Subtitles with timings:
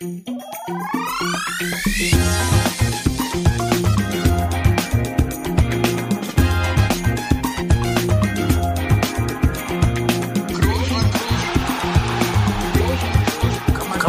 [0.00, 0.14] Kann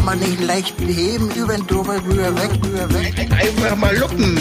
[0.06, 3.32] man nicht leicht beheben, über den drüber, rüber, weg, rüber, weg.
[3.32, 4.40] Einfach mal luppen.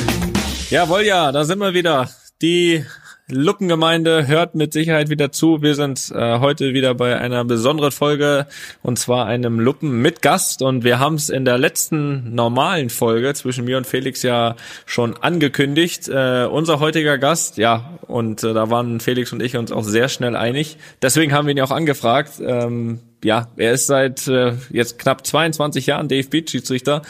[0.69, 2.11] Jawohl, ja, da sind wir wieder.
[2.43, 2.85] Die
[3.30, 5.60] Luppengemeinde hört mit Sicherheit wieder zu.
[5.60, 8.46] Wir sind äh, heute wieder bei einer besonderen Folge
[8.82, 13.34] und zwar einem Luppen mit Gast und wir haben es in der letzten normalen Folge
[13.34, 16.09] zwischen mir und Felix ja schon angekündigt.
[16.09, 20.08] Äh, unser heutiger Gast, ja, und äh, da waren Felix und ich uns auch sehr
[20.08, 20.78] schnell einig.
[21.02, 22.41] Deswegen haben wir ihn ja auch angefragt.
[22.41, 27.02] Ähm, ja, er ist seit äh, jetzt knapp 22 Jahren DFB-Schiedsrichter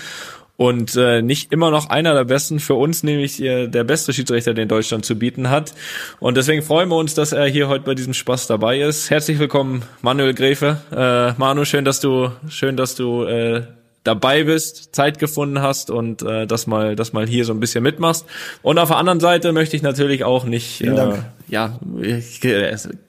[0.58, 4.54] und äh, nicht immer noch einer der besten, für uns nämlich äh, der beste Schiedsrichter,
[4.54, 5.72] den Deutschland zu bieten hat.
[6.18, 9.08] Und deswegen freuen wir uns, dass er hier heute bei diesem Spaß dabei ist.
[9.08, 10.78] Herzlich willkommen, Manuel Gräfe.
[10.90, 13.62] Äh, Manu, schön, dass du, schön, dass du äh,
[14.02, 17.84] dabei bist, Zeit gefunden hast und äh, das mal, das mal hier so ein bisschen
[17.84, 18.26] mitmachst.
[18.62, 21.12] Und auf der anderen Seite möchte ich natürlich auch nicht, äh,
[21.46, 21.78] ja,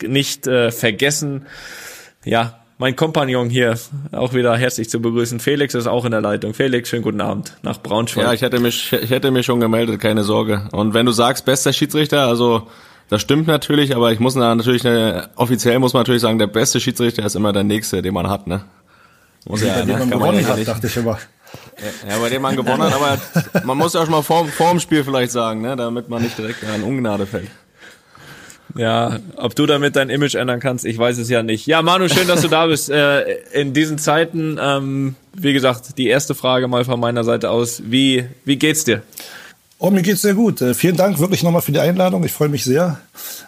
[0.03, 1.47] nicht äh, vergessen,
[2.23, 3.77] ja, mein Kompagnon hier
[4.13, 5.39] auch wieder herzlich zu begrüßen.
[5.41, 6.53] Felix ist auch in der Leitung.
[6.53, 8.23] Felix, schönen guten Abend nach Braunschweig.
[8.23, 10.67] Ja, ich hätte mich, ich hätte mich schon gemeldet, keine Sorge.
[10.71, 12.67] Und wenn du sagst, bester Schiedsrichter, also
[13.09, 14.83] das stimmt natürlich, aber ich muss natürlich,
[15.35, 18.47] offiziell muss man natürlich sagen, der beste Schiedsrichter ist immer der nächste, den man hat,
[18.47, 18.63] ne?
[19.45, 19.97] Muss ja, ne?
[19.97, 21.17] man gewonnen hat, dachte ich immer.
[22.07, 24.69] Ja, bei dem man gewonnen hat, aber man muss ja auch schon mal vor, vor
[24.69, 25.75] dem Spiel vielleicht sagen, ne?
[25.75, 27.49] damit man nicht direkt in Ungnade fällt.
[28.75, 31.65] Ja, ob du damit dein Image ändern kannst, ich weiß es ja nicht.
[31.65, 32.89] Ja, Manu, schön, dass du da bist.
[32.89, 37.81] Äh, in diesen Zeiten, ähm, wie gesagt, die erste Frage mal von meiner Seite aus.
[37.85, 39.01] Wie, wie geht's dir?
[39.81, 40.61] Oh, mir geht's sehr gut.
[40.61, 42.25] Äh, vielen Dank wirklich nochmal für die Einladung.
[42.25, 42.99] Ich freue mich sehr.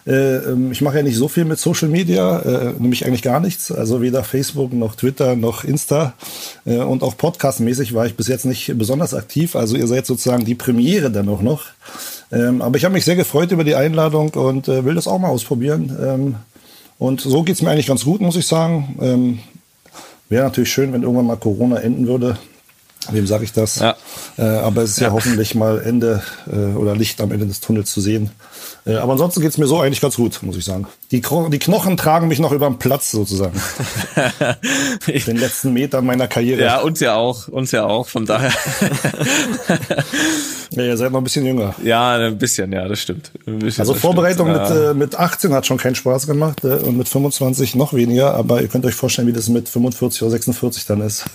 [0.06, 3.38] Äh, ähm, ich mache ja nicht so viel mit Social Media, äh, nämlich eigentlich gar
[3.38, 3.70] nichts.
[3.70, 6.14] Also weder Facebook noch Twitter noch Insta.
[6.64, 9.54] Äh, und auch podcastmäßig war ich bis jetzt nicht besonders aktiv.
[9.56, 11.64] Also ihr seid sozusagen die Premiere dann auch noch.
[12.32, 15.18] Ähm, aber ich habe mich sehr gefreut über die Einladung und äh, will das auch
[15.18, 15.94] mal ausprobieren.
[16.02, 16.36] Ähm,
[16.98, 18.96] und so geht's mir eigentlich ganz gut, muss ich sagen.
[19.02, 19.38] Ähm,
[20.30, 22.38] Wäre natürlich schön, wenn irgendwann mal Corona enden würde.
[23.10, 23.78] Wem sage ich das?
[23.78, 23.96] Ja.
[24.38, 27.60] Äh, aber es ist ja, ja hoffentlich mal Ende äh, oder Licht am Ende des
[27.60, 28.30] Tunnels zu sehen.
[28.84, 30.86] Äh, aber ansonsten geht's mir so eigentlich ganz gut, muss ich sagen.
[31.12, 33.60] Die, Kro die Knochen tragen mich noch über den Platz sozusagen.
[35.26, 36.62] Den letzten Meter meiner Karriere.
[36.62, 38.50] Ja, uns ja auch, uns ja auch, von daher.
[40.70, 41.74] ja, ihr seid noch ein bisschen jünger.
[41.84, 43.30] Ja, ein bisschen, ja, das stimmt.
[43.78, 44.70] also Vorbereitung stimmt.
[44.70, 48.34] mit, äh, mit 18 hat schon keinen Spaß gemacht äh, und mit 25 noch weniger,
[48.34, 51.26] aber ihr könnt euch vorstellen, wie das mit 45 oder 46 dann ist.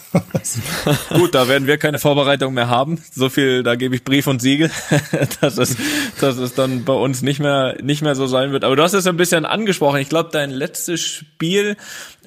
[1.09, 3.01] Gut, da werden wir keine Vorbereitung mehr haben.
[3.11, 4.69] So viel, da gebe ich Brief und Siegel,
[5.41, 5.75] dass es,
[6.21, 8.63] dass es dann bei uns nicht mehr, nicht mehr so sein wird.
[8.63, 9.99] Aber du hast es ein bisschen angesprochen.
[9.99, 11.75] Ich glaube, dein letztes Spiel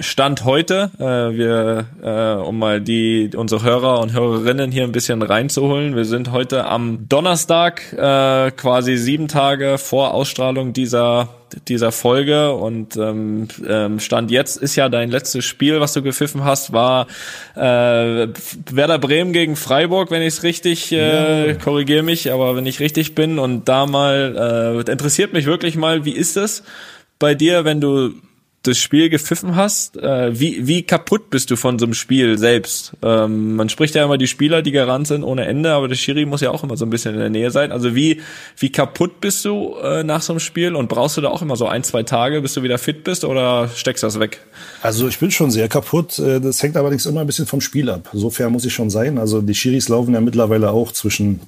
[0.01, 0.91] stand heute.
[0.99, 5.95] Äh, wir, äh, um mal die unsere Hörer und Hörerinnen hier ein bisschen reinzuholen.
[5.95, 11.29] Wir sind heute am Donnerstag, äh, quasi sieben Tage vor Ausstrahlung dieser
[11.67, 16.45] dieser Folge und ähm, ähm, Stand jetzt ist ja dein letztes Spiel, was du gepfiffen
[16.45, 17.09] hast, war
[17.57, 18.29] äh,
[18.71, 21.55] Werder Bremen gegen Freiburg, wenn ich es richtig äh, ja.
[21.55, 26.05] korrigiere mich, aber wenn ich richtig bin und da mal äh, interessiert mich wirklich mal,
[26.05, 26.63] wie ist es
[27.19, 28.15] bei dir, wenn du
[28.63, 32.93] das Spiel gepfiffen hast, äh, wie, wie kaputt bist du von so einem Spiel selbst?
[33.03, 36.27] Ähm, man spricht ja immer die Spieler, die garant sind ohne Ende, aber der Schiri
[36.27, 37.73] muss ja auch immer so ein bisschen in der Nähe sein.
[37.73, 38.21] Also wie,
[38.59, 41.57] wie kaputt bist du äh, nach so einem Spiel und brauchst du da auch immer
[41.57, 44.41] so ein, zwei Tage, bis du wieder fit bist oder steckst das weg?
[44.83, 46.19] Also ich bin schon sehr kaputt.
[46.19, 48.11] Äh, das hängt allerdings immer ein bisschen vom Spiel ab.
[48.13, 49.17] So fair muss ich schon sein.
[49.17, 51.41] Also die Schiris laufen ja mittlerweile auch zwischen,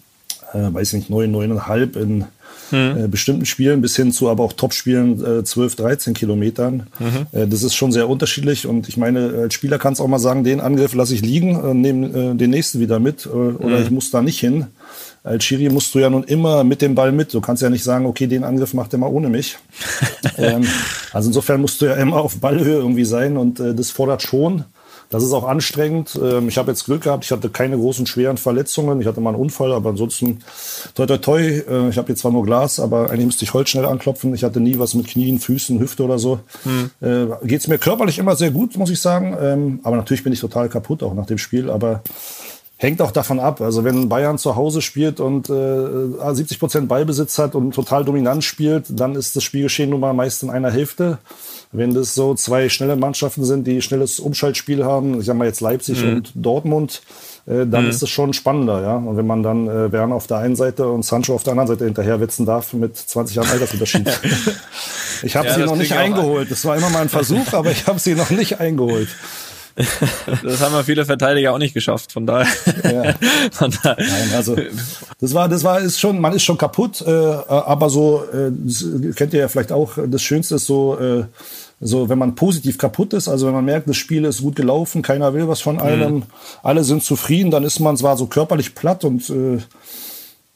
[0.55, 2.25] äh, weiß nicht, neun, neuneinhalb in
[2.73, 3.05] mhm.
[3.05, 6.89] äh, bestimmten Spielen bis hin zu aber auch Top-Spielen äh, 12, 13 Kilometern.
[6.99, 7.27] Mhm.
[7.33, 10.19] Äh, das ist schon sehr unterschiedlich und ich meine, als Spieler kannst du auch mal
[10.19, 13.79] sagen, den Angriff lasse ich liegen, äh, nehme äh, den nächsten wieder mit äh, oder
[13.79, 13.83] mhm.
[13.83, 14.67] ich muss da nicht hin.
[15.25, 17.33] Als Schiri musst du ja nun immer mit dem Ball mit.
[17.33, 19.57] Du kannst ja nicht sagen, okay, den Angriff macht er mal ohne mich.
[20.37, 20.67] ähm,
[21.13, 24.65] also insofern musst du ja immer auf Ballhöhe irgendwie sein und äh, das fordert schon.
[25.13, 26.19] Das ist auch anstrengend.
[26.21, 29.01] Ähm, ich habe jetzt Glück gehabt, ich hatte keine großen schweren Verletzungen.
[29.01, 30.41] Ich hatte mal einen Unfall, aber ansonsten
[30.95, 31.41] toi toi toi.
[31.41, 34.35] Äh, ich habe jetzt zwar nur Glas, aber eigentlich müsste ich Holz schnell anklopfen.
[34.35, 36.41] Ich hatte nie was mit Knien, Füßen, Hüfte oder so.
[36.65, 36.91] Hm.
[37.01, 39.37] Äh, Geht es mir körperlich immer sehr gut, muss ich sagen.
[39.39, 41.71] Ähm, aber natürlich bin ich total kaputt auch nach dem Spiel.
[41.71, 42.03] Aber
[42.79, 43.61] hängt auch davon ab.
[43.61, 48.45] Also wenn Bayern zu Hause spielt und äh, 70 Prozent Ballbesitz hat und total dominant
[48.45, 51.19] spielt, dann ist das Spielgeschehen nun mal meist in einer Hälfte.
[51.73, 55.63] Wenn das so zwei schnelle Mannschaften sind, die schnelles Umschaltspiel haben, ich sag mal jetzt
[55.63, 56.17] Leipzig mhm.
[56.17, 57.03] und Dortmund,
[57.47, 57.91] äh, dann mhm.
[57.91, 58.97] ist es schon spannender, ja.
[58.97, 61.69] Und wenn man dann äh, Werner auf der einen Seite und Sancho auf der anderen
[61.69, 64.07] Seite hinterher wetzen darf mit 20 Jahren Altersunterschied.
[65.23, 66.51] ich habe ja, sie noch nicht eingeholt.
[66.51, 69.09] Das war immer mal ein Versuch, aber ich habe sie noch nicht eingeholt.
[70.43, 72.53] das haben wir viele Verteidiger auch nicht geschafft, von daher.
[72.85, 73.15] Ja.
[73.53, 73.97] von daher.
[73.99, 74.57] Nein, also
[75.21, 79.33] das war, das war ist schon, man ist schon kaputt, äh, aber so äh, kennt
[79.35, 79.93] ihr ja vielleicht auch.
[80.07, 80.99] Das Schönste ist so.
[80.99, 81.25] Äh,
[81.85, 85.03] so, wenn man positiv kaputt ist, also wenn man merkt, das Spiel ist gut gelaufen,
[85.03, 86.23] keiner will was von einem, mhm.
[86.63, 89.59] alle sind zufrieden, dann ist man zwar so körperlich platt und äh,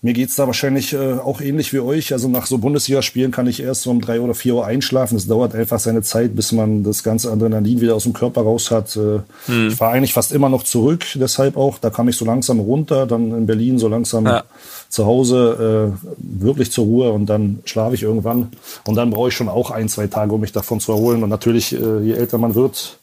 [0.06, 2.12] mir geht's da wahrscheinlich äh, auch ähnlich wie euch.
[2.12, 5.16] Also nach so Bundesligaspielen kann ich erst so um drei oder vier Uhr einschlafen.
[5.16, 8.70] Es dauert einfach seine Zeit, bis man das ganze Adrenalin wieder aus dem Körper raus
[8.70, 8.96] hat.
[8.96, 9.68] Äh, hm.
[9.68, 11.78] Ich war eigentlich fast immer noch zurück, deshalb auch.
[11.78, 14.44] Da kam ich so langsam runter, dann in Berlin so langsam ja.
[14.88, 18.50] zu Hause äh, wirklich zur Ruhe und dann schlafe ich irgendwann.
[18.86, 21.24] Und dann brauche ich schon auch ein, zwei Tage, um mich davon zu erholen.
[21.24, 23.00] Und natürlich, äh, je älter man wird,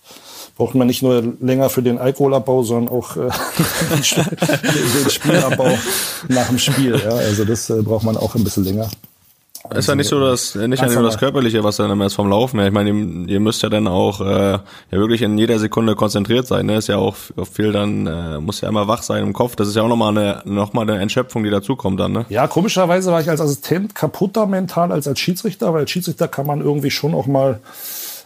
[0.56, 3.22] braucht man nicht nur länger für den Alkoholabbau, sondern auch äh,
[3.90, 5.70] den Spielabbau
[6.28, 7.00] nach dem Spiel.
[7.04, 7.12] Ja?
[7.12, 8.90] Also das äh, braucht man auch ein bisschen länger.
[9.64, 12.30] Also, ist ja nicht so das, nicht nur das Körperliche, was dann immer ist vom
[12.30, 12.68] Laufen her.
[12.68, 14.62] Ich meine, ihr, müsst ja dann auch äh, ja
[14.92, 16.66] wirklich in jeder Sekunde konzentriert sein.
[16.66, 16.76] Ne?
[16.76, 17.16] Ist ja auch
[17.50, 19.56] viel dann, äh, muss ja immer wach sein im Kopf.
[19.56, 22.12] Das ist ja auch nochmal eine, noch mal eine Entschöpfung, die dazukommt dann.
[22.12, 22.26] Ne?
[22.28, 26.46] Ja, komischerweise war ich als Assistent kaputter mental als als Schiedsrichter, weil als Schiedsrichter kann
[26.46, 27.62] man irgendwie schon auch mal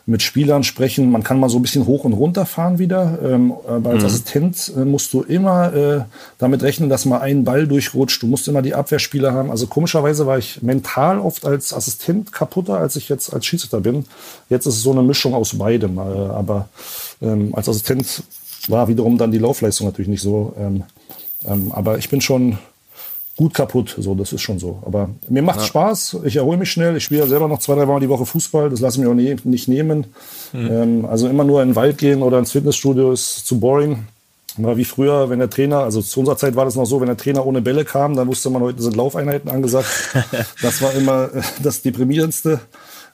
[0.08, 1.12] mit Spielern sprechen.
[1.12, 3.20] Man kann mal so ein bisschen hoch und runter fahren wieder.
[3.22, 4.06] Ähm, aber als mhm.
[4.06, 6.02] Assistent äh, musst du immer äh,
[6.38, 8.24] damit rechnen, dass mal ein Ball durchrutscht.
[8.24, 9.52] Du musst immer die Abwehrspieler haben.
[9.52, 14.06] Also komischerweise war ich mental oft als Assistent kaputter, als ich jetzt als Schiedsrichter bin.
[14.50, 15.98] Jetzt ist es so eine Mischung aus beidem.
[15.98, 16.70] Äh, aber
[17.22, 18.24] ähm, als Assistent
[18.70, 20.54] war wiederum dann die Laufleistung natürlich nicht so.
[20.58, 20.84] Ähm,
[21.46, 22.58] ähm aber ich bin schon
[23.38, 23.96] gut kaputt.
[23.98, 24.80] So, das ist schon so.
[24.86, 25.66] Aber mir macht ja.
[25.66, 26.18] Spaß.
[26.26, 26.98] Ich erhole mich schnell.
[26.98, 28.70] Ich spiele ja selber noch zwei, drei Mal die Woche Fußball.
[28.70, 30.08] Das lasse ich mir auch nie, nicht nehmen.
[30.52, 30.72] Mhm.
[30.72, 34.08] Ähm, also immer nur in den Wald gehen oder ins Fitnessstudio ist zu boring.
[34.58, 37.08] War wie früher, wenn der Trainer, also zu unserer Zeit war das noch so, wenn
[37.08, 39.88] der Trainer ohne Bälle kam, dann wusste man, heute sind Laufeinheiten angesagt.
[40.64, 41.30] das war immer
[41.62, 42.60] das Deprimierendste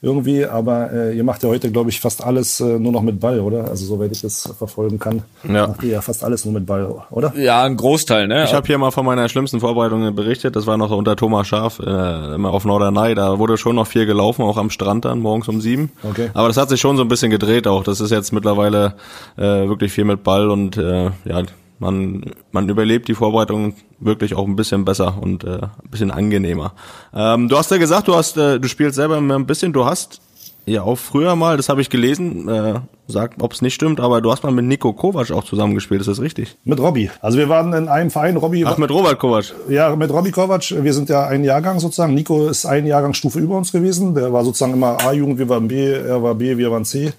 [0.04, 0.46] irgendwie.
[0.46, 3.40] Aber äh, ihr macht ja heute, glaube ich, fast alles äh, nur noch mit Ball,
[3.40, 3.70] oder?
[3.70, 5.68] Also soweit ich das verfolgen kann, ja.
[5.68, 7.34] macht ihr ja fast alles nur mit Ball, oder?
[7.36, 8.44] Ja, ein Großteil, ne?
[8.44, 10.56] Ich habe hier mal von meiner schlimmsten Vorbereitung berichtet.
[10.56, 13.16] Das war noch unter Thomas Schaf äh, immer auf Norderney.
[13.16, 15.92] Da wurde schon noch viel gelaufen, auch am Strand dann morgens um sieben.
[16.04, 16.30] Okay.
[16.34, 17.84] Aber das hat sich schon so ein bisschen gedreht auch.
[17.84, 18.96] Das ist jetzt mittlerweile
[19.38, 21.44] äh, wirklich viel mit Ball und äh, ja
[21.80, 26.74] man, man überlebt die Vorbereitung wirklich auch ein bisschen besser und äh, ein bisschen angenehmer.
[27.14, 30.22] Ähm, du hast ja gesagt, du hast, äh, du spielst selber ein bisschen, du hast
[30.66, 34.22] ja auch früher mal, das habe ich gelesen, äh, sag, ob es nicht stimmt, aber
[34.22, 36.58] du hast mal mit Nico Kovac auch zusammengespielt, ist das richtig?
[36.64, 37.12] Mit Robby.
[37.22, 38.64] Also wir waren in einem Verein, Robby.
[38.66, 39.54] Ach, mit Robert Kovac.
[39.70, 40.72] Ja, mit Robby Kovac.
[40.72, 42.14] Wir sind ja ein Jahrgang sozusagen.
[42.14, 44.16] Nico ist ein Jahrgangsstufe über uns gewesen.
[44.16, 47.12] Der war sozusagen immer A-Jugend, wir waren B, er war B, wir waren C.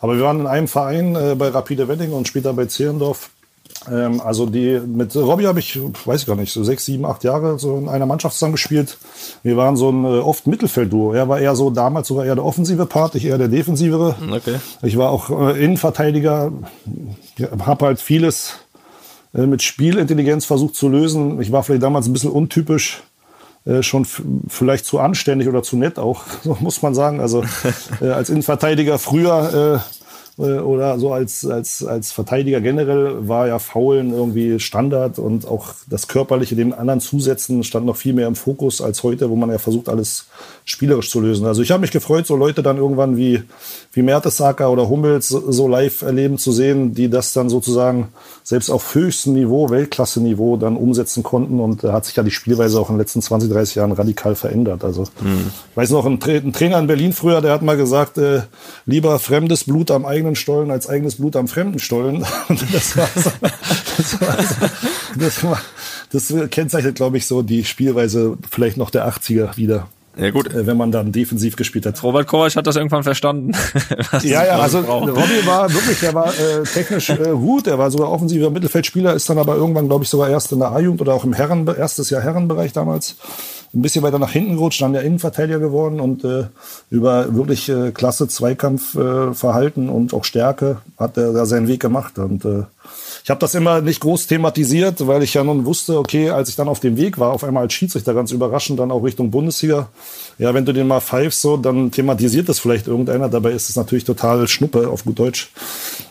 [0.00, 3.30] Aber wir waren in einem Verein äh, bei Rapide Wedding und später bei Zehlendorf
[3.90, 7.24] ähm, also die mit Robbie habe ich, weiß ich gar nicht, so sechs, sieben, acht
[7.24, 8.98] Jahre so in einer Mannschaft zusammen gespielt.
[9.42, 11.12] Wir waren so ein äh, oft Mittelfeldduo.
[11.12, 14.16] Er war eher so damals sogar eher der offensive Part, ich eher der defensivere.
[14.30, 14.56] Okay.
[14.82, 16.52] Ich war auch äh, Innenverteidiger,
[17.64, 18.54] habe halt vieles
[19.34, 21.40] äh, mit Spielintelligenz versucht zu lösen.
[21.40, 23.02] Ich war vielleicht damals ein bisschen untypisch.
[23.64, 24.06] Äh, schon
[24.48, 27.20] vielleicht zu anständig oder zu nett auch, so muss man sagen.
[27.20, 27.44] Also
[28.00, 29.97] äh, als Innenverteidiger früher äh,
[30.38, 36.06] oder so als, als, als Verteidiger generell war ja Faulen irgendwie Standard und auch das
[36.06, 39.58] Körperliche dem anderen zusetzen stand noch viel mehr im Fokus als heute, wo man ja
[39.58, 40.26] versucht, alles
[40.64, 41.46] spielerisch zu lösen.
[41.46, 43.42] Also ich habe mich gefreut, so Leute dann irgendwann wie,
[43.92, 48.08] wie Mertesacker oder Hummels so live erleben zu sehen, die das dann sozusagen
[48.44, 52.78] selbst auf höchstem Niveau, Weltklasse-Niveau dann umsetzen konnten und da hat sich ja die Spielweise
[52.80, 54.84] auch in den letzten 20, 30 Jahren radikal verändert.
[54.84, 55.50] Also mhm.
[55.70, 58.42] ich weiß noch, ein, Tra ein, Trainer in Berlin früher, der hat mal gesagt, äh,
[58.86, 62.24] lieber fremdes Blut am eigenen Stollen als eigenes Blut am fremden Stollen.
[62.72, 63.30] Das war so,
[63.96, 64.66] das war so,
[65.18, 65.60] das, war,
[66.12, 69.88] das kennzeichnet, glaube ich, so die Spielweise vielleicht noch der 80er wieder.
[70.18, 70.52] Ja, gut.
[70.52, 72.02] Äh, wenn man dann defensiv gespielt hat.
[72.02, 73.52] Robert Kovac hat das irgendwann verstanden.
[74.22, 78.10] ja, ja, also Robby war wirklich, er war äh, technisch äh, gut, er war sogar
[78.10, 81.24] offensiver Mittelfeldspieler, ist dann aber irgendwann, glaube ich, sogar erst in der A-Jugend oder auch
[81.24, 83.16] im Herren, erstes Jahr Herrenbereich damals
[83.74, 86.46] ein bisschen weiter nach hinten gerutscht, dann der Innenverteidiger geworden und äh,
[86.90, 92.18] über wirklich äh, klasse Zweikampfverhalten äh, und auch Stärke hat er da seinen Weg gemacht
[92.18, 92.62] und äh,
[93.24, 96.56] ich habe das immer nicht groß thematisiert, weil ich ja nun wusste, okay, als ich
[96.56, 99.88] dann auf dem Weg war, auf einmal als Schiedsrichter ganz überraschend dann auch Richtung Bundesliga.
[100.38, 103.28] Ja, wenn du den mal pfeifst, so, dann thematisiert das vielleicht irgendeiner.
[103.28, 105.50] Dabei ist es natürlich total Schnuppe auf gut Deutsch.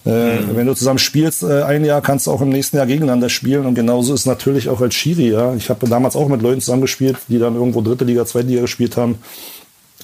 [0.06, 0.56] Äh, mhm.
[0.56, 3.66] Wenn du zusammen spielst, äh, ein Jahr kannst du auch im nächsten Jahr gegeneinander spielen.
[3.66, 5.32] Und genauso ist es natürlich auch als Schiri.
[5.32, 5.56] Ja.
[5.56, 8.98] Ich habe damals auch mit Leuten zusammengespielt, die dann irgendwo dritte Liga, zweite Liga gespielt
[8.98, 9.20] haben.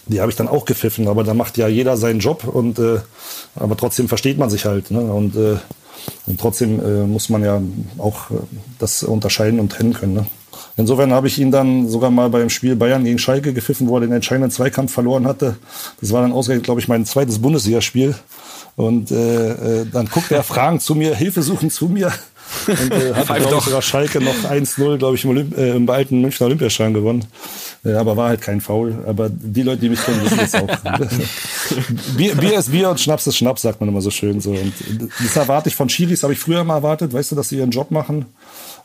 [0.08, 3.00] Die habe ich dann auch gepfiffen, aber da macht ja jeder seinen Job und äh,
[3.56, 4.92] aber trotzdem versteht man sich halt.
[4.92, 5.00] Ne?
[5.00, 5.56] Und äh,
[6.28, 7.62] und trotzdem äh, muss man ja
[7.98, 8.36] auch äh,
[8.80, 10.14] das unterscheiden und trennen können.
[10.14, 10.26] Ne?
[10.76, 14.02] Insofern habe ich ihn dann sogar mal beim Spiel Bayern gegen Schalke gepfiffen, wo er
[14.02, 15.58] den entscheidenden Zweikampf verloren hatte.
[16.02, 18.16] Das war dann ausgerechnet, glaube ich, mein zweites Bundesligaspiel.
[18.76, 22.12] Und äh, äh, dann guckte er fragend zu mir, Hilfe suchen zu mir.
[22.68, 25.90] Und äh, hat, glaube ich, sogar Schalke noch 1-0, glaube ich, im, Olymp äh, im
[25.90, 27.26] alten Münchner Olympiaschein gewonnen.
[27.86, 29.04] Äh, aber war halt kein Foul.
[29.06, 30.68] Aber die Leute, die mich kennen, wissen das auch.
[32.18, 34.40] Bier, Bier ist Bier und Schnaps ist Schnaps, sagt man immer so schön.
[34.42, 34.52] So.
[34.52, 34.74] Und
[35.20, 37.72] das erwarte ich von Chiris, habe ich früher mal erwartet, weißt du, dass sie ihren
[37.72, 38.26] Job machen.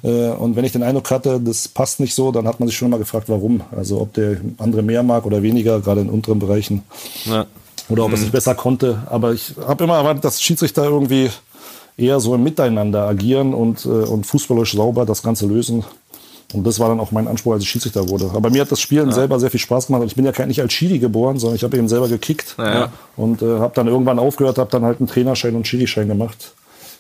[0.03, 2.77] Äh, und wenn ich den Eindruck hatte, das passt nicht so, dann hat man sich
[2.77, 3.63] schon mal gefragt, warum.
[3.77, 6.83] Also ob der andere mehr mag oder weniger, gerade in unteren Bereichen.
[7.25, 7.47] Ja.
[7.89, 8.15] Oder ob mhm.
[8.15, 9.03] es nicht besser konnte.
[9.07, 11.31] Aber ich habe immer erwartet, dass Schiedsrichter irgendwie
[11.99, 15.85] eher so im Miteinander agieren und, äh, und fußballisch sauber das Ganze lösen.
[16.55, 18.31] Und das war dann auch mein Anspruch, als ich Schiedsrichter wurde.
[18.33, 19.15] Aber mir hat das Spielen ja.
[19.15, 20.05] selber sehr viel Spaß gemacht.
[20.07, 22.91] Ich bin ja nicht als Schiri geboren, sondern ich habe eben selber gekickt ja.
[23.17, 26.55] und äh, habe dann irgendwann aufgehört, habe dann halt einen Trainerschein und Schiri-Schein gemacht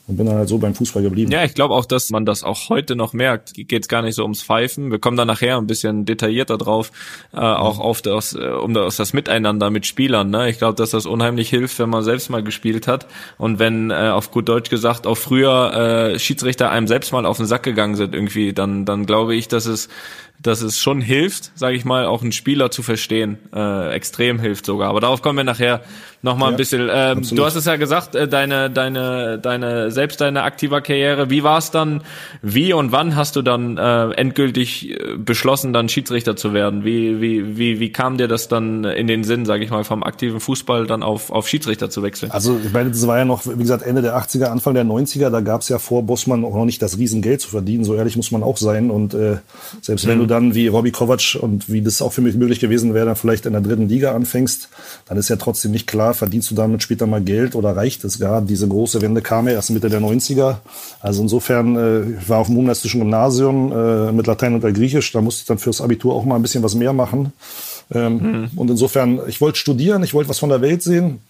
[0.09, 1.31] und bin dann halt so beim Fußball geblieben.
[1.31, 3.53] Ja, ich glaube auch, dass man das auch heute noch merkt.
[3.55, 4.91] Geht gar nicht so ums Pfeifen.
[4.91, 6.91] Wir kommen da nachher ein bisschen detaillierter drauf,
[7.35, 10.31] äh, auch auf das, äh, um das, das Miteinander mit Spielern.
[10.31, 10.49] Ne?
[10.49, 14.09] Ich glaube, dass das unheimlich hilft, wenn man selbst mal gespielt hat und wenn äh,
[14.09, 15.75] auf gut Deutsch gesagt auch früher
[16.15, 19.47] äh, Schiedsrichter einem selbst mal auf den Sack gegangen sind irgendwie, dann dann glaube ich,
[19.49, 19.91] dass es
[20.40, 23.38] dass es schon hilft, sage ich mal, auch einen Spieler zu verstehen.
[23.52, 24.90] Äh, extrem hilft sogar.
[24.90, 25.83] Aber darauf kommen wir nachher
[26.23, 26.88] noch mal ja, ein bisschen.
[26.92, 31.30] Ähm, du hast es ja gesagt, äh, deine, deine, deine, selbst deine aktiver Karriere.
[31.30, 32.02] Wie war es dann?
[32.40, 36.85] Wie und wann hast du dann äh, endgültig äh, beschlossen, dann Schiedsrichter zu werden?
[36.85, 40.04] Wie, wie, wie, wie kam dir das dann in den Sinn, sage ich mal, vom
[40.04, 42.30] aktiven Fußball dann auf, auf Schiedsrichter zu wechseln?
[42.30, 45.30] Also ich meine, das war ja noch, wie gesagt, Ende der 80er, Anfang der 90er.
[45.30, 47.83] Da gab es ja vor Bossmann auch noch nicht das Riesengeld zu verdienen.
[47.83, 48.90] So ehrlich muss man auch sein.
[48.90, 49.38] Und äh,
[49.83, 50.11] selbst mhm.
[50.11, 53.06] wenn du dann wie Robbie Kovac und wie das auch für mich möglich gewesen wäre,
[53.06, 54.68] dann vielleicht in der dritten Liga anfängst,
[55.06, 58.20] dann ist ja trotzdem nicht klar, verdienst du damit später mal Geld oder reicht es
[58.20, 58.40] gar?
[58.42, 60.58] Diese große Wende kam ja erst Mitte der 90er.
[61.00, 65.20] Also insofern, äh, ich war auf dem humanistischen Gymnasium äh, mit Latein und Griechisch, da
[65.20, 67.32] musste ich dann fürs Abitur auch mal ein bisschen was mehr machen.
[67.92, 68.50] Ähm, mhm.
[68.56, 71.20] Und insofern, ich wollte studieren, ich wollte was von der Welt sehen.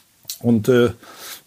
[0.41, 0.91] Und äh,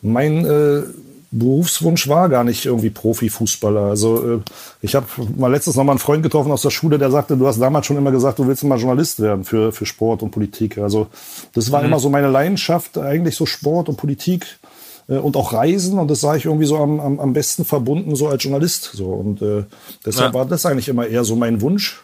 [0.02, 0.84] mein äh,
[1.32, 3.84] Berufswunsch war gar nicht irgendwie Profifußballer.
[3.84, 4.40] Also äh,
[4.82, 5.06] ich habe
[5.38, 7.86] mal letztes noch mal einen Freund getroffen aus der Schule, der sagte, du hast damals
[7.86, 10.78] schon immer gesagt, du willst mal Journalist werden für, für Sport und Politik.
[10.78, 11.08] Also
[11.54, 11.88] das war mhm.
[11.88, 14.60] immer so meine Leidenschaft, eigentlich so Sport und Politik
[15.08, 16.00] äh, und auch Reisen.
[16.00, 18.92] Und das sah ich irgendwie so am, am, am besten verbunden so als Journalist.
[18.94, 19.64] So und äh,
[20.06, 20.40] deshalb ja.
[20.40, 22.02] war das eigentlich immer eher so mein Wunsch.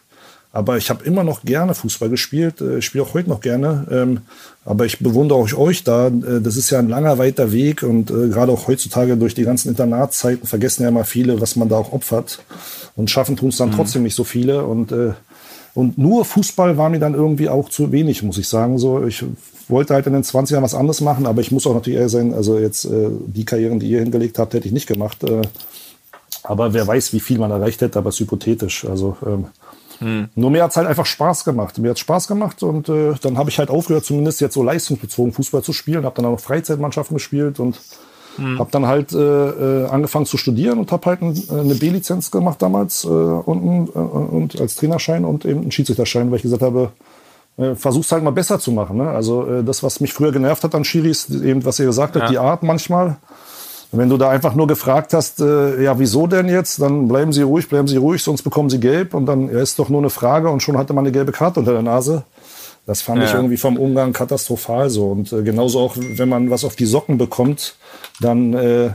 [0.53, 2.61] Aber ich habe immer noch gerne Fußball gespielt.
[2.61, 3.85] Äh, spiele auch heute noch gerne.
[3.91, 4.21] Ähm,
[4.65, 6.07] aber ich bewundere auch euch da.
[6.07, 7.83] Äh, das ist ja ein langer, weiter Weg.
[7.83, 11.69] Und äh, gerade auch heutzutage durch die ganzen Internatszeiten vergessen ja mal viele, was man
[11.69, 12.39] da auch opfert.
[12.95, 13.75] Und schaffen tun es dann mhm.
[13.75, 14.65] trotzdem nicht so viele.
[14.65, 14.91] Und,
[15.75, 18.79] und nur Fußball war mir dann irgendwie auch zu wenig, muss ich sagen.
[18.79, 19.23] So, ich
[19.67, 21.27] wollte halt in den 20 Jahren was anderes machen.
[21.27, 24.55] Aber ich muss auch natürlich ehrlich sein, also jetzt die Karrieren, die ihr hingelegt habt,
[24.55, 25.19] hätte ich nicht gemacht.
[26.41, 28.85] aber wer weiß, wie viel man erreicht hätte, aber es ist hypothetisch.
[28.85, 29.45] Also ähm,
[29.99, 30.29] hm.
[30.35, 31.77] Nur mir hat's halt einfach Spaß gemacht.
[31.77, 35.33] Mir hat's Spaß gemacht und äh, dann habe ich halt aufgehört, zumindest jetzt so leistungsbezogen
[35.33, 36.05] Fußball zu spielen.
[36.05, 37.79] Habe dann auch noch Freizeitmannschaften gespielt und
[38.37, 38.59] hm.
[38.59, 42.31] habe dann halt äh, äh, angefangen zu studieren und habe halt ein, äh, eine B-Lizenz
[42.31, 46.61] gemacht damals äh, und, äh, und als Trainerschein und eben einen Schiedsrichterschein, weil ich gesagt
[46.61, 46.91] habe,
[47.73, 48.97] versuch's halt mal besser zu machen.
[48.97, 49.09] Ne?
[49.09, 52.29] Also das, was mich früher genervt hat an Schiris, eben was ihr gesagt habt, ja.
[52.29, 53.17] die Art manchmal.
[53.97, 57.41] Wenn du da einfach nur gefragt hast, äh, ja, wieso denn jetzt, dann bleiben Sie
[57.41, 60.09] ruhig, bleiben Sie ruhig, sonst bekommen Sie gelb und dann ja, ist doch nur eine
[60.09, 62.23] Frage und schon hatte man eine gelbe Karte unter der Nase.
[62.85, 63.25] Das fand ja.
[63.27, 65.07] ich irgendwie vom Umgang katastrophal so.
[65.07, 67.75] Und äh, genauso auch, wenn man was auf die Socken bekommt,
[68.21, 68.91] dann, äh,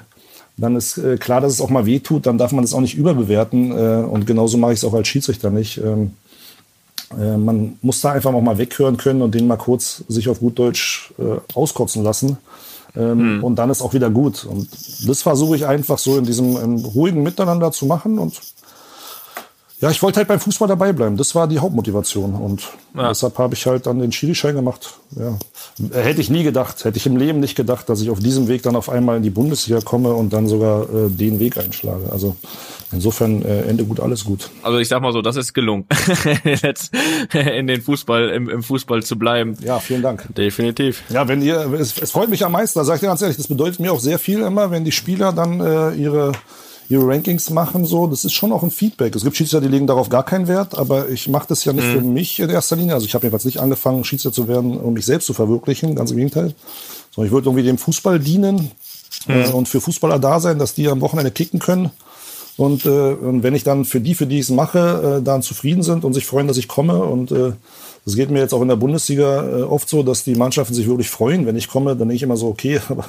[0.56, 2.80] dann ist äh, klar, dass es auch mal weh tut, dann darf man das auch
[2.80, 3.70] nicht überbewerten.
[3.70, 5.78] Äh, und genauso mache ich es auch als Schiedsrichter nicht.
[5.78, 6.12] Ähm,
[7.20, 10.40] äh, man muss da einfach auch mal weghören können und den mal kurz sich auf
[10.40, 12.38] gut Deutsch äh, auskotzen lassen.
[12.94, 13.44] Ähm, hm.
[13.44, 14.44] Und dann ist auch wieder gut.
[14.44, 14.68] Und
[15.08, 18.18] das versuche ich einfach so in diesem in ruhigen Miteinander zu machen.
[18.18, 18.40] Und
[19.82, 21.16] ja, ich wollte halt beim Fußball dabei bleiben.
[21.16, 22.34] Das war die Hauptmotivation.
[22.34, 22.62] Und
[22.94, 23.08] ja.
[23.08, 24.94] deshalb habe ich halt dann den Schiri-Schein gemacht.
[25.16, 25.36] Ja.
[25.90, 28.62] Hätte ich nie gedacht, hätte ich im Leben nicht gedacht, dass ich auf diesem Weg
[28.62, 32.12] dann auf einmal in die Bundesliga komme und dann sogar äh, den Weg einschlage.
[32.12, 32.36] Also
[32.92, 34.50] insofern äh, Ende gut, alles gut.
[34.62, 35.84] Also ich sag mal so, das ist gelungen,
[36.44, 36.92] jetzt
[37.32, 39.56] in den Fußball, im, im Fußball zu bleiben.
[39.64, 40.28] Ja, vielen Dank.
[40.36, 41.02] Definitiv.
[41.08, 43.36] Ja, wenn ihr, es, es freut mich am meisten, da sage ich dir ganz ehrlich,
[43.36, 46.30] das bedeutet mir auch sehr viel immer, wenn die Spieler dann äh, ihre
[46.92, 49.16] ihre Rankings machen, so, das ist schon auch ein Feedback.
[49.16, 51.86] Es gibt Schiedsrichter, die legen darauf gar keinen Wert, aber ich mache das ja nicht
[51.86, 51.92] mhm.
[51.92, 52.94] für mich in erster Linie.
[52.94, 56.10] Also ich habe jedenfalls nicht angefangen, Schiedsrichter zu werden, um mich selbst zu verwirklichen, ganz
[56.10, 56.54] im Gegenteil.
[57.14, 58.70] Sondern ich wollte irgendwie dem Fußball dienen
[59.26, 59.34] mhm.
[59.34, 61.90] äh, und für Fußballer da sein, dass die am Wochenende kicken können.
[62.56, 65.42] Und, äh, und wenn ich dann für die, für die ich es mache, äh, dann
[65.42, 67.52] zufrieden sind und sich freuen, dass ich komme und äh,
[68.04, 70.88] das geht mir jetzt auch in der Bundesliga äh, oft so, dass die Mannschaften sich
[70.88, 71.90] wirklich freuen, wenn ich komme.
[71.90, 73.04] Dann denke ich immer so, okay, aber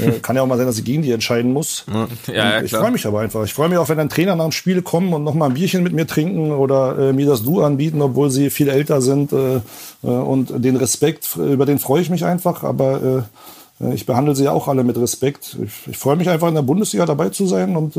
[0.00, 1.84] äh, kann ja auch mal sein, dass ich gegen die entscheiden muss.
[2.26, 3.44] Ja, ja, ich freue mich aber einfach.
[3.44, 5.54] Ich freue mich auch, wenn dann Trainer nach dem Spiel kommen und noch mal ein
[5.54, 9.32] Bierchen mit mir trinken oder äh, mir das Du anbieten, obwohl sie viel älter sind.
[9.32, 9.56] Äh,
[10.02, 12.62] äh, und den Respekt, über den freue ich mich einfach.
[12.62, 13.26] Aber
[13.80, 15.58] äh, ich behandle sie ja auch alle mit Respekt.
[15.62, 17.98] Ich, ich freue mich einfach in der Bundesliga dabei zu sein und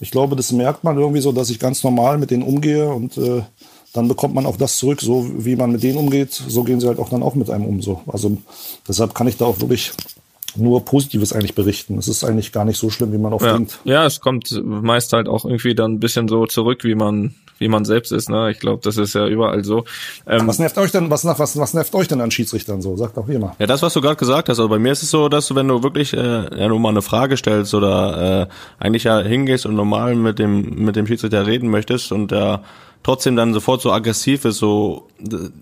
[0.00, 3.16] ich glaube, das merkt man irgendwie so, dass ich ganz normal mit denen umgehe und
[3.92, 6.86] dann bekommt man auch das zurück, so wie man mit denen umgeht, so gehen sie
[6.86, 7.82] halt auch dann auch mit einem um.
[7.82, 8.00] So.
[8.06, 8.38] Also
[8.88, 9.92] deshalb kann ich da auch wirklich
[10.56, 11.98] nur Positives eigentlich berichten.
[11.98, 13.54] Es ist eigentlich gar nicht so schlimm, wie man oft ja.
[13.54, 13.78] denkt.
[13.84, 17.68] Ja, es kommt meist halt auch irgendwie dann ein bisschen so zurück, wie man wie
[17.68, 18.28] man selbst ist.
[18.28, 18.50] Ne?
[18.50, 19.84] Ich glaube, das ist ja überall so.
[20.26, 21.10] Ähm, was nervt euch denn?
[21.10, 22.96] Was, was, was nervt euch denn an Schiedsrichtern so?
[22.96, 23.54] Sagt doch immer.
[23.60, 24.58] Ja, das, was du gerade gesagt hast.
[24.58, 26.88] Also bei mir ist es so, dass du, wenn du wirklich äh, ja, nur mal
[26.88, 31.46] eine Frage stellst oder äh, eigentlich ja hingehst und normal mit dem mit dem Schiedsrichter
[31.46, 32.58] reden möchtest und der äh,
[33.02, 35.08] trotzdem dann sofort so aggressiv ist, so,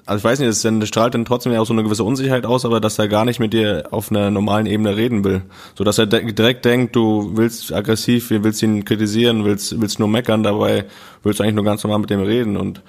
[0.06, 2.64] also ich weiß nicht, es strahlt dann trotzdem ja auch so eine gewisse Unsicherheit aus,
[2.64, 5.42] aber dass er gar nicht mit dir auf einer normalen Ebene reden will.
[5.75, 10.42] So dass er direkt denkt, du willst aggressiv, willst ihn kritisieren, willst, willst nur meckern,
[10.42, 10.85] dabei
[11.23, 12.82] willst eigentlich nur ganz normal mit dem reden und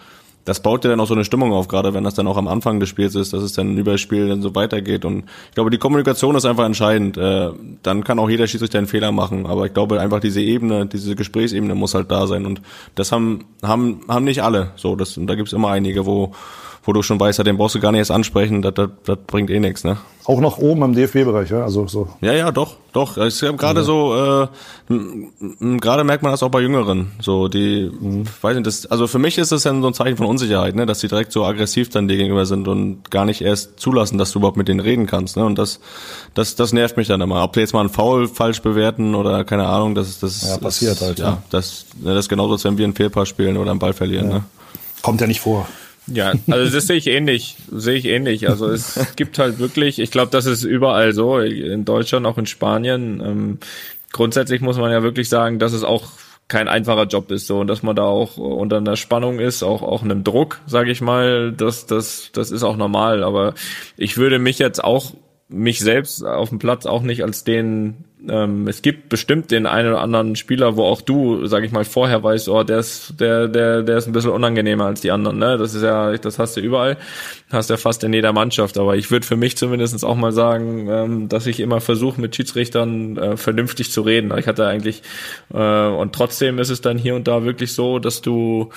[0.46, 2.48] das baut dir dann auch so eine Stimmung auf, gerade wenn das dann auch am
[2.48, 5.06] Anfang des Spiels ist, dass es dann über das Spiel dann so weitergeht.
[5.06, 7.18] Und ich glaube, die Kommunikation ist einfach entscheidend.
[7.18, 7.50] Äh,
[7.84, 9.46] dann kann auch jeder Schiedsrichter einen Fehler machen.
[9.46, 12.46] Aber ich glaube einfach diese Ebene, diese Gesprächsebene muss halt da sein.
[12.46, 12.62] Und
[12.96, 14.72] das haben, haben, haben nicht alle.
[14.76, 16.34] So, das, und da gibt's immer einige, wo,
[16.84, 19.18] wo du schon weißt, ja, den brauchst du gar nicht erst ansprechen, das, das, das
[19.28, 19.98] bringt eh nichts, ne?
[20.26, 22.08] Auch noch oben im DFB-Bereich, ja, also so.
[22.22, 23.18] Ja, ja, doch, doch.
[23.18, 24.48] Es ist gerade so, äh,
[25.78, 28.26] gerade merkt man das auch bei Jüngeren, so die, mhm.
[28.42, 30.86] weiß nicht, das, also für mich ist das ja so ein Zeichen von Unsicherheit, ne,
[30.86, 34.32] dass die direkt so aggressiv dann dir gegenüber sind und gar nicht erst zulassen, dass
[34.32, 35.46] du überhaupt mit denen reden kannst, ne?
[35.46, 35.80] Und das,
[36.34, 37.44] das, das nervt mich dann immer.
[37.44, 40.94] Ob die jetzt mal einen Foul falsch bewerten oder keine Ahnung, das, das ja, passiert
[40.94, 41.20] ist, halt.
[41.20, 41.44] Ja, ja.
[41.50, 44.34] das, das ist genauso, als wenn wir einen Fehlpass spielen oder einen Ball verlieren, ja.
[44.36, 44.44] ne?
[45.02, 45.68] Kommt ja nicht vor.
[46.14, 48.50] Ja, also das sehe ich ähnlich, sehe ich ähnlich.
[48.50, 52.46] Also es gibt halt wirklich, ich glaube, das ist überall so, in Deutschland, auch in
[52.46, 53.22] Spanien.
[53.24, 53.58] Ähm,
[54.12, 56.12] grundsätzlich muss man ja wirklich sagen, dass es auch
[56.48, 59.82] kein einfacher Job ist so und dass man da auch unter einer Spannung ist, auch
[59.82, 63.54] auch einem Druck, sage ich mal, das das das ist auch normal, aber
[63.96, 65.14] ich würde mich jetzt auch
[65.48, 69.90] mich selbst auf dem Platz auch nicht als den ähm, es gibt bestimmt den einen
[69.90, 73.48] oder anderen Spieler, wo auch du, sag ich mal, vorher weißt, oh, der ist, der,
[73.48, 75.58] der, der ist ein bisschen unangenehmer als die anderen, ne?
[75.58, 76.98] Das ist ja, das hast du überall,
[77.52, 78.78] hast ja fast in jeder Mannschaft.
[78.78, 82.36] Aber ich würde für mich zumindest auch mal sagen, ähm, dass ich immer versuche, mit
[82.36, 84.32] Schiedsrichtern äh, vernünftig zu reden.
[84.38, 85.02] Ich hatte eigentlich,
[85.54, 88.70] äh, und trotzdem ist es dann hier und da wirklich so, dass du,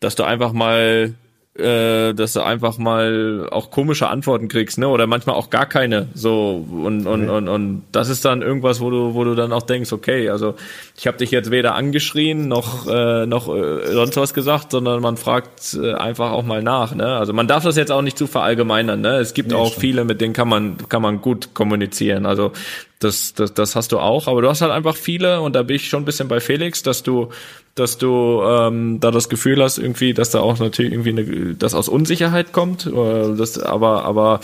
[0.00, 1.14] dass du einfach mal
[1.58, 4.88] äh, dass du einfach mal auch komische Antworten kriegst, ne?
[4.88, 6.08] Oder manchmal auch gar keine.
[6.14, 9.62] So und und und, und das ist dann irgendwas, wo du wo du dann auch
[9.62, 10.54] denkst, okay, also
[10.96, 15.16] ich habe dich jetzt weder angeschrien noch äh, noch äh, sonst was gesagt, sondern man
[15.16, 17.16] fragt äh, einfach auch mal nach, ne?
[17.16, 19.16] Also man darf das jetzt auch nicht zu verallgemeinern, ne?
[19.16, 19.80] Es gibt nee, auch stimmt.
[19.80, 22.26] viele, mit denen kann man kann man gut kommunizieren.
[22.26, 22.52] Also
[22.98, 25.76] das, das, das hast du auch, aber du hast halt einfach viele und da bin
[25.76, 27.28] ich schon ein bisschen bei Felix, dass du,
[27.74, 31.74] dass du ähm, da das Gefühl hast, irgendwie, dass da auch natürlich irgendwie eine, das
[31.74, 32.86] aus Unsicherheit kommt.
[32.86, 34.40] Äh, das, aber, aber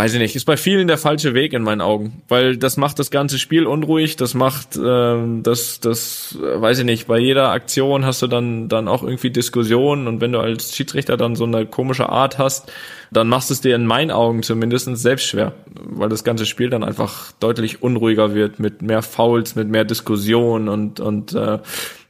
[0.00, 2.98] weiß ich nicht, ist bei vielen der falsche Weg in meinen Augen, weil das macht
[2.98, 8.06] das ganze Spiel unruhig, das macht ähm, das das weiß ich nicht, bei jeder Aktion
[8.06, 11.66] hast du dann dann auch irgendwie Diskussionen und wenn du als Schiedsrichter dann so eine
[11.66, 12.72] komische Art hast,
[13.10, 16.70] dann machst du es dir in meinen Augen zumindest selbst schwer, weil das ganze Spiel
[16.70, 21.58] dann einfach deutlich unruhiger wird mit mehr Fouls, mit mehr Diskussion und und äh,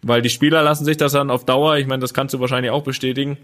[0.03, 2.71] weil die Spieler lassen sich das dann auf Dauer, ich meine, das kannst du wahrscheinlich
[2.71, 3.37] auch bestätigen,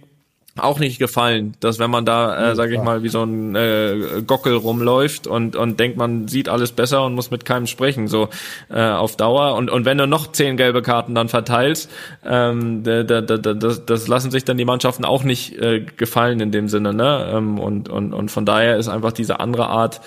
[0.58, 4.22] auch nicht gefallen, dass wenn man da, äh, sage ich mal, wie so ein äh,
[4.26, 8.28] Gockel rumläuft und und denkt, man sieht alles besser und muss mit keinem sprechen, so
[8.70, 9.54] äh, auf Dauer.
[9.54, 11.90] Und und wenn du noch zehn gelbe Karten dann verteilst,
[12.24, 16.40] ähm, da, da, da, das, das lassen sich dann die Mannschaften auch nicht äh, gefallen
[16.40, 17.30] in dem Sinne, ne?
[17.32, 20.00] Ähm, und und und von daher ist einfach diese andere Art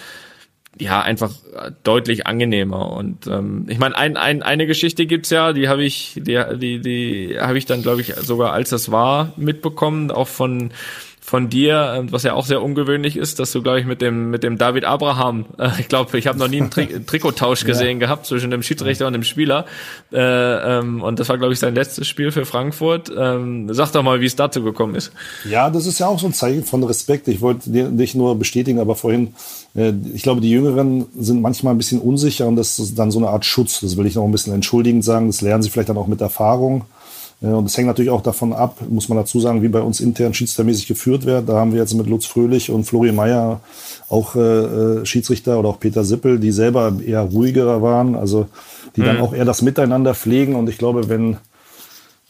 [0.78, 1.32] ja einfach
[1.84, 6.14] deutlich angenehmer und ähm, ich meine ein, ein, eine Geschichte gibt's ja die habe ich
[6.16, 10.72] die die die habe ich dann glaube ich sogar als das war mitbekommen auch von
[11.30, 14.32] von dir, ähm, was ja auch sehr ungewöhnlich ist, dass du, glaube ich, mit dem
[14.32, 18.02] mit dem David Abraham, äh, ich glaube, ich habe noch nie einen Tri Trikottausch gesehen
[18.02, 18.08] ja.
[18.08, 19.66] gehabt zwischen dem Schiedsrichter und dem Spieler.
[20.12, 23.12] Äh, ähm, und das war, glaube ich, sein letztes Spiel für Frankfurt.
[23.16, 25.12] Ähm, sag doch mal, wie es dazu gekommen ist.
[25.48, 27.28] Ja, das ist ja auch so ein Zeichen von Respekt.
[27.28, 29.32] Ich wollte nicht nur bestätigen, aber vorhin, äh,
[29.76, 33.30] ich glaube, die Jüngeren sind manchmal ein bisschen unsicher und das ist dann so eine
[33.30, 33.82] Art Schutz.
[33.82, 35.28] Das will ich noch ein bisschen entschuldigend sagen.
[35.28, 36.86] Das lernen sie vielleicht dann auch mit Erfahrung.
[37.42, 40.34] Und es hängt natürlich auch davon ab, muss man dazu sagen, wie bei uns intern
[40.34, 41.48] schiedsrichtermäßig geführt wird.
[41.48, 43.62] Da haben wir jetzt mit Lutz Fröhlich und Florian Mayer
[44.10, 48.48] auch äh, äh, Schiedsrichter oder auch Peter Sippel, die selber eher ruhigerer waren, also
[48.98, 49.06] die mhm.
[49.06, 50.56] dann auch eher das Miteinander pflegen.
[50.56, 51.38] Und ich glaube, wenn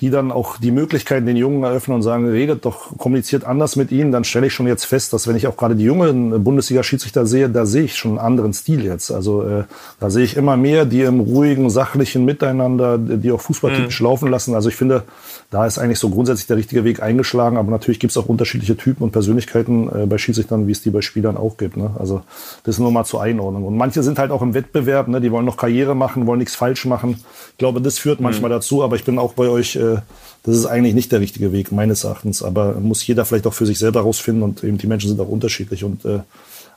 [0.02, 3.92] die dann auch die Möglichkeiten den Jungen eröffnen und sagen, redet doch, kommuniziert anders mit
[3.92, 7.26] ihnen, dann stelle ich schon jetzt fest, dass wenn ich auch gerade die jungen Bundesliga-Schiedsrichter
[7.26, 9.12] sehe, da sehe ich schon einen anderen Stil jetzt.
[9.12, 9.64] Also äh,
[10.00, 14.06] da sehe ich immer mehr, die im ruhigen, sachlichen Miteinander, die auch fußballtypisch mhm.
[14.06, 14.56] laufen lassen.
[14.56, 15.04] Also ich finde,
[15.52, 18.78] da ist eigentlich so grundsätzlich der richtige Weg eingeschlagen, aber natürlich gibt es auch unterschiedliche
[18.78, 21.76] Typen und Persönlichkeiten äh, bei Schiedsrichtern, wie es die bei Spielern auch gibt.
[21.76, 21.92] Ne?
[22.00, 22.22] Also
[22.64, 23.66] das ist nur mal zur Einordnung.
[23.66, 25.20] Und manche sind halt auch im Wettbewerb, ne?
[25.20, 27.22] die wollen noch Karriere machen, wollen nichts falsch machen.
[27.52, 28.56] Ich glaube, das führt manchmal mhm.
[28.56, 29.89] dazu, aber ich bin auch bei euch äh,
[30.44, 32.44] das ist eigentlich nicht der richtige Weg, meines Erachtens.
[32.44, 35.28] Aber muss jeder vielleicht auch für sich selber rausfinden und eben die Menschen sind auch
[35.28, 35.84] unterschiedlich.
[35.84, 36.20] Und äh,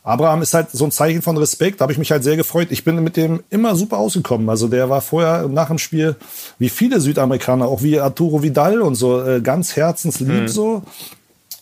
[0.04, 2.68] Abraham ist halt so ein Zeichen von Respekt, da habe ich mich halt sehr gefreut.
[2.70, 4.48] Ich bin mit dem immer super ausgekommen.
[4.48, 6.16] Also der war vorher nach dem Spiel,
[6.58, 10.48] wie viele Südamerikaner, auch wie Arturo Vidal und so, äh, ganz herzenslieb mhm.
[10.48, 10.82] so.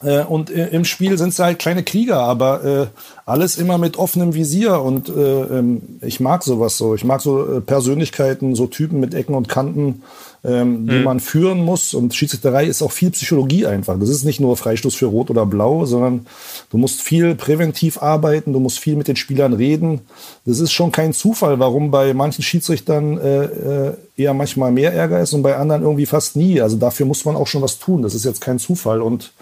[0.03, 2.87] Äh, und im Spiel sind sie halt kleine Krieger, aber äh,
[3.27, 4.81] alles immer mit offenem Visier.
[4.81, 6.95] Und äh, ähm, ich mag sowas so.
[6.95, 10.03] Ich mag so äh, Persönlichkeiten, so Typen mit Ecken und Kanten
[10.43, 11.05] ähm, die mhm.
[11.05, 11.95] man führen muss.
[11.95, 13.99] Und Schiedsrichterei ist auch viel Psychologie einfach.
[13.99, 16.27] Das ist nicht nur Freistoß für Rot oder Blau, sondern
[16.71, 20.01] du musst viel präventiv arbeiten, du musst viel mit den Spielern reden.
[20.47, 25.21] Das ist schon kein Zufall, warum bei manchen Schiedsrichtern äh, äh, eher manchmal mehr Ärger
[25.21, 26.61] ist und bei anderen irgendwie fast nie.
[26.61, 28.03] Also dafür muss man auch schon was tun.
[28.03, 29.03] Das ist jetzt kein Zufall.
[29.03, 29.33] Und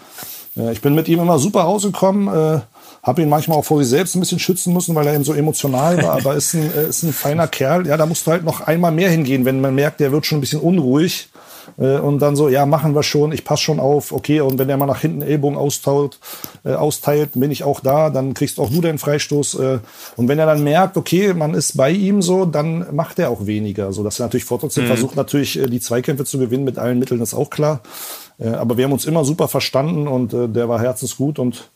[0.71, 2.27] ich bin mit ihm immer super rausgekommen.
[2.27, 2.59] Äh,
[3.01, 5.33] habe ihn manchmal auch vor sich selbst ein bisschen schützen müssen, weil er eben so
[5.33, 7.87] emotional war, aber ist ein, ist ein feiner Kerl.
[7.87, 10.39] Ja, da musst du halt noch einmal mehr hingehen, wenn man merkt, der wird schon
[10.39, 11.29] ein bisschen unruhig.
[11.77, 14.69] Äh, und dann so, ja, machen wir schon, ich passe schon auf, okay, und wenn
[14.69, 16.19] er mal nach hinten Ellbogen austeilt,
[16.65, 19.55] äh, austeilt, bin ich auch da, dann kriegst auch du den Freistoß.
[19.55, 19.79] Äh,
[20.15, 23.45] und wenn er dann merkt, okay, man ist bei ihm so, dann macht er auch
[23.45, 23.93] weniger.
[23.93, 24.87] So, dass er natürlich trotzdem mhm.
[24.87, 27.81] versucht, natürlich äh, die Zweikämpfe zu gewinnen mit allen Mitteln, ist auch klar.
[28.39, 31.69] Äh, aber wir haben uns immer super verstanden und äh, der war herzensgut und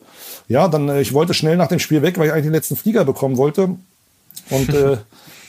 [0.48, 2.76] ja, dann, äh, ich wollte schnell nach dem Spiel weg, weil ich eigentlich den letzten
[2.76, 3.76] Flieger bekommen wollte.
[4.50, 4.68] Und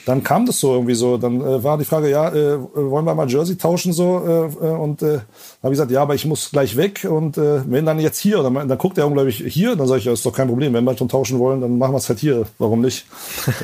[0.06, 1.18] dann kam das so irgendwie so.
[1.18, 4.50] Dann äh, war die Frage, ja, äh, wollen wir mal Jersey tauschen so?
[4.60, 5.18] Äh, und äh,
[5.62, 7.06] habe ich gesagt, ja, aber ich muss gleich weg.
[7.10, 10.04] Und äh, wenn dann jetzt hier, dann, dann guckt er unglaublich hier, dann sage ich,
[10.06, 10.72] ja, ist doch kein Problem.
[10.72, 12.46] Wenn wir schon tauschen wollen, dann machen wir es halt hier.
[12.58, 13.04] Warum nicht?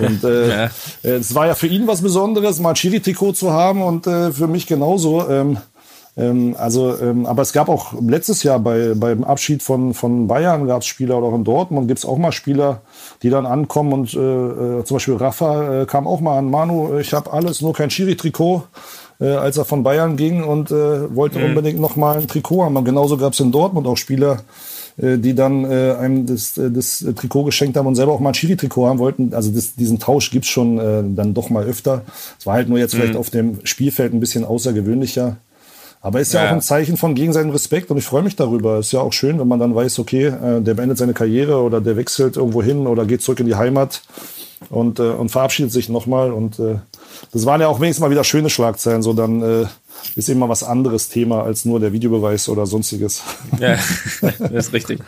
[0.00, 0.70] Und äh, ja.
[1.04, 4.48] es war ja für ihn was Besonderes, mal ein Chiri-Trikot zu haben und äh, für
[4.48, 5.28] mich genauso.
[5.28, 5.58] Ähm,
[6.16, 10.66] ähm, also, ähm, aber es gab auch letztes Jahr bei, beim Abschied von, von Bayern
[10.66, 12.82] gab es Spieler oder auch in Dortmund gibt es auch mal Spieler,
[13.22, 16.98] die dann ankommen und äh, äh, zum Beispiel Rafa äh, kam auch mal an, Manu,
[16.98, 18.64] ich habe alles, nur kein Schiri-Trikot.
[19.20, 21.44] Äh, als er von Bayern ging und äh, wollte mhm.
[21.44, 22.76] unbedingt noch mal ein Trikot haben.
[22.76, 24.38] Und genauso gab es in Dortmund auch Spieler,
[24.96, 28.88] die dann äh, einem das, das Trikot geschenkt haben und selber auch mal ein Schiri-Trikot
[28.88, 29.32] haben wollten.
[29.32, 32.02] Also das, diesen Tausch gibt's schon äh, dann doch mal öfter.
[32.38, 32.98] Es war halt nur jetzt mhm.
[32.98, 35.36] vielleicht auf dem Spielfeld ein bisschen außergewöhnlicher.
[36.04, 38.80] Aber ist ja, ja, auch ein Zeichen von gegenseitigem Respekt und ich freue mich darüber.
[38.80, 41.80] Ist ja auch schön, wenn man dann weiß, okay, äh, der beendet seine Karriere oder
[41.80, 44.02] der wechselt irgendwo hin oder geht zurück in die Heimat
[44.68, 46.32] und, äh, und verabschiedet sich nochmal.
[46.32, 46.74] Und äh,
[47.32, 49.02] das waren ja auch wenigstens mal wieder schöne Schlagzeilen.
[49.02, 49.66] So dann äh,
[50.16, 53.22] ist immer was anderes Thema als nur der Videobeweis oder sonstiges.
[53.60, 53.78] Ja,
[54.20, 55.00] das ist richtig.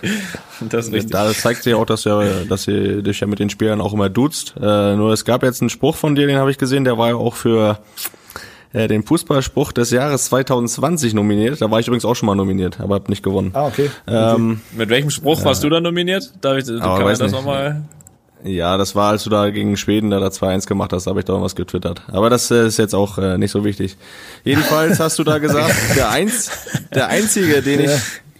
[0.70, 1.10] Das ist richtig.
[1.10, 4.10] Da zeigt sich auch, dass, ja, dass ihr dich ja mit den Spielern auch immer
[4.10, 4.54] duzt.
[4.60, 7.08] Äh, nur es gab jetzt einen Spruch von dir, den habe ich gesehen, der war
[7.08, 7.80] ja auch für
[8.74, 11.62] äh, den Fußballspruch des Jahres 2020 nominiert.
[11.62, 13.52] Da war ich übrigens auch schon mal nominiert, aber habe nicht gewonnen.
[13.54, 13.88] Ah, okay.
[14.06, 16.32] Ähm, Mit welchem Spruch äh, warst du da nominiert?
[16.40, 17.82] Darf ich, kann das nochmal...
[18.42, 21.24] Ja, das war, als du da gegen Schweden da, da 2-1 gemacht hast, habe ich
[21.24, 22.02] da was getwittert.
[22.08, 23.96] Aber das äh, ist jetzt auch äh, nicht so wichtig.
[24.42, 26.50] Jedenfalls hast du da gesagt, der, Einz,
[26.94, 27.90] der Einzige, den ich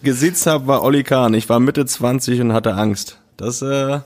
[0.03, 1.33] gesitzt habe, war Olli Kahn.
[1.33, 3.19] Ich war Mitte 20 und hatte Angst.
[3.39, 4.01] Das äh,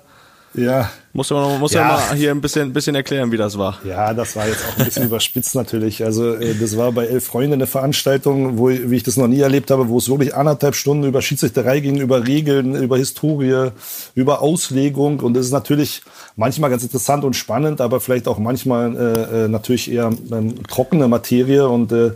[0.58, 0.90] ja.
[1.12, 1.80] Muss man muss ja.
[1.80, 3.78] ja mal hier ein bisschen, ein bisschen erklären, wie das war.
[3.84, 6.04] Ja, das war jetzt auch ein bisschen überspitzt natürlich.
[6.04, 9.40] Also äh, das war bei Elf Freunde eine Veranstaltung, wo, wie ich das noch nie
[9.40, 13.70] erlebt habe, wo es wirklich anderthalb Stunden über Schiedsrichterei ging, über Regeln, über Historie,
[14.14, 15.20] über Auslegung.
[15.20, 16.02] Und das ist natürlich
[16.36, 21.08] manchmal ganz interessant und spannend, aber vielleicht auch manchmal äh, äh natürlich eher ähm, trockene
[21.08, 21.68] Materie.
[21.68, 22.12] Und äh,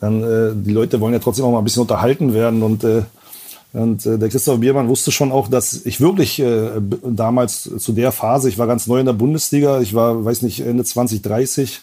[0.00, 3.02] dann äh, die Leute wollen ja trotzdem auch mal ein bisschen unterhalten werden und äh,
[3.74, 6.70] und äh, der Christoph Biermann wusste schon auch, dass ich wirklich äh,
[7.02, 10.60] damals zu der Phase, ich war ganz neu in der Bundesliga, ich war, weiß nicht,
[10.60, 11.80] Ende 20, 30,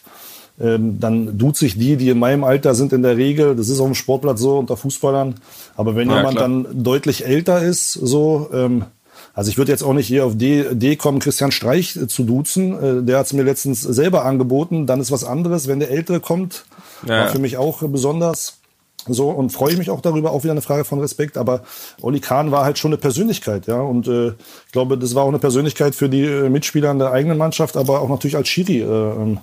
[0.62, 3.82] ähm, dann tut sich die, die in meinem Alter sind in der Regel, das ist
[3.82, 5.36] auf dem Sportplatz so unter Fußballern,
[5.76, 6.48] aber wenn ja, jemand klar.
[6.48, 8.86] dann deutlich älter ist, so, ähm,
[9.34, 12.24] also ich würde jetzt auch nicht hier auf die Idee kommen, Christian Streich äh, zu
[12.24, 15.92] duzen, äh, der hat es mir letztens selber angeboten, dann ist was anderes, wenn der
[15.92, 16.64] Ältere kommt,
[17.06, 17.26] ja.
[17.26, 18.61] war für mich auch besonders.
[19.08, 21.38] So, und freue mich auch darüber, auch wieder eine Frage von Respekt.
[21.38, 21.62] Aber
[22.02, 23.82] Oli Kahn war halt schon eine Persönlichkeit, ja.
[23.82, 27.12] Und äh, ich glaube, das war auch eine Persönlichkeit für die äh, Mitspieler in der
[27.12, 28.82] eigenen Mannschaft, aber auch natürlich als Schiri.
[28.82, 29.40] Äh, ähm,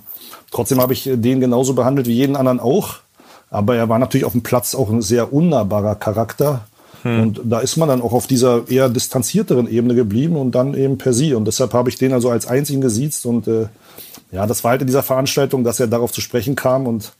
[0.51, 2.95] trotzdem habe ich den genauso behandelt wie jeden anderen auch.
[3.49, 6.67] Aber er war natürlich auf dem Platz auch ein sehr unnahbarer Charakter.
[7.03, 7.21] Hm.
[7.21, 10.97] Und da ist man dann auch auf dieser eher distanzierteren Ebene geblieben und dann eben
[10.97, 11.33] per Sie.
[11.33, 13.25] Und deshalb habe ich den also als einzigen gesiezt.
[13.25, 13.67] Und äh,
[14.31, 17.13] ja, das war halt in dieser Veranstaltung, dass er darauf zu sprechen kam und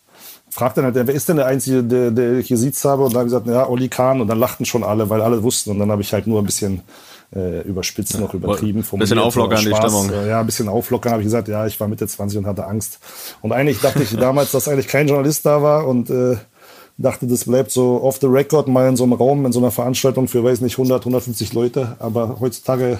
[0.49, 3.03] fragt dann halt, wer ist denn der Einzige, der, der hier Sitz habe?
[3.03, 4.21] Und dann habe ich gesagt, ja, Olli Kahn.
[4.21, 5.71] Und dann lachten schon alle, weil alle wussten.
[5.71, 6.81] Und dann habe ich halt nur ein bisschen
[7.35, 8.83] äh, überspitzt noch übertrieben.
[8.91, 10.11] Ein bisschen auflockern die Stimmung.
[10.27, 12.99] Ja, ein bisschen auflockern habe ich gesagt, ja, ich war Mitte 20 und hatte Angst.
[13.41, 16.37] Und eigentlich dachte ich damals, dass eigentlich kein Journalist da war und äh,
[16.97, 19.71] dachte, das bleibt so off the record mal in so einem Raum, in so einer
[19.71, 21.95] Veranstaltung für, weiß nicht, 100, 150 Leute.
[21.99, 22.99] Aber heutzutage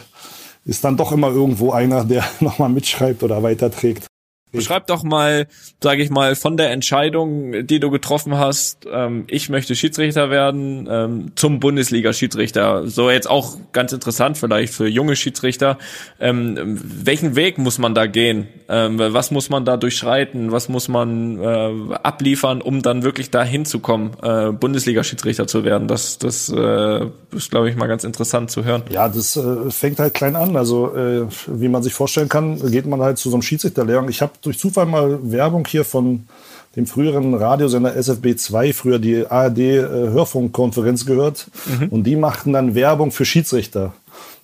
[0.65, 4.08] ist dann doch immer irgendwo einer, der nochmal mitschreibt oder weiterträgt.
[4.51, 5.47] Beschreib doch mal,
[5.81, 10.87] sage ich mal, von der Entscheidung, die du getroffen hast, ähm, ich möchte Schiedsrichter werden,
[10.89, 12.87] ähm, zum Bundesliga-Schiedsrichter.
[12.87, 15.77] So jetzt auch ganz interessant vielleicht für junge Schiedsrichter.
[16.19, 18.47] Ähm, welchen Weg muss man da gehen?
[18.67, 20.51] Ähm, was muss man da durchschreiten?
[20.51, 25.87] Was muss man äh, abliefern, um dann wirklich da hinzukommen, äh, Bundesliga-Schiedsrichter zu werden?
[25.87, 28.81] Das, das äh, ist, glaube ich, mal ganz interessant zu hören.
[28.89, 30.55] Ja, das äh, fängt halt klein an.
[30.55, 34.09] Also äh, wie man sich vorstellen kann, geht man halt zu so einem Schiedsrichterlehrgang.
[34.09, 36.27] Ich habe durch Zufall mal Werbung hier von
[36.75, 41.47] dem früheren Radiosender SFB 2, früher die ARD äh, Hörfunkkonferenz gehört.
[41.65, 41.89] Mhm.
[41.89, 43.93] Und die machten dann Werbung für Schiedsrichter.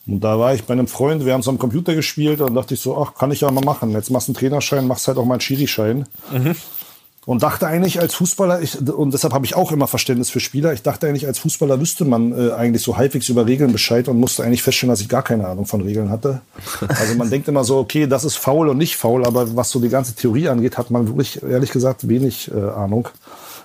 [0.07, 2.75] Und da war ich bei einem Freund, wir haben so am Computer gespielt und dachte
[2.75, 3.91] ich so, ach, kann ich ja mal machen.
[3.91, 6.05] Jetzt machst du einen Trainerschein, machst halt auch mal einen Schiri-Schein.
[6.31, 6.55] Mhm
[7.25, 10.73] und dachte eigentlich als Fußballer, ich, und deshalb habe ich auch immer Verständnis für Spieler,
[10.73, 14.19] ich dachte eigentlich als Fußballer wüsste man äh, eigentlich so halbwegs über Regeln Bescheid und
[14.19, 16.41] musste eigentlich feststellen, dass ich gar keine Ahnung von Regeln hatte.
[16.87, 19.79] Also man denkt immer so, okay, das ist faul und nicht faul, aber was so
[19.79, 23.09] die ganze Theorie angeht, hat man wirklich, ehrlich gesagt, wenig äh, Ahnung.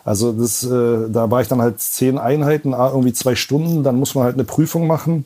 [0.04, 4.14] Also das, äh, da war ich dann halt zehn Einheiten, irgendwie zwei Stunden, dann muss
[4.14, 5.24] man halt eine Prüfung machen.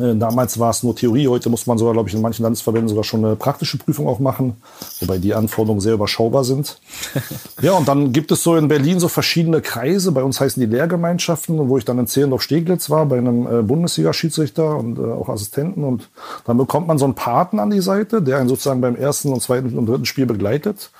[0.00, 2.88] Äh, damals war es nur Theorie, heute muss man sogar, glaube ich, in manchen Landesverbänden
[2.88, 4.56] sogar schon eine praktische Prüfung auch machen,
[5.00, 6.80] wobei die Anforderungen sehr überschaubar sind.
[7.62, 10.66] ja, und dann gibt es so in Berlin so verschiedene Kreise, bei uns heißen die
[10.66, 15.84] Lehrgemeinschaften, wo ich dann in Zehlendorf-Steglitz war, bei einem äh, Bundesliga-Schiedsrichter und äh, auch Assistenten.
[15.84, 16.08] Und
[16.44, 19.42] dann bekommt man so einen Paten an die Seite, der einen sozusagen beim ersten und
[19.42, 20.90] zweiten und dritten Spiel begleitet.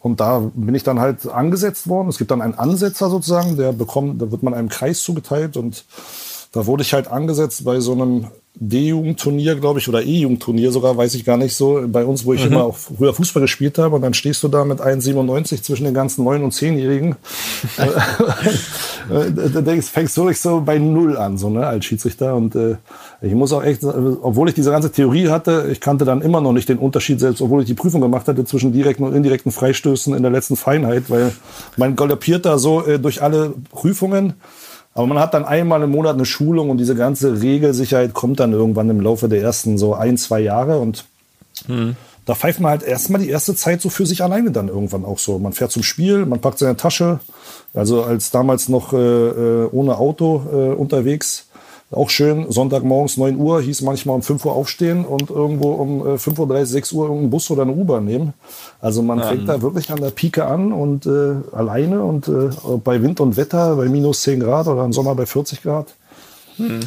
[0.00, 2.08] Und da bin ich dann halt angesetzt worden.
[2.08, 5.84] Es gibt dann einen Ansetzer sozusagen, der bekommt, da wird man einem Kreis zugeteilt und
[6.52, 11.14] da wurde ich halt angesetzt bei so einem D-Jugendturnier, glaube ich, oder E-Jugendturnier sogar, weiß
[11.14, 11.82] ich gar nicht so.
[11.86, 12.52] Bei uns, wo ich mhm.
[12.52, 13.96] immer auch früher Fußball gespielt habe.
[13.96, 17.16] Und dann stehst du da mit 1,97 zwischen den ganzen 9- und 10-Jährigen.
[19.54, 22.36] da denkst, fängst du so bei Null an, so, ne, als Schiedsrichter.
[22.36, 22.76] Und äh,
[23.22, 26.52] ich muss auch echt, obwohl ich diese ganze Theorie hatte, ich kannte dann immer noch
[26.52, 30.14] nicht den Unterschied, selbst obwohl ich die Prüfung gemacht hatte, zwischen direkten und indirekten Freistößen
[30.14, 31.32] in der letzten Feinheit, weil
[31.78, 34.34] man galoppiert da so äh, durch alle Prüfungen.
[34.94, 38.52] Aber man hat dann einmal im Monat eine Schulung und diese ganze Regelsicherheit kommt dann
[38.52, 41.06] irgendwann im Laufe der ersten so ein, zwei Jahre und
[41.66, 41.96] hm.
[42.26, 45.18] da pfeift man halt erstmal die erste Zeit so für sich alleine dann irgendwann auch
[45.18, 45.38] so.
[45.38, 47.20] Man fährt zum Spiel, man packt seine Tasche,
[47.72, 51.46] also als damals noch äh, äh ohne Auto äh, unterwegs
[51.92, 56.38] auch schön, Sonntagmorgens 9 Uhr, hieß manchmal um 5 Uhr aufstehen und irgendwo um 5.30
[56.38, 58.32] Uhr, 6 Uhr irgendeinen Bus oder eine U-Bahn nehmen.
[58.80, 59.24] Also man ähm.
[59.24, 62.50] fängt da wirklich an der Pike an und äh, alleine und äh,
[62.82, 65.94] bei Wind und Wetter, bei minus 10 Grad oder im Sommer bei 40 Grad.
[66.56, 66.80] Hm.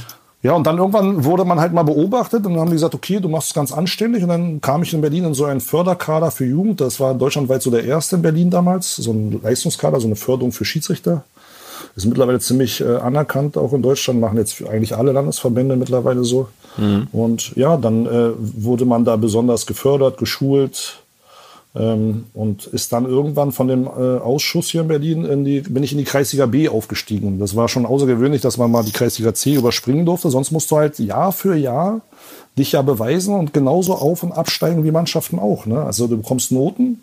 [0.45, 3.19] Ja, und dann irgendwann wurde man halt mal beobachtet und dann haben die gesagt, okay,
[3.19, 4.21] du machst es ganz anständig.
[4.21, 6.81] Und dann kam ich in Berlin in so einen Förderkader für Jugend.
[6.81, 8.95] Das war deutschlandweit so der erste in Berlin damals.
[8.95, 11.23] So ein Leistungskader, so eine Förderung für Schiedsrichter.
[11.95, 16.49] Ist mittlerweile ziemlich äh, anerkannt, auch in Deutschland, machen jetzt eigentlich alle Landesverbände mittlerweile so.
[16.77, 17.07] Mhm.
[17.13, 20.99] Und ja, dann äh, wurde man da besonders gefördert, geschult
[21.73, 25.83] ähm, und ist dann irgendwann von dem äh, Ausschuss hier in Berlin in die, bin
[25.83, 27.39] ich in die Kreisliga B aufgestiegen.
[27.39, 30.29] Das war schon außergewöhnlich, dass man mal die Kreisliga C überspringen durfte.
[30.29, 32.01] Sonst musst du halt Jahr für Jahr
[32.57, 35.65] dich ja beweisen und genauso auf- und absteigen wie Mannschaften auch.
[35.65, 35.81] Ne?
[35.81, 37.01] Also du bekommst Noten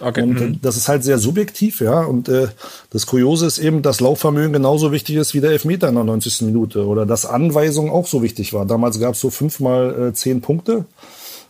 [0.00, 0.22] Okay.
[0.22, 0.58] Und äh, mhm.
[0.62, 2.02] das ist halt sehr subjektiv, ja.
[2.02, 2.48] Und äh,
[2.90, 6.42] das Kuriose ist eben, dass Laufvermögen genauso wichtig ist wie der Elfmeter in der 90.
[6.42, 8.66] Minute oder dass Anweisung auch so wichtig war.
[8.66, 10.84] Damals gab es so fünfmal äh, zehn Punkte.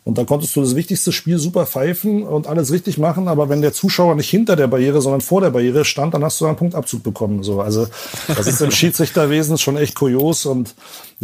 [0.05, 3.63] Und da konntest du das wichtigste Spiel super pfeifen und alles richtig machen, aber wenn
[3.63, 6.57] der Zuschauer nicht hinter der Barriere, sondern vor der Barriere stand, dann hast du einen
[6.57, 7.43] Punktabzug bekommen.
[7.43, 7.87] So, also
[8.29, 10.75] das ist im Schiedsrichterwesen schon echt kurios und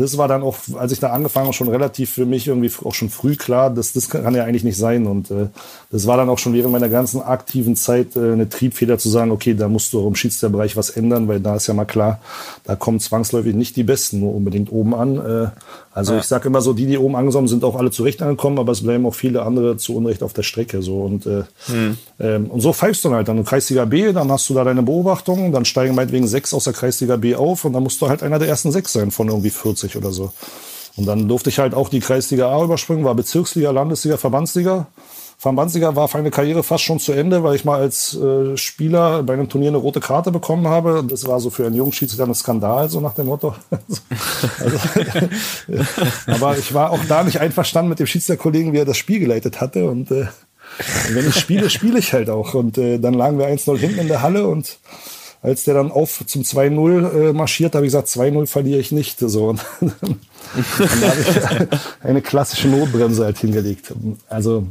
[0.00, 2.94] das war dann auch, als ich da angefangen habe, schon relativ für mich irgendwie auch
[2.94, 5.06] schon früh klar, dass das kann ja eigentlich nicht sein.
[5.06, 5.48] Und äh,
[5.90, 9.30] das war dann auch schon während meiner ganzen aktiven Zeit äh, eine Triebfeder zu sagen,
[9.30, 12.20] okay, da musst du auch im Schiedsrichterbereich was ändern, weil da ist ja mal klar,
[12.64, 15.16] da kommen zwangsläufig nicht die Besten nur unbedingt oben an.
[15.16, 15.48] Äh,
[15.92, 16.20] also ja.
[16.20, 18.82] ich sage immer so, die, die oben angekommen sind, auch alle zurecht angekommen, aber es
[18.82, 20.82] bleiben auch viele andere zu Unrecht auf der Strecke.
[20.82, 21.98] So und äh, hm.
[22.20, 24.62] ähm, und so pfeifst du dann halt dann in Kreisliga B, dann hast du da
[24.62, 28.08] deine Beobachtungen, dann steigen meinetwegen sechs aus der Kreisliga B auf und dann musst du
[28.08, 30.32] halt einer der ersten sechs sein von irgendwie 40 oder so.
[30.96, 34.86] Und dann durfte ich halt auch die Kreisliga A überspringen, war Bezirksliga, Landesliga, Verbandsliga.
[35.38, 39.22] Verbandsliga war für eine Karriere fast schon zu Ende, weil ich mal als äh, Spieler
[39.22, 41.02] bei einem Turnier eine rote Karte bekommen habe.
[41.08, 43.54] Das war so für einen jungen Schiedsrichter ein Skandal, so nach dem Motto.
[43.70, 44.78] also,
[46.26, 49.62] aber ich war auch da nicht einverstanden mit dem Schiedsrichterkollegen, wie er das Spiel geleitet
[49.62, 49.86] hatte.
[49.88, 50.26] Und äh,
[51.12, 52.52] wenn ich spiele, spiele ich halt auch.
[52.52, 54.78] Und äh, dann lagen wir 1-0 hinten in der Halle und
[55.42, 59.18] als der dann auf zum 2-0 äh, marschiert, habe ich gesagt, 2-0 verliere ich nicht.
[59.20, 59.48] So.
[59.48, 63.92] Und dann, dann habe ich eine klassische Notbremse halt hingelegt.
[64.28, 64.66] Also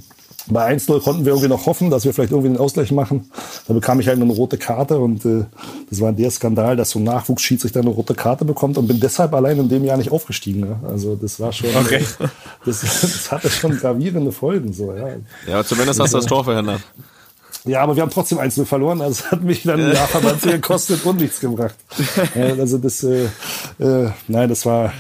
[0.48, 3.30] bei 1-0 konnten wir irgendwie noch hoffen, dass wir vielleicht irgendwie den Ausgleich machen.
[3.68, 5.46] Da bekam ich halt eine rote Karte und äh,
[5.90, 9.34] das war der Skandal, dass so ein Nachwuchsschiedsrichter eine rote Karte bekommt und bin deshalb
[9.34, 10.62] allein in dem Jahr nicht aufgestiegen.
[10.62, 10.80] Ne?
[10.88, 12.04] Also das war schon, okay.
[12.20, 12.28] äh,
[12.66, 14.74] das, das hatte schon gravierende Folgen.
[14.74, 15.10] So, ja.
[15.48, 16.82] ja, zumindest hast du das Tor verhindert.
[17.70, 19.02] Ja, aber wir haben trotzdem 1 verloren.
[19.02, 21.76] Also hat mich dann ein Jahr Verband gekostet und nichts gebracht.
[22.36, 23.26] also das, äh,
[23.80, 24.94] äh, nein, das war,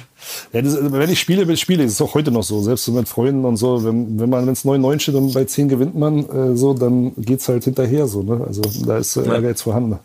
[0.53, 1.83] ja, das, wenn ich spiele, ich spiele.
[1.83, 2.61] Das ist auch heute noch so.
[2.61, 3.83] Selbst mit Freunden und so.
[3.83, 7.13] Wenn, wenn man, wenn es 9-9 steht und bei 10 gewinnt man, äh, so, dann
[7.17, 8.23] geht's halt hinterher so.
[8.23, 8.43] Ne?
[8.45, 9.99] Also da ist äh, Ehrgeiz vorhanden.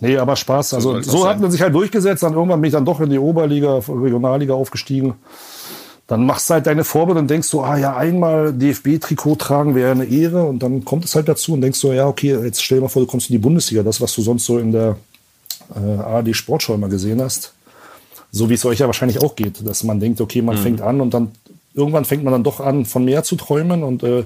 [0.00, 0.74] Nee, aber Spaß.
[0.74, 2.22] Also so, so hat man sich halt durchgesetzt.
[2.22, 5.14] Dann irgendwann bin ich dann doch in die Oberliga, Regionalliga aufgestiegen.
[6.06, 9.92] Dann machst du halt deine Vorbild und denkst so, ah ja, einmal DFB-Trikot tragen wäre
[9.92, 10.44] eine Ehre.
[10.44, 12.88] Und dann kommt es halt dazu und denkst so, ja, okay, jetzt stell dir mal
[12.88, 13.82] vor, du kommst in die Bundesliga.
[13.82, 14.96] Das, was du sonst so in der
[15.74, 17.54] äh, ARD Sportschau immer gesehen hast
[18.34, 20.60] so wie es euch ja wahrscheinlich auch geht, dass man denkt, okay, man mhm.
[20.60, 21.30] fängt an und dann
[21.72, 23.84] irgendwann fängt man dann doch an, von mehr zu träumen.
[23.84, 24.24] Und äh,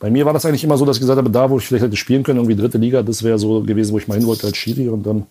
[0.00, 1.84] bei mir war das eigentlich immer so, dass ich gesagt habe, da, wo ich vielleicht
[1.84, 4.48] hätte spielen können, irgendwie dritte Liga, das wäre so gewesen, wo ich mal hin wollte
[4.48, 4.88] als Schiri.
[4.88, 5.26] Und dann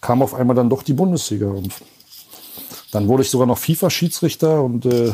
[0.00, 1.46] kam auf einmal dann doch die Bundesliga.
[1.46, 1.72] Und
[2.92, 5.12] dann wurde ich sogar noch FIFA-Schiedsrichter und äh,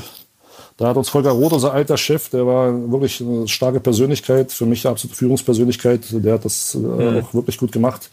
[0.76, 4.66] da hat uns Volker Roth, unser alter Chef, der war wirklich eine starke Persönlichkeit, für
[4.66, 7.18] mich eine absolute Führungspersönlichkeit, der hat das äh, mhm.
[7.18, 8.10] auch wirklich gut gemacht.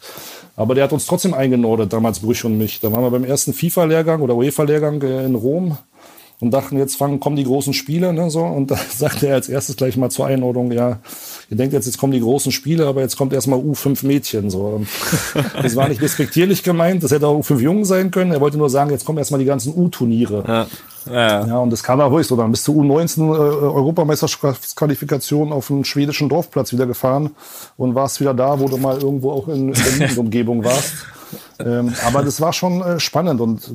[0.56, 2.80] Aber der hat uns trotzdem eingenordet, damals Brüch und mich.
[2.80, 5.78] Da waren wir beim ersten FIFA-Lehrgang oder UEFA-Lehrgang äh, in Rom
[6.40, 8.42] und dachten, jetzt fangen, kommen die großen Spiele, ne, so.
[8.42, 10.98] Und da sagte er als erstes gleich mal zur Einordnung, ja,
[11.50, 14.84] ihr denkt jetzt, jetzt kommen die großen Spiele, aber jetzt kommt erstmal U5 Mädchen, so.
[15.62, 18.32] das war nicht respektierlich gemeint, das hätte auch U5 Jungen sein können.
[18.32, 20.44] Er wollte nur sagen, jetzt kommen erstmal die ganzen U-Turniere.
[20.46, 20.66] Ja.
[21.08, 21.46] Ja.
[21.46, 22.34] ja, und das kam auch ruhig so.
[22.34, 27.30] Dann bis zur U19 äh, Europameisterschaftsqualifikation auf einen schwedischen Dorfplatz wieder gefahren
[27.76, 30.94] und warst wieder da, wo du mal irgendwo auch in der Umgebung warst
[31.58, 33.70] ähm, aber das war schon äh, spannend und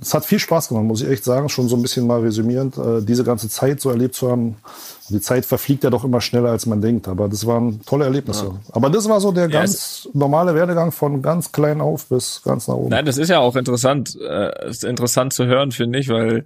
[0.00, 2.78] es hat viel Spaß gemacht, muss ich echt sagen, schon so ein bisschen mal resümierend,
[2.78, 4.56] äh, diese ganze Zeit so erlebt zu haben.
[5.10, 8.46] Die Zeit verfliegt ja doch immer schneller, als man denkt, aber das waren tolle Erlebnisse.
[8.46, 8.60] Ja.
[8.72, 12.68] Aber das war so der ja, ganz normale Werdegang von ganz klein auf bis ganz
[12.68, 12.90] nach oben.
[12.90, 16.44] Nein, das ist ja auch interessant, äh, ist interessant zu hören, finde ich, weil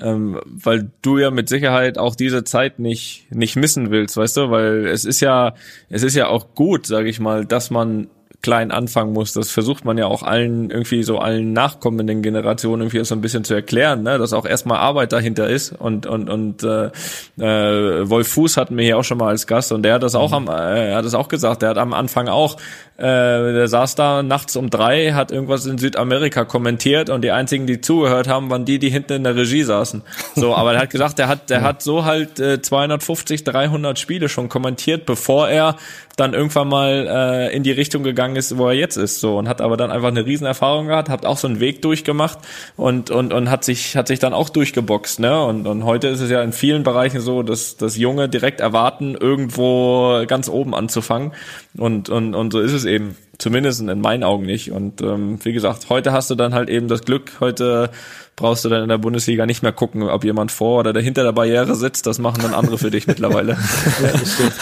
[0.00, 4.50] ähm, weil du ja mit Sicherheit auch diese Zeit nicht nicht missen willst, weißt du,
[4.50, 5.54] weil es ist ja
[5.88, 8.08] es ist ja auch gut, sage ich mal, dass man
[8.44, 9.32] klein anfangen muss.
[9.32, 13.42] Das versucht man ja auch allen irgendwie so allen nachkommenden Generationen irgendwie so ein bisschen
[13.42, 14.18] zu erklären, ne?
[14.18, 15.72] dass auch erstmal Arbeit dahinter ist.
[15.72, 16.90] Und und und äh,
[17.38, 20.14] äh, Wolf Fuß hatten wir hier auch schon mal als Gast und der hat das
[20.14, 20.48] auch mhm.
[20.48, 21.62] am, äh, er hat das auch gesagt.
[21.62, 22.58] Der hat am Anfang auch,
[22.98, 27.66] äh, der saß da nachts um drei, hat irgendwas in Südamerika kommentiert und die einzigen,
[27.66, 30.02] die zugehört haben, waren die, die hinten in der Regie saßen.
[30.36, 34.28] So, aber er hat gesagt, der hat, der hat so halt äh, 250, 300 Spiele
[34.28, 35.76] schon kommentiert, bevor er
[36.16, 39.48] dann irgendwann mal äh, in die Richtung gegangen ist, wo er jetzt ist, so und
[39.48, 42.38] hat aber dann einfach eine Riesenerfahrung gehabt, hat auch so einen Weg durchgemacht
[42.76, 45.44] und und und hat sich hat sich dann auch durchgeboxt, ne?
[45.44, 49.16] Und und heute ist es ja in vielen Bereichen so, dass dass Junge direkt erwarten,
[49.18, 51.32] irgendwo ganz oben anzufangen
[51.76, 53.16] und und und so ist es eben.
[53.36, 54.70] Zumindest in meinen Augen nicht.
[54.70, 57.90] Und ähm, wie gesagt, heute hast du dann halt eben das Glück, heute
[58.36, 61.32] brauchst du dann in der Bundesliga nicht mehr gucken, ob jemand vor oder dahinter der
[61.32, 62.06] Barriere sitzt.
[62.06, 63.52] Das machen dann andere für dich mittlerweile.
[64.02, 64.54] ja, das stimmt.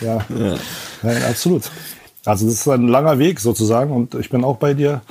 [0.00, 0.18] Ja.
[0.28, 0.56] ja.
[1.02, 1.70] Nein, absolut.
[2.24, 5.02] Also das ist ein langer Weg sozusagen und ich bin auch bei dir.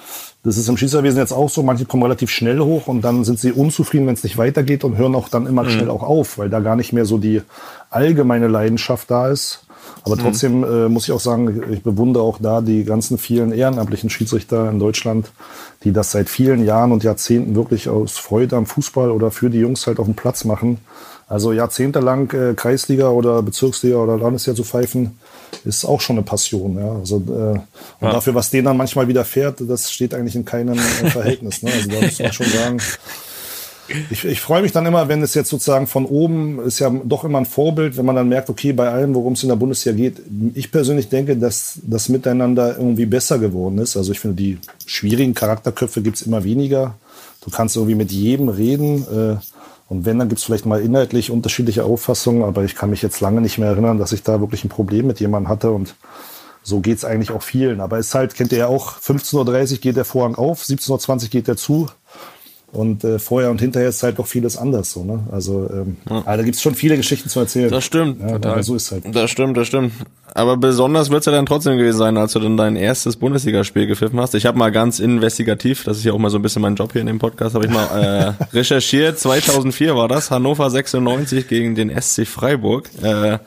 [0.43, 1.63] Das ist im Schießerwesen jetzt auch so.
[1.63, 4.97] Manche kommen relativ schnell hoch und dann sind sie unzufrieden, wenn es nicht weitergeht und
[4.97, 5.69] hören auch dann immer mhm.
[5.69, 7.41] schnell auch auf, weil da gar nicht mehr so die
[7.89, 9.65] allgemeine Leidenschaft da ist.
[10.03, 10.19] Aber mhm.
[10.19, 14.69] trotzdem äh, muss ich auch sagen, ich bewundere auch da die ganzen vielen ehrenamtlichen Schiedsrichter
[14.69, 15.31] in Deutschland,
[15.83, 19.59] die das seit vielen Jahren und Jahrzehnten wirklich aus Freude am Fußball oder für die
[19.59, 20.79] Jungs halt auf dem Platz machen.
[21.27, 25.17] Also jahrzehntelang äh, Kreisliga oder Bezirksliga oder Landesliga zu pfeifen,
[25.63, 26.77] ist auch schon eine Passion.
[26.77, 26.91] Ja?
[26.91, 27.63] Also, äh, und
[28.01, 28.11] ja.
[28.11, 31.63] dafür, was denen dann manchmal widerfährt, das steht eigentlich in keinem äh, Verhältnis.
[31.63, 31.71] Ne?
[31.73, 32.79] Also da muss man schon sagen,
[34.09, 37.23] ich, ich freue mich dann immer, wenn es jetzt sozusagen von oben ist ja doch
[37.23, 39.95] immer ein Vorbild, wenn man dann merkt, okay, bei allem, worum es in der Bundesliga
[39.95, 40.21] geht,
[40.53, 43.95] ich persönlich denke, dass das Miteinander irgendwie besser geworden ist.
[43.95, 46.95] Also ich finde, die schwierigen Charakterköpfe gibt's immer weniger.
[47.41, 49.03] Du kannst irgendwie mit jedem reden.
[49.03, 49.35] Äh,
[49.87, 53.21] und wenn, dann gibt es vielleicht mal inhaltlich unterschiedliche Auffassungen, aber ich kann mich jetzt
[53.21, 55.95] lange nicht mehr erinnern, dass ich da wirklich ein Problem mit jemandem hatte und
[56.63, 57.79] so geht's eigentlich auch vielen.
[57.79, 61.23] Aber es ist halt, kennt ihr ja auch, 15.30 Uhr geht der Vorhang auf, 17.20
[61.23, 61.87] Uhr geht der zu.
[62.71, 65.19] Und äh, vorher und hinterher ist halt doch vieles anders so, ne?
[65.31, 66.17] Also, ähm, ja.
[66.17, 67.69] aber da gibt's schon viele Geschichten zu erzählen.
[67.69, 68.19] Das stimmt.
[68.19, 68.63] Ja, total.
[68.63, 69.03] so ist halt.
[69.13, 69.93] Das stimmt, das stimmt.
[70.33, 74.19] Aber besonders wird's ja dann trotzdem gewesen sein, als du dann dein erstes Bundesligaspiel gepfiffen
[74.19, 74.35] hast.
[74.35, 76.91] Ich habe mal ganz investigativ, das ist ja auch mal so ein bisschen mein Job
[76.91, 79.17] hier in dem Podcast, habe ich mal äh, recherchiert.
[79.17, 82.89] 2004 war das, Hannover 96 gegen den SC Freiburg.
[83.01, 83.37] Äh,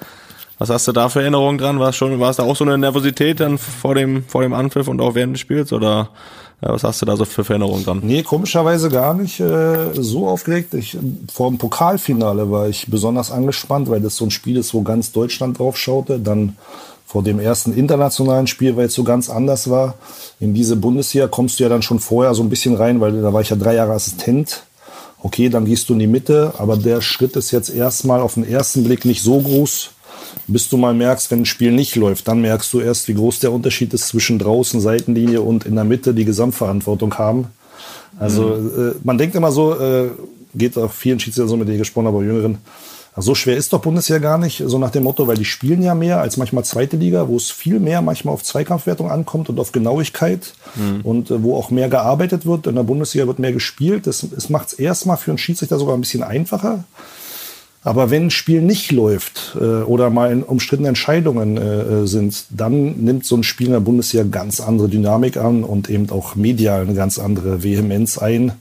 [0.56, 1.78] Was hast du da für Erinnerungen dran?
[1.78, 4.54] War es schon, war es da auch so eine Nervosität dann vor dem, vor dem
[4.54, 6.08] Anpfiff und auch während des Spiels oder
[6.60, 8.00] was hast du da so für Erinnerungen dran?
[8.02, 10.74] Nee, komischerweise gar nicht äh, so aufgeregt.
[10.74, 10.98] Ich,
[11.32, 15.12] vor dem Pokalfinale war ich besonders angespannt, weil das so ein Spiel ist, wo ganz
[15.12, 16.18] Deutschland drauf schaute.
[16.18, 16.56] Dann
[17.06, 19.94] vor dem ersten internationalen Spiel, weil es so ganz anders war.
[20.40, 23.32] In diese Bundesliga kommst du ja dann schon vorher so ein bisschen rein, weil da
[23.32, 24.64] war ich ja drei Jahre Assistent.
[25.22, 28.48] Okay, dann gehst du in die Mitte, aber der Schritt ist jetzt erstmal auf den
[28.48, 29.90] ersten Blick nicht so groß
[30.46, 33.40] bis du mal merkst, wenn ein Spiel nicht läuft, dann merkst du erst, wie groß
[33.40, 37.48] der Unterschied ist zwischen draußen, Seitenlinie und in der Mitte die Gesamtverantwortung haben.
[38.18, 38.90] Also mhm.
[38.90, 40.10] äh, man denkt immer so, äh,
[40.54, 42.58] geht auch vielen Schiedsrichtern so mit denen gesprochen, aber Jüngeren,
[43.20, 45.94] so schwer ist doch Bundesliga gar nicht, so nach dem Motto, weil die spielen ja
[45.94, 49.72] mehr als manchmal zweite Liga, wo es viel mehr manchmal auf Zweikampfwertung ankommt und auf
[49.72, 51.00] Genauigkeit mhm.
[51.02, 52.66] und äh, wo auch mehr gearbeitet wird.
[52.66, 54.06] In der Bundesliga wird mehr gespielt.
[54.06, 56.84] Das, das macht es erstmal für einen Schiedsrichter sogar ein bisschen einfacher.
[57.84, 63.24] Aber wenn ein Spiel nicht läuft äh, oder mal umstrittene Entscheidungen äh, sind, dann nimmt
[63.24, 66.94] so ein Spiel in der Bundesliga ganz andere Dynamik an und eben auch medial eine
[66.94, 68.52] ganz andere Vehemenz ein.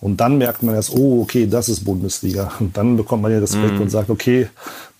[0.00, 2.52] Und dann merkt man erst, oh, okay, das ist Bundesliga.
[2.60, 3.80] Und dann bekommt man ja Respekt mm.
[3.80, 4.48] und sagt, okay,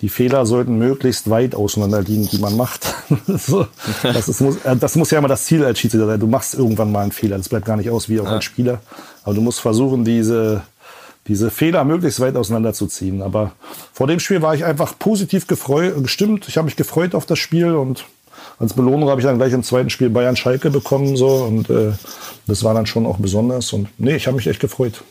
[0.01, 2.95] die Fehler sollten möglichst weit auseinander liegen, die man macht.
[3.27, 3.67] so,
[4.03, 6.21] das, ist, muss, äh, das muss ja immer das Ziel als Schiedsrichter sein.
[6.21, 7.37] Du machst irgendwann mal einen Fehler.
[7.37, 8.31] Das bleibt gar nicht aus, wie auch ja.
[8.31, 8.81] als Spieler.
[9.25, 10.63] Aber du musst versuchen, diese
[11.27, 13.23] diese Fehler möglichst weit auseinanderzuziehen.
[13.23, 13.53] Aber
[13.93, 16.49] vor dem Spiel war ich einfach positiv gestimmt.
[16.49, 18.05] Ich habe mich gefreut auf das Spiel und
[18.59, 21.93] als Belohnung habe ich dann gleich im zweiten Spiel Bayern Schalke bekommen so und äh,
[22.47, 25.03] das war dann schon auch besonders und nee, ich habe mich echt gefreut.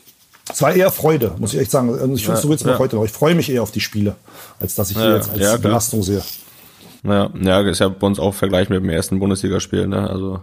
[0.51, 1.89] Es war eher Freude, muss ich echt sagen.
[1.89, 2.79] Also ich finde, ja, so mir ja.
[2.79, 3.05] heute noch.
[3.05, 4.15] Ich freue mich eher auf die Spiele,
[4.59, 6.21] als dass ich ja, jetzt als ja, Belastung sehe.
[7.03, 10.09] Ja, ja, ist ja bei uns auch Vergleich mit dem ersten Bundesligaspiel, ne?
[10.09, 10.41] Also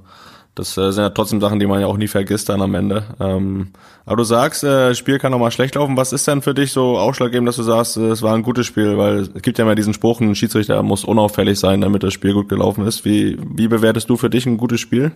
[0.55, 3.05] das äh, sind ja trotzdem Sachen, die man ja auch nie vergisst dann am Ende.
[3.21, 3.69] Ähm,
[4.05, 5.97] aber du sagst, äh, Spiel kann auch mal schlecht laufen.
[5.97, 8.67] Was ist denn für dich so ausschlaggebend, dass du sagst, äh, es war ein gutes
[8.67, 8.99] Spiel?
[8.99, 12.35] Weil es gibt ja immer diesen Spruch, ein Schiedsrichter muss unauffällig sein, damit das Spiel
[12.35, 13.05] gut gelaufen ist.
[13.05, 15.13] Wie, wie bewertest du für dich ein gutes Spiel?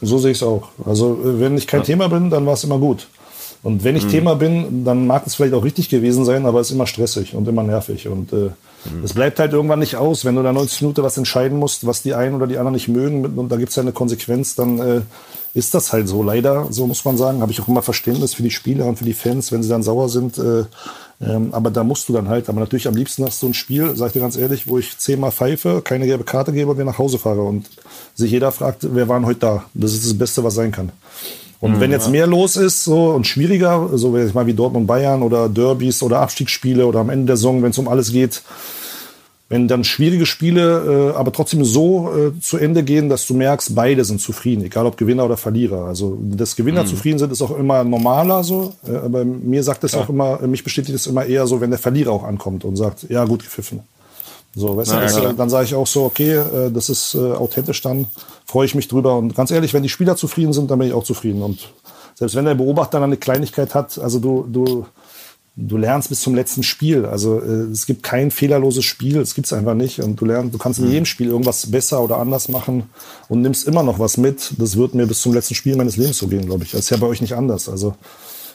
[0.00, 0.68] So sehe ich es auch.
[0.86, 1.86] Also äh, wenn ich kein ja.
[1.86, 3.06] Thema bin, dann war es immer gut.
[3.62, 4.10] Und wenn ich mhm.
[4.10, 7.34] Thema bin, dann mag es vielleicht auch richtig gewesen sein, aber es ist immer stressig
[7.34, 8.08] und immer nervig.
[8.08, 8.50] Und äh.
[9.04, 12.02] Es bleibt halt irgendwann nicht aus, wenn du da 90 Minuten was entscheiden musst, was
[12.02, 14.78] die einen oder die anderen nicht mögen und da gibt es ja eine Konsequenz, dann
[14.78, 15.00] äh,
[15.54, 16.22] ist das halt so.
[16.22, 19.04] Leider, so muss man sagen, habe ich auch immer Verständnis für die Spieler und für
[19.04, 20.38] die Fans, wenn sie dann sauer sind.
[20.38, 20.64] Äh,
[21.20, 22.48] ähm, aber da musst du dann halt.
[22.48, 24.98] Aber natürlich am liebsten hast du ein Spiel, sag ich dir ganz ehrlich, wo ich
[24.98, 27.68] zehnmal pfeife, keine gelbe Karte gebe und wir nach Hause fahre und
[28.14, 29.64] sich jeder fragt, wer war denn heute da?
[29.74, 30.92] Das ist das Beste, was sein kann.
[31.60, 34.86] Und mhm, wenn jetzt mehr los ist so und schwieriger, so ich mal wie Dortmund
[34.86, 38.42] Bayern oder Derbys oder Abstiegsspiele oder am Ende der Saison, wenn es um alles geht,
[39.48, 43.74] wenn dann schwierige Spiele äh, aber trotzdem so äh, zu Ende gehen, dass du merkst,
[43.74, 45.86] beide sind zufrieden, egal ob Gewinner oder Verlierer.
[45.86, 46.88] Also dass Gewinner mhm.
[46.88, 48.74] zufrieden sind, ist auch immer normaler so.
[48.86, 50.00] Äh, aber mir sagt es ja.
[50.00, 53.06] auch immer, mich bestätigt es immer eher so, wenn der Verlierer auch ankommt und sagt,
[53.08, 53.80] ja gut gepfiffen.
[54.54, 55.32] So, weißt ja, du, das, ja.
[55.32, 58.06] dann sage ich auch so, okay, äh, das ist äh, authentisch, dann
[58.44, 59.16] freue ich mich drüber.
[59.16, 61.42] Und ganz ehrlich, wenn die Spieler zufrieden sind, dann bin ich auch zufrieden.
[61.42, 61.72] Und
[62.14, 64.86] selbst wenn der Beobachter dann eine Kleinigkeit hat, also du, du
[65.58, 67.04] du lernst bis zum letzten Spiel.
[67.04, 70.00] Also äh, es gibt kein fehlerloses Spiel, es gibt's einfach nicht.
[70.00, 70.92] Und du lernst, du kannst in mhm.
[70.92, 72.84] jedem Spiel irgendwas besser oder anders machen
[73.28, 74.52] und nimmst immer noch was mit.
[74.58, 76.70] Das wird mir bis zum letzten Spiel meines Lebens so gehen, glaube ich.
[76.70, 77.68] Das ist ja bei euch nicht anders.
[77.68, 77.96] Also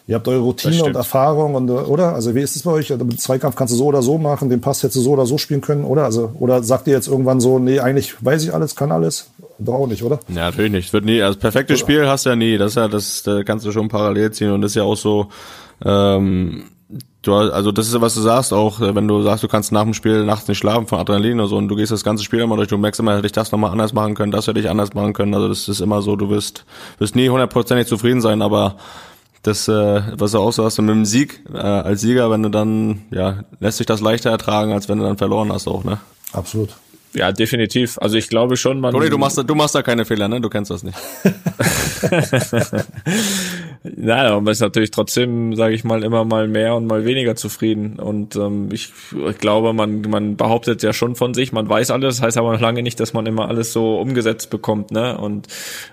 [0.08, 2.14] ihr habt eure Routine und Erfahrung und oder?
[2.14, 2.92] Also wie ist es bei euch?
[2.92, 5.26] Also, mit Zweikampf kannst du so oder so machen, den Pass hättest du so oder
[5.26, 6.04] so spielen können, oder?
[6.04, 9.32] Also oder sagt ihr jetzt irgendwann so, nee, eigentlich weiß ich alles, kann alles?
[9.60, 10.20] Doch auch nicht, oder?
[10.30, 10.94] Ja, natürlich nicht.
[10.94, 11.22] Wird nie.
[11.22, 12.58] Also perfektes Spiel hast du ja nie.
[12.58, 14.98] Das ist ja das, da kannst du schon parallel ziehen und das ist ja auch
[14.98, 15.28] so.
[15.86, 16.66] Ähm,
[17.22, 19.84] du, also das ist was du sagst auch, äh, wenn du sagst, du kannst nach
[19.84, 22.40] dem Spiel nachts nicht schlafen von Adrenalin oder so und du gehst das ganze Spiel
[22.40, 24.70] immer durch, du merkst immer, hätte ich das nochmal anders machen können, das hätte ich
[24.70, 25.34] anders machen können.
[25.34, 26.66] Also das ist immer so, du wirst,
[27.00, 28.76] wirst nie hundertprozentig zufrieden sein, aber
[29.44, 32.50] das, äh, was du auch so hast, mit dem Sieg äh, als Sieger, wenn du
[32.50, 36.00] dann, ja, lässt sich das leichter ertragen, als wenn du dann verloren hast auch, ne?
[36.32, 36.70] Absolut.
[37.14, 38.00] Ja, definitiv.
[38.00, 38.92] Also ich glaube schon, man.
[38.92, 40.42] Toni, du machst, du machst da keine Fehler, ne?
[40.42, 40.98] Du kennst das nicht.
[43.84, 47.36] Nein, aber man ist natürlich trotzdem, sage ich mal, immer mal mehr und mal weniger
[47.36, 48.00] zufrieden.
[48.00, 48.94] Und ähm, ich,
[49.30, 52.62] ich glaube, man, man behauptet ja schon von sich, man weiß alles, heißt aber noch
[52.62, 55.18] lange nicht, dass man immer alles so umgesetzt bekommt, ne?
[55.18, 55.48] Und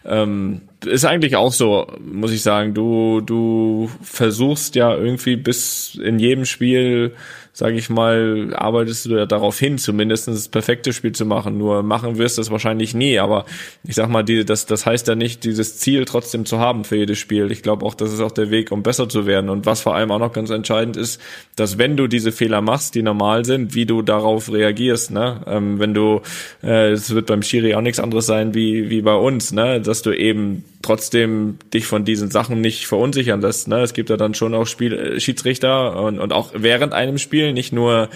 [0.05, 2.75] ähm, ist eigentlich auch so, muss ich sagen.
[2.75, 7.15] Du, du versuchst ja irgendwie bis in jedem Spiel
[7.61, 11.59] sage ich mal, arbeitest du ja darauf hin, zumindest das perfekte Spiel zu machen.
[11.59, 13.19] Nur machen wirst du es wahrscheinlich nie.
[13.19, 13.45] Aber
[13.85, 16.97] ich sag mal, die, das, das heißt ja nicht, dieses Ziel trotzdem zu haben für
[16.97, 17.53] jedes Spiel.
[17.53, 19.51] Ich glaube auch, das ist auch der Weg, um besser zu werden.
[19.51, 21.21] Und was vor allem auch noch ganz entscheidend ist,
[21.55, 25.11] dass wenn du diese Fehler machst, die normal sind, wie du darauf reagierst.
[25.11, 25.43] Ne?
[25.47, 26.23] Ähm, wenn du,
[26.63, 29.83] äh, es wird beim Schiri auch nichts anderes sein wie, wie bei uns, ne?
[29.83, 33.69] dass du eben trotzdem dich von diesen Sachen nicht verunsichern lässt.
[33.69, 33.81] Ne?
[33.81, 37.50] Es gibt ja dann schon auch Spiel, äh, Schiedsrichter und, und auch während einem Spiel,
[37.53, 38.09] nicht nur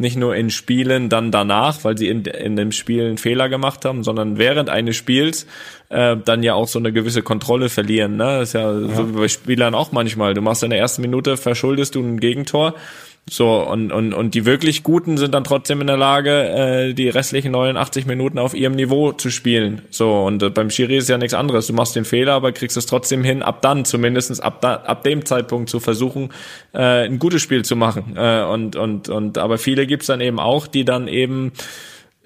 [0.00, 3.84] nicht nur in Spielen dann danach, weil sie in, in dem Spiel einen Fehler gemacht
[3.84, 5.46] haben, sondern während eines Spiels
[5.90, 8.16] äh, dann ja auch so eine gewisse Kontrolle verlieren.
[8.16, 8.38] Ne?
[8.38, 8.94] Das ist ja, ja.
[8.94, 10.32] so wie bei Spielern auch manchmal.
[10.32, 12.74] Du machst in der ersten Minute, verschuldest du ein Gegentor
[13.32, 16.48] so, und, und, und die wirklich Guten sind dann trotzdem in der Lage,
[16.90, 19.82] äh, die restlichen 89 Minuten auf ihrem Niveau zu spielen.
[19.90, 21.68] So, und äh, beim Schiri ist ja nichts anderes.
[21.68, 25.04] Du machst den Fehler, aber kriegst es trotzdem hin, ab dann, zumindestens ab, da, ab
[25.04, 26.30] dem Zeitpunkt zu versuchen,
[26.72, 28.16] äh, ein gutes Spiel zu machen.
[28.16, 31.52] Äh, und, und, und, aber viele gibt's dann eben auch, die dann eben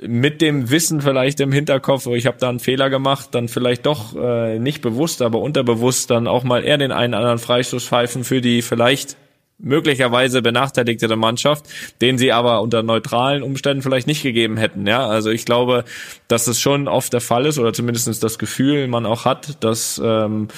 [0.00, 3.84] mit dem Wissen vielleicht im Hinterkopf, oh, ich habe da einen Fehler gemacht, dann vielleicht
[3.84, 8.24] doch äh, nicht bewusst, aber unterbewusst dann auch mal eher den einen anderen Freistoß pfeifen
[8.24, 9.18] für die vielleicht
[9.58, 11.66] möglicherweise benachteiligte Mannschaft,
[12.00, 14.86] den sie aber unter neutralen Umständen vielleicht nicht gegeben hätten.
[14.86, 15.84] Ja, also ich glaube,
[16.28, 20.00] dass es schon oft der Fall ist oder zumindest das Gefühl man auch hat, dass
[20.04, 20.48] ähm,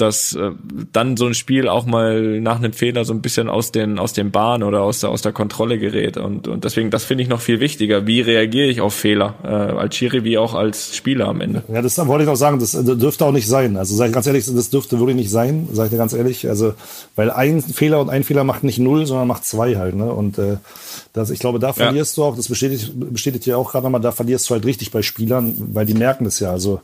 [0.00, 0.50] dass äh,
[0.92, 4.12] dann so ein Spiel auch mal nach einem Fehler so ein bisschen aus den aus
[4.12, 7.28] den Bahn oder aus der aus der Kontrolle gerät und und deswegen das finde ich
[7.28, 8.06] noch viel wichtiger.
[8.06, 11.62] Wie reagiere ich auf Fehler äh, als Schiri wie auch als Spieler am Ende?
[11.72, 12.58] Ja, das wollte ich noch sagen.
[12.58, 13.76] Das, das dürfte auch nicht sein.
[13.76, 15.68] Also sage ich ganz ehrlich, das dürfte wirklich nicht sein.
[15.72, 16.48] Sage ich dir ganz ehrlich.
[16.48, 16.74] Also
[17.16, 19.94] weil ein Fehler und ein Fehler macht nicht null, sondern macht zwei halt.
[19.94, 20.12] Ne?
[20.12, 20.56] Und äh,
[21.12, 22.22] das, ich glaube, da verlierst ja.
[22.22, 22.36] du auch.
[22.36, 24.00] Das bestätigt bestätigt ja auch gerade nochmal.
[24.00, 26.50] Da verlierst du halt richtig bei Spielern, weil die merken das ja.
[26.50, 26.80] Also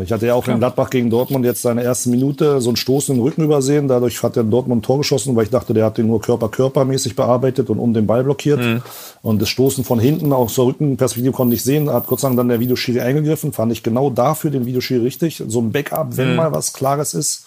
[0.00, 0.54] ich hatte ja auch Klar.
[0.54, 3.88] in Gladbach gegen Dortmund jetzt seine erste Minute so einen Stoß in den Rücken übersehen.
[3.88, 7.14] Dadurch hat er Dortmund ein Tor geschossen, weil ich dachte, der hat den nur Körper-Körpermäßig
[7.14, 8.60] bearbeitet und um den Ball blockiert.
[8.60, 8.82] Mhm.
[9.22, 11.90] Und das Stoßen von hinten aus der Rückenperspektive konnte ich sehen.
[11.90, 13.52] Hat Gott sei Dank dann der Videoschiri eingegriffen.
[13.52, 15.42] Fand ich genau dafür den Videoschiri richtig.
[15.46, 16.36] So ein Backup, wenn mhm.
[16.36, 17.46] mal was Klares ist,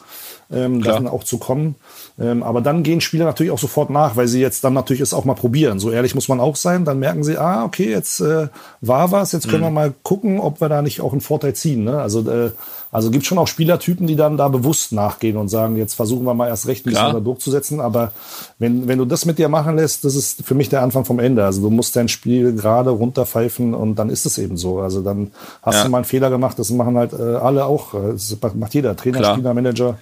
[0.51, 1.75] ähm, dann auch zu kommen.
[2.17, 5.13] Ähm, aber dann gehen Spieler natürlich auch sofort nach, weil sie jetzt dann natürlich es
[5.13, 5.79] auch mal probieren.
[5.79, 6.85] So ehrlich muss man auch sein.
[6.85, 8.47] Dann merken sie, ah, okay, jetzt äh,
[8.79, 9.67] war was, jetzt können mhm.
[9.67, 11.83] wir mal gucken, ob wir da nicht auch einen Vorteil ziehen.
[11.83, 11.99] Ne?
[11.99, 12.51] Also, äh,
[12.89, 16.33] also gibt schon auch Spielertypen, die dann da bewusst nachgehen und sagen, jetzt versuchen wir
[16.33, 17.81] mal erst recht ein bisschen da durchzusetzen.
[17.81, 18.13] Aber
[18.59, 21.19] wenn, wenn du das mit dir machen lässt, das ist für mich der Anfang vom
[21.19, 21.43] Ende.
[21.43, 24.79] Also du musst dein Spiel gerade runterpfeifen und dann ist es eben so.
[24.79, 25.83] Also dann hast ja.
[25.83, 27.93] du mal einen Fehler gemacht, das machen halt äh, alle auch.
[27.93, 29.33] Das macht jeder, Trainer, Klar.
[29.33, 29.97] Spieler, Manager.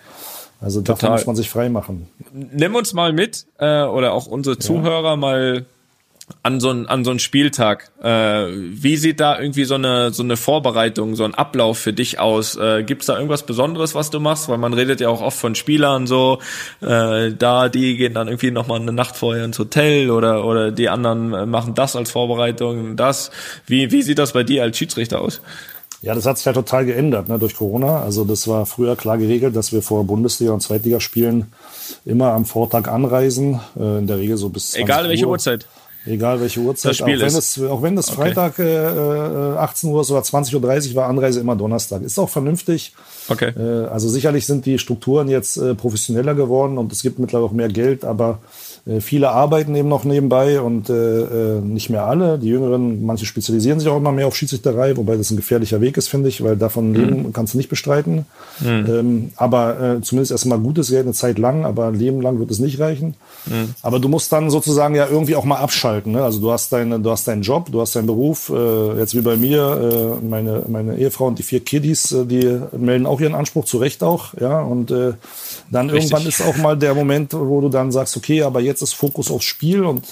[0.63, 1.17] Also davon Total.
[1.17, 2.07] muss man sich frei machen.
[2.31, 5.15] Nimm uns mal mit, äh, oder auch unsere Zuhörer ja.
[5.17, 5.65] mal
[6.41, 7.91] an so einen an so einen Spieltag.
[8.01, 12.19] Äh, wie sieht da irgendwie so eine so eine Vorbereitung, so ein Ablauf für dich
[12.19, 12.55] aus?
[12.55, 14.47] Äh, Gibt es da irgendwas Besonderes, was du machst?
[14.47, 16.39] Weil man redet ja auch oft von Spielern so,
[16.81, 20.71] äh, da die gehen dann irgendwie noch mal eine Nacht vorher ins Hotel oder oder
[20.71, 23.31] die anderen machen das als Vorbereitung, das.
[23.67, 25.41] Wie wie sieht das bei dir als Schiedsrichter aus?
[26.03, 28.01] Ja, das hat sich ja total geändert ne, durch Corona.
[28.01, 31.53] Also das war früher klar geregelt, dass wir vor Bundesliga und Zweitligaspielen
[32.03, 35.31] immer am Vortag anreisen, äh, in der Regel so bis 20 Egal welche Uhr.
[35.31, 35.65] Uhrzeit.
[36.05, 36.89] Egal welche Uhrzeit.
[36.89, 38.17] Das Spiel auch, wenn es, auch wenn es okay.
[38.17, 42.01] Freitag äh, 18 Uhr oder 20.30 Uhr war, Anreise immer Donnerstag.
[42.01, 42.93] Ist auch vernünftig.
[43.29, 43.53] Okay.
[43.57, 47.53] Äh, also sicherlich sind die Strukturen jetzt äh, professioneller geworden und es gibt mittlerweile auch
[47.53, 52.37] mehr Geld, aber äh, viele arbeiten eben noch nebenbei und äh, äh, nicht mehr alle.
[52.37, 55.95] Die Jüngeren, manche spezialisieren sich auch immer mehr auf Schiedsrichterei, wobei das ein gefährlicher Weg
[55.95, 56.95] ist, finde ich, weil davon mhm.
[56.95, 58.25] leben kannst du nicht bestreiten.
[58.59, 58.85] Mhm.
[58.89, 62.51] Ähm, aber äh, zumindest erstmal gutes Geld eine Zeit lang, aber ein Leben lang wird
[62.51, 63.15] es nicht reichen.
[63.45, 63.73] Mhm.
[63.81, 66.11] Aber du musst dann sozusagen ja irgendwie auch mal abschalten.
[66.11, 66.23] Ne?
[66.23, 68.51] Also du hast deine, du hast deinen Job, du hast deinen Beruf.
[68.53, 72.59] Äh, jetzt wie bei mir, äh, meine meine Ehefrau und die vier Kiddies, äh, die
[72.77, 74.61] melden auch ihren Anspruch, zu Recht auch, ja.
[74.61, 75.13] Und äh,
[75.71, 76.11] dann Richtig.
[76.11, 79.31] irgendwann ist auch mal der Moment, wo du dann sagst, okay, aber jetzt ist Fokus
[79.31, 80.03] aufs Spiel und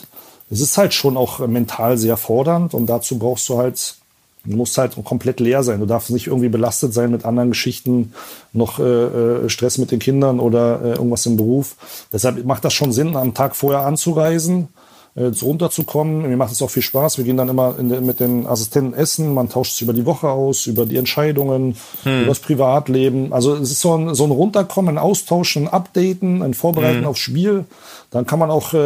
[0.49, 3.95] es ist halt schon auch mental sehr fordernd und dazu brauchst du halt,
[4.43, 5.79] du musst halt komplett leer sein.
[5.79, 8.13] Du darfst nicht irgendwie belastet sein mit anderen Geschichten,
[8.51, 11.75] noch äh, äh Stress mit den Kindern oder äh, irgendwas im Beruf.
[12.11, 14.67] Deshalb macht das schon Sinn, am Tag vorher anzureisen
[15.15, 16.29] äh, runterzukommen.
[16.29, 17.17] Mir macht es auch viel Spaß.
[17.17, 19.33] Wir gehen dann immer den, mit den Assistenten essen.
[19.33, 22.19] Man tauscht sich über die Woche aus, über die Entscheidungen, hm.
[22.19, 23.33] über das Privatleben.
[23.33, 27.07] Also es ist so ein, so ein Runterkommen, ein Austauschen, ein Updaten, ein Vorbereiten hm.
[27.07, 27.65] aufs Spiel.
[28.09, 28.77] Dann kann man auch äh,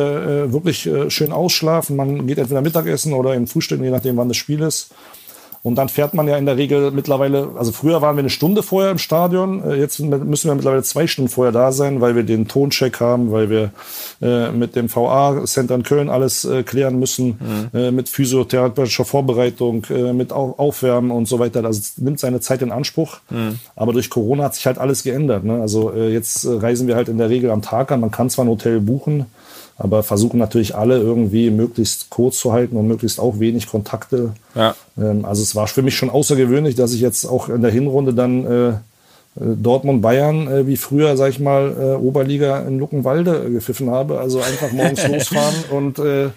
[0.45, 1.95] äh wirklich äh, schön ausschlafen.
[1.95, 4.89] Man geht entweder Mittagessen oder im Frühstück, je nachdem, wann das Spiel ist.
[5.65, 8.61] Und dann fährt man ja in der Regel mittlerweile, also früher waren wir eine Stunde
[8.61, 12.21] vorher im Stadion, äh, jetzt müssen wir mittlerweile zwei Stunden vorher da sein, weil wir
[12.21, 13.71] den Toncheck haben, weil wir
[14.21, 17.79] äh, mit dem VA-Center in Köln alles äh, klären müssen, mhm.
[17.79, 21.65] äh, mit physiotherapeutischer Vorbereitung, äh, mit Aufwärmen und so weiter.
[21.65, 23.17] Also es nimmt seine Zeit in Anspruch.
[23.31, 23.57] Mhm.
[23.75, 25.45] Aber durch Corona hat sich halt alles geändert.
[25.45, 25.61] Ne?
[25.61, 28.01] Also äh, jetzt reisen wir halt in der Regel am Tag an.
[28.01, 29.25] Man kann zwar ein Hotel buchen,
[29.77, 34.33] aber versuchen natürlich alle irgendwie möglichst kurz zu halten und möglichst auch wenig Kontakte.
[34.55, 34.75] Ja.
[34.97, 38.13] Ähm, also es war für mich schon außergewöhnlich, dass ich jetzt auch in der Hinrunde
[38.13, 38.73] dann äh,
[39.35, 43.89] äh, Dortmund Bayern äh, wie früher, sag ich mal, äh, Oberliga in Luckenwalde äh, gepfiffen
[43.89, 44.19] habe.
[44.19, 46.29] Also einfach morgens losfahren und äh,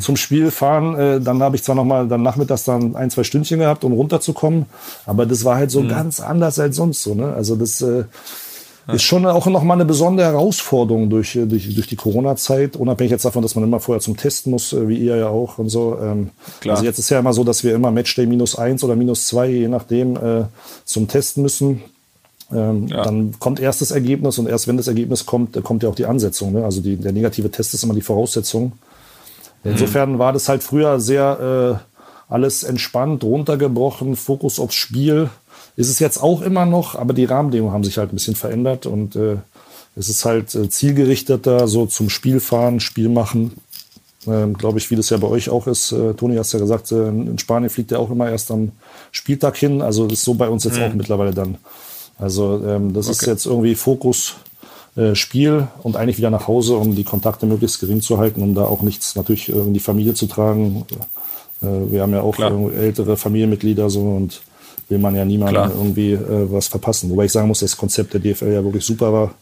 [0.00, 0.98] zum Spiel fahren.
[0.98, 4.66] Äh, dann habe ich zwar nochmal dann nachmittags dann ein, zwei Stündchen gehabt, um runterzukommen,
[5.06, 5.88] aber das war halt so mhm.
[5.88, 7.14] ganz anders als sonst so.
[7.14, 7.32] Ne?
[7.32, 7.84] Also das
[8.94, 13.24] ist schon auch nochmal eine besondere Herausforderung durch, äh, durch, durch die Corona-Zeit, unabhängig jetzt
[13.24, 15.98] davon, dass man immer vorher zum Testen muss, äh, wie ihr ja auch und so.
[16.00, 16.30] Ähm,
[16.60, 16.76] Klar.
[16.76, 19.48] Also jetzt ist ja immer so, dass wir immer Matchday minus eins oder minus zwei,
[19.48, 20.44] je nachdem, äh,
[20.84, 21.82] zum Testen müssen.
[22.52, 23.02] Ähm, ja.
[23.02, 26.06] Dann kommt erst das Ergebnis und erst wenn das Ergebnis kommt, kommt ja auch die
[26.06, 26.52] Ansetzung.
[26.52, 26.64] Ne?
[26.64, 28.72] Also die, der negative Test ist immer die Voraussetzung.
[29.62, 29.72] Mhm.
[29.72, 30.18] Insofern mhm.
[30.18, 35.30] war das halt früher sehr äh, alles entspannt, runtergebrochen, Fokus aufs Spiel.
[35.76, 38.86] Ist es jetzt auch immer noch, aber die Rahmenbedingungen haben sich halt ein bisschen verändert
[38.86, 39.36] und äh,
[39.96, 43.52] es ist halt äh, zielgerichteter, so zum Spiel fahren, Spiel machen.
[44.26, 45.92] Ähm, Glaube ich, wie das ja bei euch auch ist.
[45.92, 48.72] Äh, Toni, hast ja gesagt, äh, in Spanien fliegt er auch immer erst am
[49.12, 49.80] Spieltag hin.
[49.80, 50.84] Also das ist so bei uns jetzt mhm.
[50.84, 51.58] auch mittlerweile dann.
[52.18, 53.12] Also ähm, das okay.
[53.12, 54.34] ist jetzt irgendwie Fokus
[54.96, 58.54] äh, Spiel und eigentlich wieder nach Hause, um die Kontakte möglichst gering zu halten, um
[58.54, 60.84] da auch nichts natürlich in die Familie zu tragen.
[61.62, 64.42] Äh, wir haben ja auch ältere Familienmitglieder so und
[64.90, 67.10] will man ja niemandem irgendwie äh, was verpassen.
[67.10, 69.34] Wobei ich sagen muss, das Konzept der DFL ja wirklich super war.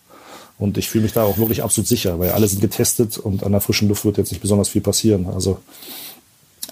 [0.59, 3.53] Und ich fühle mich da auch wirklich absolut sicher, weil alle sind getestet und an
[3.53, 5.27] der frischen Luft wird jetzt nicht besonders viel passieren.
[5.33, 5.59] Also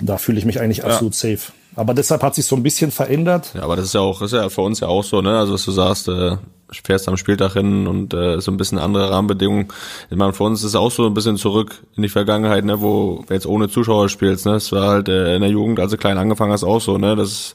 [0.01, 1.37] da fühle ich mich eigentlich absolut ja.
[1.37, 1.53] safe.
[1.77, 3.53] Aber deshalb hat sich so ein bisschen verändert.
[3.55, 5.39] Ja, aber das ist ja auch, ist ja für uns ja auch so, ne?
[5.39, 6.37] Also was du sagst, äh,
[6.85, 9.69] fährst am Spieltag hin und äh, so ein bisschen andere Rahmenbedingungen.
[10.11, 12.81] Ich meine, für uns ist es auch so ein bisschen zurück in die Vergangenheit, ne,
[12.81, 14.55] wo du jetzt ohne Zuschauer spielst, ne?
[14.55, 17.15] Es war halt äh, in der Jugend, als du klein angefangen hast, auch so, ne?
[17.15, 17.55] Das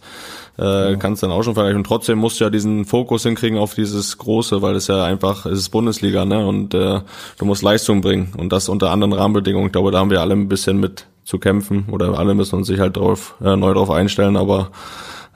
[0.60, 0.96] äh, ja.
[0.98, 1.78] kannst dann auch schon vergleichen.
[1.78, 5.46] Und trotzdem musst du ja diesen Fokus hinkriegen auf dieses Große, weil es ja einfach,
[5.46, 6.46] es ist Bundesliga, ne?
[6.46, 7.02] Und äh,
[7.38, 8.34] du musst Leistung bringen.
[8.38, 9.68] Und das unter anderen Rahmenbedingungen.
[9.68, 12.68] Ich glaube, da haben wir alle ein bisschen mit zu kämpfen oder alle müssen uns
[12.68, 14.72] sich halt drauf, äh, neu drauf einstellen, aber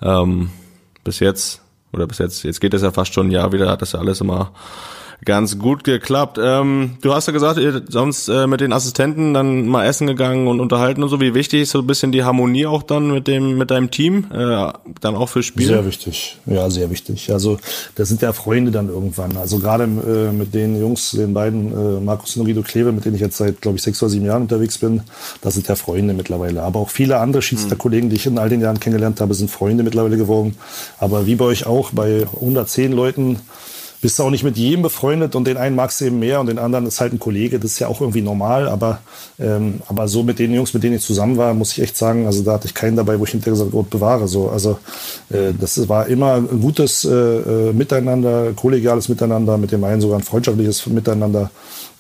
[0.02, 0.50] ähm,
[1.04, 1.62] bis jetzt,
[1.94, 4.00] oder bis jetzt, jetzt geht es ja fast schon ein Jahr wieder, hat das ja
[4.00, 4.52] alles immer
[5.24, 6.40] ganz gut geklappt.
[6.42, 10.48] Ähm, du hast ja gesagt, ihr sonst äh, mit den Assistenten dann mal essen gegangen
[10.48, 11.22] und unterhalten und so.
[11.22, 14.28] Wie wichtig ist so ein bisschen die Harmonie auch dann mit dem mit deinem Team,
[14.32, 15.68] äh, dann auch fürs Spiel?
[15.68, 17.32] Sehr wichtig, ja, sehr wichtig.
[17.32, 17.60] Also
[17.96, 19.38] das sind ja Freunde dann irgendwann.
[19.38, 23.16] Also gerade äh, mit den Jungs, den beiden, äh, Markus und Guido Kleve, mit denen
[23.16, 25.02] ich jetzt seit, glaube ich, sechs oder sieben Jahren unterwegs bin,
[25.42, 26.64] das sind ja Freunde mittlerweile.
[26.64, 29.84] Aber auch viele andere Schiedsrichterkollegen, die ich in all den Jahren kennengelernt habe, sind Freunde
[29.84, 30.56] mittlerweile geworden.
[31.00, 33.40] Aber wie bei euch auch, bei 110 Leuten
[34.06, 36.60] bist auch nicht mit jedem befreundet und den einen magst du eben mehr und den
[36.60, 37.58] anderen ist halt ein Kollege.
[37.58, 39.00] Das ist ja auch irgendwie normal, aber,
[39.40, 42.28] ähm, aber so mit den Jungs, mit denen ich zusammen war, muss ich echt sagen,
[42.28, 44.28] also da hatte ich keinen dabei, wo ich hinterher gesagt habe, Gott bewahre.
[44.28, 44.50] So.
[44.50, 44.78] Also
[45.32, 50.20] äh, das war immer ein gutes äh, äh, Miteinander, kollegiales Miteinander, mit dem einen sogar
[50.20, 51.50] ein freundschaftliches Miteinander.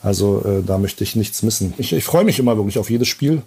[0.03, 1.73] Also äh, da möchte ich nichts missen.
[1.79, 3.41] Ich, ich freue mich immer wirklich auf jedes Spiel.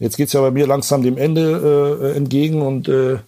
[0.00, 3.18] Jetzt geht's ja bei mir langsam dem Ende äh, entgegen und äh,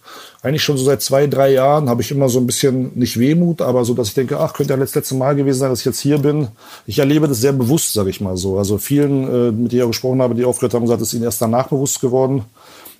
[0.41, 3.61] eigentlich schon so seit zwei, drei Jahren habe ich immer so ein bisschen, nicht Wehmut,
[3.61, 5.85] aber so, dass ich denke, ach, könnte ja das letzte Mal gewesen sein, dass ich
[5.85, 6.47] jetzt hier bin.
[6.87, 8.57] Ich erlebe das sehr bewusst, sage ich mal so.
[8.57, 11.25] Also vielen, äh, mit denen ich gesprochen habe, die aufgehört haben, gesagt, es ist ihnen
[11.25, 12.43] erst danach bewusst geworden.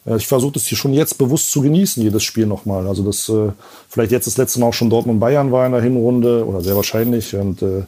[0.05, 2.87] Äh, ich versuche das hier schon jetzt bewusst zu genießen, jedes Spiel nochmal.
[2.87, 3.51] Also das äh,
[3.89, 6.75] vielleicht jetzt das letzte Mal auch schon Dortmund Bayern war in der Hinrunde oder sehr
[6.75, 7.83] wahrscheinlich und äh,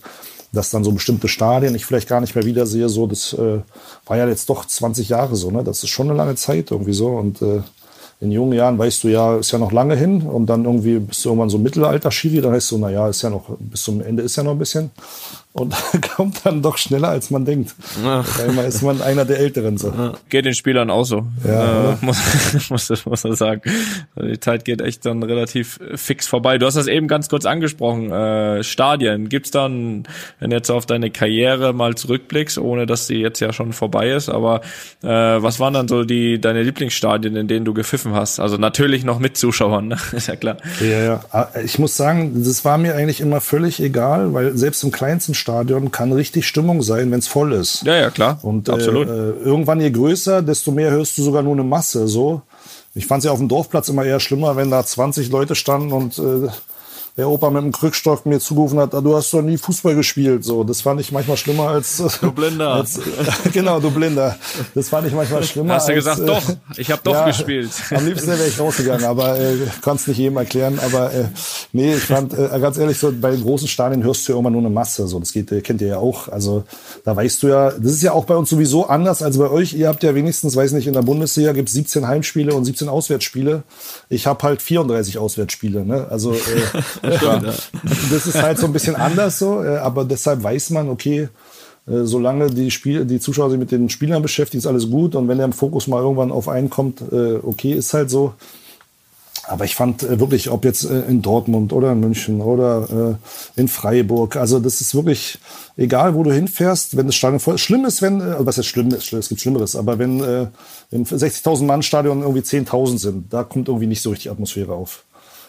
[0.56, 3.60] dass dann so bestimmte Stadien ich vielleicht gar nicht mehr wiedersehe, so das äh,
[4.06, 5.64] war ja jetzt doch 20 Jahre so, ne?
[5.64, 7.62] Das ist schon eine lange Zeit irgendwie so und äh,
[8.22, 11.24] in jungen Jahren weißt du ja, ist ja noch lange hin und dann irgendwie bist
[11.26, 14.24] du irgendwann so Mittelalter-Schiri, dann heißt du, na ja, ist ja noch, bis zum Ende
[14.24, 14.92] ist ja noch ein bisschen
[15.56, 15.74] und
[16.16, 17.76] kommt dann doch schneller, als man denkt.
[18.06, 18.40] Ach.
[18.42, 20.14] Einmal ist man einer der Älteren so.
[20.28, 21.26] Geht den Spielern auch so.
[21.48, 23.62] Ja, äh, muss, muss, muss man sagen.
[24.22, 26.58] Die Zeit geht echt dann relativ fix vorbei.
[26.58, 28.12] Du hast das eben ganz kurz angesprochen.
[28.12, 29.30] Äh, Stadien.
[29.30, 30.04] Gibt's dann,
[30.40, 34.10] wenn du jetzt auf deine Karriere mal zurückblickst, ohne dass die jetzt ja schon vorbei
[34.10, 34.60] ist, aber
[35.04, 38.42] äh, was waren dann so die deine Lieblingsstadien, in denen du gepfiffen hast?
[38.42, 39.98] Also natürlich noch mit Zuschauern, ne?
[40.12, 40.58] ist ja klar.
[40.82, 41.24] Ja, ja.
[41.32, 45.34] Ah, ich muss sagen, das war mir eigentlich immer völlig egal, weil selbst im kleinsten
[45.46, 47.84] Stadion kann richtig Stimmung sein, wenn es voll ist.
[47.84, 48.40] Ja, ja, klar.
[48.42, 49.08] Und Absolut.
[49.08, 52.08] Äh, irgendwann je größer, desto mehr hörst du sogar nur eine Masse.
[52.08, 52.42] So.
[52.96, 55.92] Ich fand es ja auf dem Dorfplatz immer eher schlimmer, wenn da 20 Leute standen
[55.92, 56.48] und äh,
[57.18, 60.44] der Opa mit dem Krückstock mir zugerufen hat, ah, du hast doch nie Fußball gespielt.
[60.44, 62.74] So, das fand ich manchmal schlimmer als du Blinder.
[62.74, 63.00] Als,
[63.54, 64.36] genau, du Blinder.
[64.74, 65.76] Das fand ich manchmal schlimmer.
[65.76, 66.44] Hast du gesagt, äh, doch,
[66.76, 67.70] ich habe doch ja, gespielt.
[67.92, 70.78] Am liebsten wäre ich rausgegangen, aber äh, kann es nicht jedem erklären.
[70.86, 71.26] Aber äh,
[71.72, 74.50] nee, ich fand äh, ganz ehrlich so, bei den großen Stadien hörst du ja immer
[74.50, 75.08] nur eine Masse.
[75.08, 76.28] So, das geht, äh, kennt ihr ja auch.
[76.28, 76.66] Also
[77.06, 79.74] da weißt du ja, das ist ja auch bei uns sowieso anders als bei euch.
[79.74, 83.64] Ihr habt ja wenigstens, weiß nicht, in der Bundesliga gibt 17 Heimspiele und 17 Auswärtsspiele.
[84.10, 85.86] Ich habe halt 34 Auswärtsspiele.
[85.86, 86.08] Ne?
[86.10, 87.05] Also äh.
[88.12, 91.30] Das ist halt so ein bisschen anders so, äh, aber deshalb weiß man, okay,
[91.88, 95.16] äh, solange die, Spiel, die Zuschauer sich mit den Spielern beschäftigen, ist alles gut.
[95.16, 98.34] Und wenn der Fokus mal irgendwann auf einen kommt, äh, okay, ist halt so.
[99.48, 103.20] Aber ich fand wirklich, ob jetzt in Dortmund oder in München oder
[103.56, 105.38] in Freiburg, also das ist wirklich
[105.78, 109.14] egal, wo du hinfährst, wenn das Stadion voll Schlimm ist, wenn, was ist schlimm ist,
[109.14, 110.20] es gibt Schlimmeres, aber wenn
[110.90, 115.05] im 60.000 Mann Stadion irgendwie 10.000 sind, da kommt irgendwie nicht so richtig Atmosphäre auf.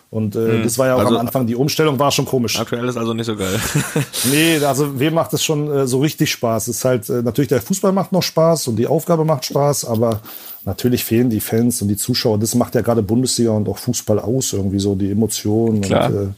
[0.09, 0.63] Und äh, hm.
[0.63, 2.59] das war ja auch also, am Anfang, die Umstellung war schon komisch.
[2.61, 3.59] Aktuell ist also nicht so geil.
[4.31, 6.69] nee, also wem macht es schon äh, so richtig Spaß?
[6.69, 9.85] Es ist halt, äh, natürlich der Fußball macht noch Spaß und die Aufgabe macht Spaß,
[9.85, 10.21] aber
[10.65, 12.39] natürlich fehlen die Fans und die Zuschauer.
[12.39, 15.81] Das macht ja gerade Bundesliga und auch Fußball aus, irgendwie so die Emotionen.
[15.81, 16.11] Klar.
[16.11, 16.29] Und, äh,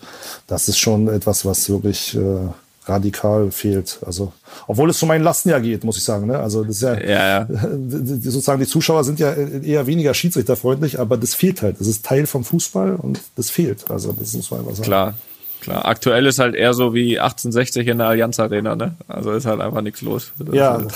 [0.47, 2.49] das ist schon etwas, was wirklich äh,
[2.89, 3.99] radikal fehlt.
[4.05, 4.32] Also,
[4.66, 6.26] obwohl es zu meinen Lasten ja geht, muss ich sagen.
[6.26, 6.39] Ne?
[6.39, 7.49] Also, das ist ja, ja, ja.
[7.89, 11.80] sozusagen die Zuschauer sind ja eher weniger schiedsrichterfreundlich, aber das fehlt halt.
[11.80, 13.91] Das ist Teil vom Fußball und das fehlt.
[13.91, 14.86] Also, das muss man einfach sagen.
[14.86, 15.14] Klar.
[15.61, 18.95] Klar, aktuell ist halt eher so wie 1860 in der Allianz Arena, ne?
[19.09, 20.32] Also ist halt einfach nichts los.
[20.39, 20.80] Das ja.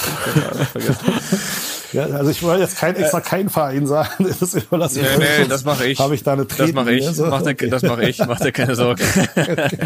[1.92, 4.26] Ja, also ich wollte jetzt kein extra äh, kein Verein sagen.
[4.40, 5.98] Das überlasse ich nee, nee, das mache ich.
[5.98, 7.06] Habe ich da eine Treten, Das mache ich.
[7.06, 7.26] So?
[7.26, 7.68] Mach okay.
[7.68, 8.18] Das mache ich.
[8.18, 9.02] Mach dir keine Sorge.
[9.36, 9.78] okay.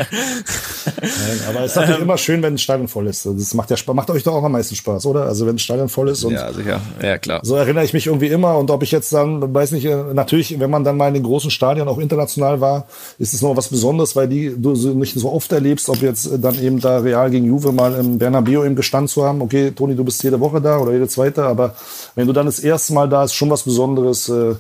[1.02, 3.26] Nein, aber es ist natürlich ähm, immer schön, wenn ein Stadion voll ist.
[3.26, 5.24] Das macht ja macht euch doch auch am meisten Spaß, oder?
[5.24, 6.80] Also wenn ein Stadion voll ist und ja, sicher.
[7.02, 7.40] Ja, klar.
[7.42, 10.59] So erinnere ich mich irgendwie immer und ob ich jetzt dann weiß nicht, äh, natürlich,
[10.59, 12.86] wenn man dann mal in den großen Stadien auch international war,
[13.18, 16.59] ist es noch was Besonderes, weil die du nicht so oft erlebst, ob jetzt dann
[16.62, 19.42] eben da Real gegen Juve mal im Bernabeu im Gestand zu haben.
[19.42, 21.74] Okay, Toni, du bist jede Woche da oder jede zweite, aber
[22.14, 24.28] wenn du dann das erste Mal da ist, schon was Besonderes.
[24.28, 24.55] Äh,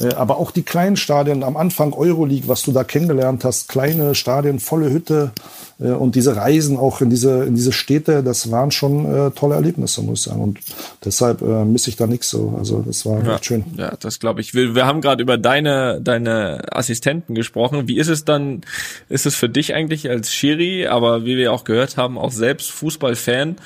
[0.00, 4.14] äh, aber auch die kleinen Stadien am Anfang Euroleague, was du da kennengelernt hast, kleine
[4.14, 5.32] Stadien, volle Hütte
[5.78, 10.02] äh, und diese Reisen auch in diese, in diese Städte, das waren schon tolle Erlebnisse,
[10.02, 10.42] muss ich sagen.
[10.42, 10.58] Und
[11.04, 12.54] deshalb misse ich da nichts so.
[12.58, 13.64] Also das war ja, echt schön.
[13.76, 14.54] Ja, das glaube ich.
[14.54, 17.88] Wir, wir haben gerade über deine, deine Assistenten gesprochen.
[17.88, 18.62] Wie ist es dann,
[19.08, 22.70] ist es für dich eigentlich als Schiri, aber wie wir auch gehört haben, auch selbst
[22.70, 23.56] Fußballfan,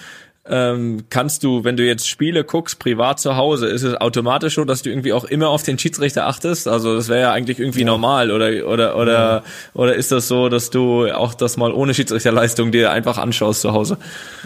[0.49, 4.65] ähm, kannst du, wenn du jetzt Spiele guckst, privat zu Hause, ist es automatisch so,
[4.65, 6.69] dass du irgendwie auch immer auf den Schiedsrichter achtest?
[6.69, 7.87] Also das wäre ja eigentlich irgendwie ja.
[7.87, 9.43] normal oder oder oder ja.
[9.75, 13.73] oder ist das so, dass du auch das mal ohne Schiedsrichterleistung dir einfach anschaust zu
[13.73, 13.99] Hause?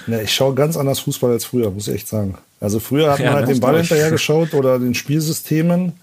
[0.06, 2.38] Ne, ich schaue ganz anders Fußball als früher, muss ich echt sagen.
[2.60, 5.94] Also früher hat man ja, halt den Ball hinterher geschaut oder den Spielsystemen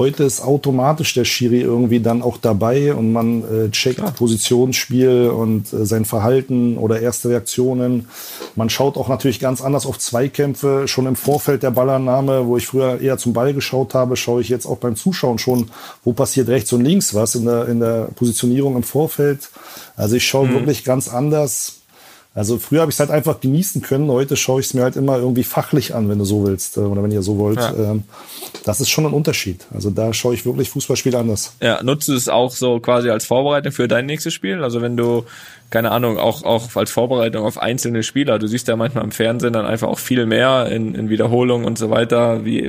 [0.00, 4.12] Heute ist automatisch der Schiri irgendwie dann auch dabei und man äh, checkt Klar.
[4.12, 8.08] Positionsspiel und äh, sein Verhalten oder erste Reaktionen.
[8.56, 10.88] Man schaut auch natürlich ganz anders auf Zweikämpfe.
[10.88, 14.48] Schon im Vorfeld der Ballannahme, wo ich früher eher zum Ball geschaut habe, schaue ich
[14.48, 15.70] jetzt auch beim Zuschauen schon,
[16.02, 19.50] wo passiert rechts und links was in der, in der Positionierung im Vorfeld.
[19.96, 20.54] Also ich schaue mhm.
[20.54, 21.79] wirklich ganz anders
[22.32, 24.08] also früher habe ich es halt einfach genießen können.
[24.08, 26.80] Heute schaue ich es mir halt immer irgendwie fachlich an, wenn du so willst äh,
[26.80, 27.58] oder wenn ihr so wollt.
[27.58, 27.74] Ja.
[27.74, 28.04] Ähm,
[28.64, 29.66] das ist schon ein Unterschied.
[29.74, 31.54] Also da schaue ich wirklich Fußballspiele anders.
[31.60, 34.62] Ja, nutzt du es auch so quasi als Vorbereitung für dein nächstes Spiel?
[34.62, 35.24] Also wenn du
[35.70, 38.40] keine Ahnung, auch, auch als Vorbereitung auf einzelne Spieler.
[38.40, 41.78] Du siehst ja manchmal im Fernsehen dann einfach auch viel mehr in, in Wiederholungen und
[41.78, 42.68] so weiter, wie,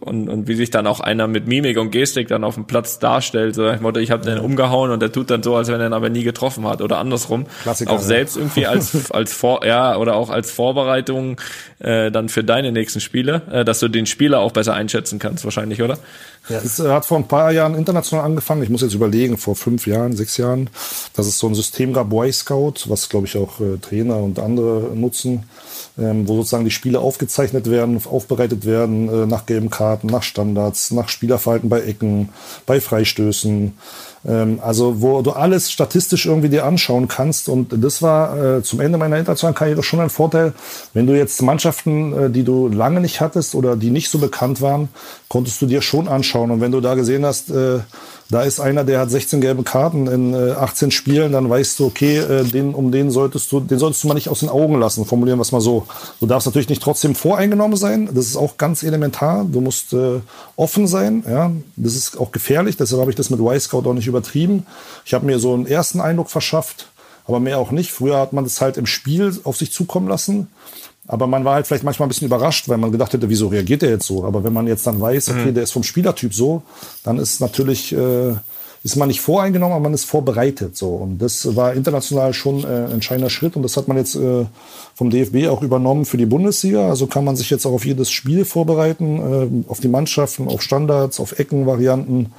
[0.00, 2.98] und, und wie sich dann auch einer mit Mimik und Gestik dann auf dem Platz
[2.98, 3.54] darstellt.
[3.54, 5.88] So, ich, Motto, ich habe den umgehauen und der tut dann so, als wenn er
[5.88, 7.44] ihn aber nie getroffen hat oder andersrum.
[7.62, 11.36] Klassiker, auch selbst irgendwie als, als Vor, ja, oder auch als Vorbereitung
[11.80, 15.44] äh, dann für deine nächsten Spiele, äh, dass du den Spieler auch besser einschätzen kannst,
[15.44, 15.98] wahrscheinlich, oder?
[16.48, 18.62] Ja, es äh, hat vor ein paar Jahren international angefangen.
[18.62, 20.70] Ich muss jetzt überlegen, vor fünf Jahren, sechs Jahren,
[21.14, 24.38] dass es so ein System gab, Boy Scout, was glaube ich auch äh, Trainer und
[24.38, 25.44] andere nutzen,
[25.98, 30.90] ähm, wo sozusagen die Spiele aufgezeichnet werden, aufbereitet werden äh, nach gelben Karten, nach Standards,
[30.90, 32.30] nach Spielerverhalten bei Ecken,
[32.66, 33.74] bei Freistößen.
[34.26, 37.48] Ähm, also wo du alles statistisch irgendwie dir anschauen kannst.
[37.48, 40.52] Und das war äh, zum Ende meiner internationalen Karriere schon ein Vorteil.
[40.92, 44.60] Wenn du jetzt Mannschaften, äh, die du lange nicht hattest oder die nicht so bekannt
[44.60, 44.88] waren,
[45.28, 46.50] konntest du dir schon anschauen.
[46.50, 47.80] Und wenn du da gesehen hast, äh,
[48.30, 51.86] da ist einer, der hat 16 gelbe Karten in äh, 18 Spielen, dann weißt du,
[51.86, 54.78] okay, äh, den, um den solltest du, den solltest du mal nicht aus den Augen
[54.78, 55.86] lassen, formulieren wir es mal so.
[56.20, 59.44] Du darfst natürlich nicht trotzdem voreingenommen sein, das ist auch ganz elementar.
[59.44, 60.20] Du musst äh,
[60.56, 64.06] offen sein, ja, das ist auch gefährlich, deshalb habe ich das mit Y-Scout auch nicht
[64.06, 64.64] übertrieben.
[65.04, 66.88] Ich habe mir so einen ersten Eindruck verschafft,
[67.26, 67.90] aber mehr auch nicht.
[67.92, 70.48] Früher hat man das halt im Spiel auf sich zukommen lassen.
[71.10, 73.82] Aber man war halt vielleicht manchmal ein bisschen überrascht, weil man gedacht hätte, wieso reagiert
[73.82, 74.24] der jetzt so?
[74.24, 75.54] Aber wenn man jetzt dann weiß, okay, mhm.
[75.54, 76.62] der ist vom Spielertyp so,
[77.02, 78.34] dann ist natürlich äh,
[78.82, 80.74] ist man nicht voreingenommen, aber man ist vorbereitet.
[80.74, 80.88] So.
[80.88, 84.46] Und das war international schon äh, ein entscheidender Schritt und das hat man jetzt äh,
[84.94, 86.88] vom DFB auch übernommen für die Bundesliga.
[86.88, 90.62] Also kann man sich jetzt auch auf jedes Spiel vorbereiten, äh, auf die Mannschaften, auf
[90.62, 92.32] Standards, auf Eckenvarianten.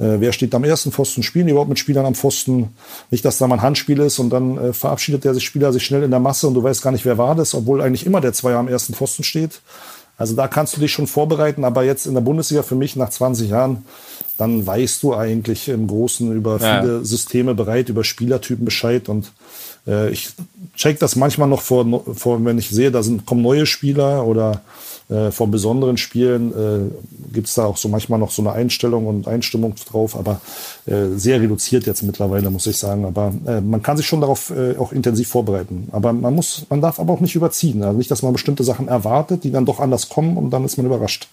[0.00, 1.22] Äh, wer steht am ersten Pfosten?
[1.22, 2.70] Spielen die überhaupt mit Spielern am Pfosten?
[3.12, 5.84] Nicht, dass da mal ein Handspiel ist und dann äh, verabschiedet der sich Spieler sich
[5.84, 8.20] schnell in der Masse und du weißt gar nicht, wer war das, obwohl eigentlich immer
[8.20, 9.60] der Zweier am ersten Pfosten steht.
[10.16, 13.10] Also da kannst du dich schon vorbereiten, aber jetzt in der Bundesliga für mich nach
[13.10, 13.84] 20 Jahren
[14.36, 17.04] dann weißt du eigentlich im Großen über viele ja.
[17.04, 19.32] Systeme bereit, über Spielertypen Bescheid und
[19.86, 20.30] äh, ich
[20.76, 24.62] check das manchmal noch vor, vor, wenn ich sehe, da sind, kommen neue Spieler oder
[25.10, 29.06] Äh, vor besonderen Spielen äh, gibt es da auch so manchmal noch so eine Einstellung
[29.06, 30.40] und Einstimmung drauf, aber
[30.86, 33.04] äh, sehr reduziert jetzt mittlerweile, muss ich sagen.
[33.04, 35.88] Aber äh, man kann sich schon darauf äh, auch intensiv vorbereiten.
[35.92, 37.82] Aber man muss, man darf aber auch nicht überziehen.
[37.82, 40.78] Also nicht, dass man bestimmte Sachen erwartet, die dann doch anders kommen und dann ist
[40.78, 41.28] man überrascht.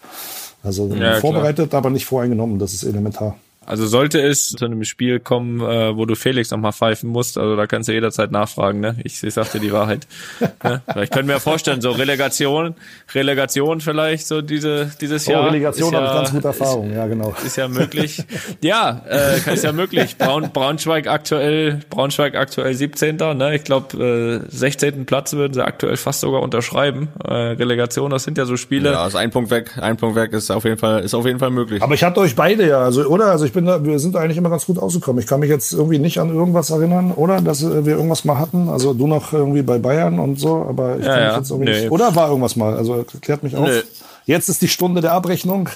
[0.63, 1.79] Also ja, vorbereitet, klar.
[1.79, 2.59] aber nicht voreingenommen.
[2.59, 3.35] Das ist elementar.
[3.63, 7.55] Also sollte es zu einem Spiel kommen, äh, wo du Felix nochmal pfeifen musst, also
[7.55, 8.95] da kannst du jederzeit nachfragen, ne?
[9.03, 10.07] Ich, ich sag dir die Wahrheit.
[10.63, 10.81] ne?
[11.03, 12.73] Ich könnte mir vorstellen, so Relegation,
[13.13, 15.45] Relegation vielleicht, so diese, dieses oh, Jahr.
[15.45, 17.35] Relegation habe ja, ich ganz gute Erfahrung, ist, ja genau.
[17.45, 18.23] Ist ja möglich.
[18.61, 20.17] ja, äh, ist ja möglich.
[20.17, 23.17] Braun, Braunschweig aktuell, Braunschweig aktuell 17.
[23.17, 23.55] Ne?
[23.55, 25.05] Ich glaube, äh, 16.
[25.05, 27.09] Platz würden sie aktuell fast sogar unterschreiben.
[27.23, 28.93] Äh, Relegation, das sind ja so Spiele.
[28.93, 31.37] Ja, also ein Punkt weg, ein Punkt weg ist auf jeden Fall, ist auf jeden
[31.37, 31.83] Fall möglich.
[31.83, 33.27] Aber ich hatte euch beide ja, also, oder?
[33.27, 35.21] Also ich bin da, wir sind eigentlich immer ganz gut ausgekommen.
[35.21, 37.41] Ich kann mich jetzt irgendwie nicht an irgendwas erinnern, oder?
[37.41, 38.69] Dass wir irgendwas mal hatten.
[38.69, 41.69] Also du noch irgendwie bei Bayern und so, aber ich ja, kann mich jetzt irgendwie
[41.69, 41.81] nee.
[41.81, 41.91] nicht.
[41.91, 42.77] Oder war irgendwas mal?
[42.77, 43.67] Also klärt mich auf.
[43.67, 43.81] Nee.
[44.25, 45.67] Jetzt ist die Stunde der Abrechnung.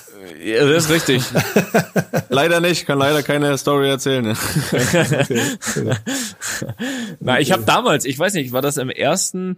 [0.42, 1.24] Ja, das ist richtig.
[2.30, 4.38] leider nicht, kann leider keine Story erzählen.
[4.72, 5.42] okay.
[7.20, 9.58] Na, ich habe damals, ich weiß nicht, war das im ersten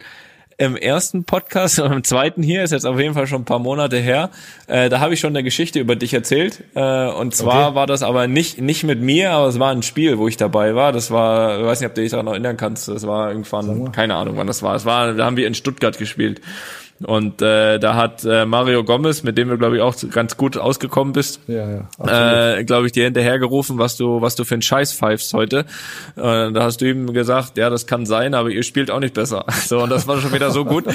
[0.58, 3.60] im ersten Podcast und im zweiten hier, ist jetzt auf jeden Fall schon ein paar
[3.60, 4.32] Monate her,
[4.66, 6.64] äh, da habe ich schon eine Geschichte über dich erzählt.
[6.74, 7.76] Äh, und zwar okay.
[7.76, 10.74] war das aber nicht, nicht mit mir, aber es war ein Spiel, wo ich dabei
[10.74, 10.92] war.
[10.92, 14.16] Das war, ich weiß nicht, ob du dich daran erinnern kannst, das war irgendwann, keine
[14.16, 14.76] Ahnung wann das war.
[14.76, 16.42] Es war, da haben wir in Stuttgart gespielt.
[17.06, 20.58] Und äh, da hat äh, Mario Gomez, mit dem du glaube ich auch ganz gut
[20.58, 24.64] ausgekommen bist, ja, ja, äh, glaube ich dir hinterhergerufen, was du was du für ein
[24.64, 25.66] Scheiß pfeifst heute.
[26.16, 29.14] Äh, da hast du ihm gesagt, ja, das kann sein, aber ihr spielt auch nicht
[29.14, 29.46] besser.
[29.68, 30.86] So und das war schon wieder so gut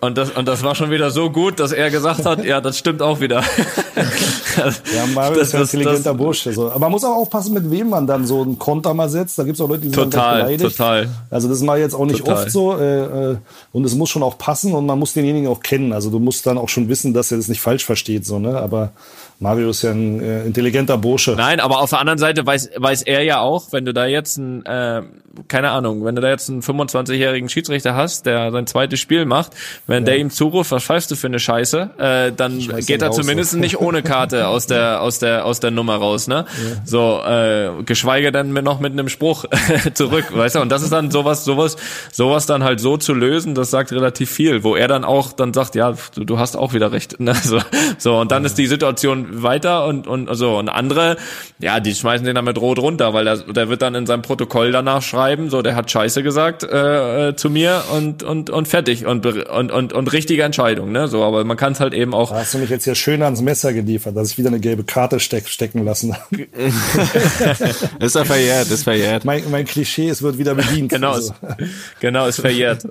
[0.00, 2.78] und das und das war schon wieder so gut, dass er gesagt hat, ja, das
[2.78, 3.42] stimmt auch wieder.
[4.56, 6.52] ja, Mario das, ist ein intelligenter das, Bursche.
[6.52, 6.70] So.
[6.70, 9.38] Aber man muss auch aufpassen, mit wem man dann so einen Konter mal setzt.
[9.38, 10.76] Da gibt's auch Leute, die sind total, beleidigt.
[10.76, 11.08] Total.
[11.30, 12.44] Also das ist mal jetzt auch nicht total.
[12.44, 13.36] oft so äh, äh,
[13.72, 15.92] und es muss schon auch passen und man muss denjenigen denjenigen auch kennen.
[15.92, 18.58] Also du musst dann auch schon wissen, dass er das nicht falsch versteht, so, ne?
[18.58, 18.92] Aber
[19.38, 21.34] Mario ist ja ein äh, intelligenter Bursche.
[21.36, 24.38] Nein, aber auf der anderen Seite weiß, weiß er ja auch, wenn du da jetzt
[24.38, 25.02] ein, äh,
[25.48, 29.52] keine Ahnung, wenn du da jetzt einen 25-jährigen Schiedsrichter hast, der sein zweites Spiel macht,
[29.86, 30.12] wenn ja.
[30.12, 33.58] der ihm zuruft, was pfeifst du für eine Scheiße, äh, dann geht er zumindest so.
[33.58, 36.46] nicht ohne Karte aus der, aus der, aus der Nummer raus, ne?
[36.46, 36.82] Ja.
[36.86, 39.44] So, äh, geschweige denn noch mit einem Spruch
[39.94, 40.60] zurück, weißt du?
[40.60, 41.76] Und das ist dann sowas, sowas,
[42.10, 45.52] sowas dann halt so zu lösen, das sagt relativ viel, wo er dann auch dann
[45.52, 47.34] sagt, ja, du, du hast auch wieder recht, ne?
[47.46, 47.60] So,
[47.98, 48.46] so und dann ja.
[48.46, 50.58] ist die Situation weiter und, und so.
[50.58, 51.16] Und andere,
[51.58, 54.22] ja, die schmeißen den dann mit Rot runter, weil der, der wird dann in seinem
[54.22, 58.68] Protokoll danach schreiben, so, der hat Scheiße gesagt äh, äh, zu mir und, und, und
[58.68, 61.08] fertig und, und, und, und richtige Entscheidung, ne?
[61.08, 62.30] So, aber man kann es halt eben auch.
[62.30, 64.84] Da hast du mich jetzt hier schön ans Messer geliefert, dass ich wieder eine gelbe
[64.84, 66.16] Karte steck, stecken lassen
[68.00, 69.24] ist ja verjährt, ist verjährt.
[69.24, 70.90] Mein, mein Klischee, es wird wieder bedient.
[70.90, 71.32] genau, also.
[71.32, 71.70] ist,
[72.00, 72.86] genau, ist verjährt.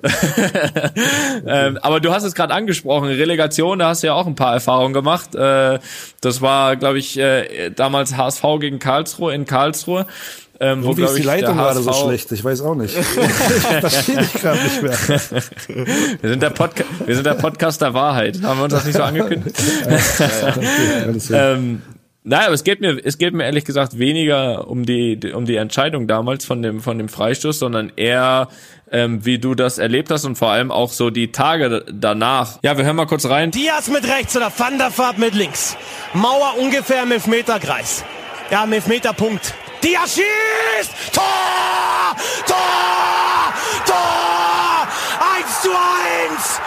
[1.46, 4.54] ähm, aber du hast es gerade angesprochen, Relegation, da hast du ja auch ein paar
[4.54, 5.34] Erfahrungen gemacht.
[5.34, 5.78] Äh,
[6.26, 10.06] das war, glaube ich, äh, damals HSV gegen Karlsruhe in Karlsruhe.
[10.58, 12.32] Ähm, wo, ist die Leitung gerade so schlecht?
[12.32, 12.96] Ich weiß auch nicht.
[12.98, 14.98] ich verstehe dich gerade nicht mehr.
[16.22, 18.40] Wir sind, der Podca wir sind der Podcast der Wahrheit.
[18.42, 19.54] Haben wir uns das nicht so angekündigt?
[21.32, 21.82] ähm,
[22.26, 25.54] naja, aber es geht mir, es geht mir ehrlich gesagt weniger um die, um die
[25.54, 28.48] Entscheidung damals von dem, von dem Freistoß, sondern eher,
[28.90, 32.58] ähm, wie du das erlebt hast und vor allem auch so die Tage danach.
[32.62, 33.52] Ja, wir hören mal kurz rein.
[33.52, 35.76] Diaz mit rechts oder Van der Vaart mit links.
[36.14, 38.04] Mauer ungefähr im Elfmeterkreis.
[38.50, 39.54] Ja, im Elfmeterpunkt.
[39.84, 41.12] Diaz schießt!
[41.12, 41.22] Tor!
[42.44, 43.54] Tor!
[43.86, 44.88] Tor!
[45.38, 46.60] 1 zu 1!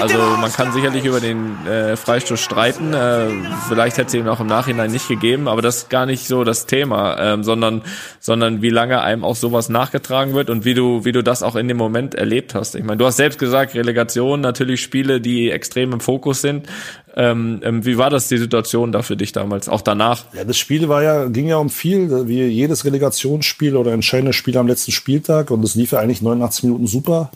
[0.00, 2.92] Also man kann sicherlich über den äh, Freistoß streiten.
[2.92, 3.28] Äh,
[3.68, 6.44] vielleicht hätte es ihn auch im Nachhinein nicht gegeben, aber das ist gar nicht so
[6.44, 7.82] das Thema, ähm, sondern
[8.18, 11.56] sondern wie lange einem auch sowas nachgetragen wird und wie du wie du das auch
[11.56, 12.74] in dem Moment erlebt hast.
[12.74, 16.66] Ich meine, du hast selbst gesagt, Relegation natürlich Spiele, die extrem im Fokus sind.
[17.14, 20.24] Ähm, ähm, wie war das die Situation da für dich damals, auch danach?
[20.34, 24.56] Ja, das Spiel war ja ging ja um viel, wie jedes Relegationsspiel oder entscheidendes Spiel
[24.56, 27.30] am letzten Spieltag und es lief ja eigentlich 89 Minuten super.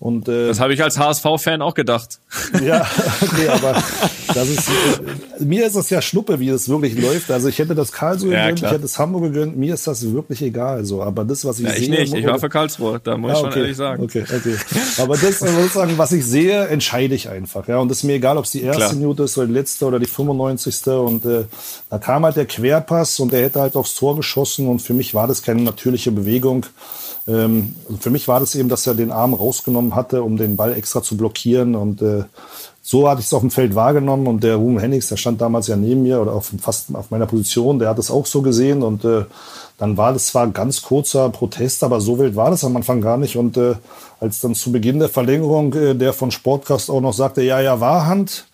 [0.00, 2.18] Und, äh, das habe ich als HSV-Fan auch gedacht.
[2.64, 2.86] Ja,
[3.22, 3.82] okay, aber
[4.34, 7.30] das ist, äh, mir ist es ja Schnuppe, wie es wirklich läuft.
[7.30, 10.10] Also ich hätte das Karlsruhe ja, gegönnt, ich hätte es Hamburg gegönnt, mir ist das
[10.12, 10.84] wirklich egal.
[10.84, 11.02] So.
[11.02, 12.00] Aber das, was ich ja, ich sehe...
[12.00, 14.02] Ich nicht, ich war für Karlsruhe, da muss ja, ich schon ehrlich sagen.
[14.02, 14.56] Okay, okay.
[14.98, 17.68] Aber das, sozusagen, was ich sehe, entscheide ich einfach.
[17.68, 18.94] Ja, und es ist mir egal, ob es die erste Klar.
[18.94, 20.86] Minute ist oder die letzte oder die 95.
[20.88, 21.44] Und äh,
[21.88, 25.14] da kam halt der Querpass und der hätte halt aufs Tor geschossen und für mich
[25.14, 26.66] war das keine natürliche Bewegung.
[27.28, 30.72] Ähm, für mich war das eben, dass er den Arm rausgenommen hatte, um den Ball
[30.72, 31.74] extra zu blockieren.
[31.74, 32.24] Und äh,
[32.82, 34.26] so hatte ich es auf dem Feld wahrgenommen.
[34.26, 37.26] Und der Ruben Hennings, der stand damals ja neben mir oder auf, fast auf meiner
[37.26, 38.82] Position, der hat es auch so gesehen.
[38.82, 39.24] Und äh,
[39.78, 43.16] dann war das zwar ganz kurzer Protest, aber so wild war das am Anfang gar
[43.16, 43.36] nicht.
[43.36, 43.74] Und äh,
[44.20, 47.80] als dann zu Beginn der Verlängerung äh, der von Sportcast auch noch sagte, ja, ja,
[47.80, 48.46] war Hand,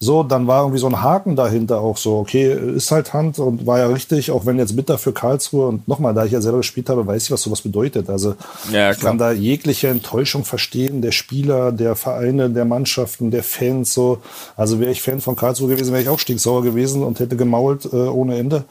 [0.00, 3.66] so, dann war irgendwie so ein Haken dahinter auch so, okay, ist halt Hand und
[3.66, 6.58] war ja richtig, auch wenn jetzt bitter für Karlsruhe und nochmal, da ich ja selber
[6.58, 8.10] gespielt habe, weiß ich, was sowas bedeutet.
[8.10, 8.34] Also
[8.70, 13.94] ja, ich kann da jegliche Enttäuschung verstehen, der Spieler, der Vereine, der Mannschaften, der Fans,
[13.94, 14.18] so.
[14.56, 17.86] Also wäre ich Fan von Karlsruhe gewesen, wäre ich auch stinksauer gewesen und hätte gemault
[17.86, 18.64] äh, ohne Ende.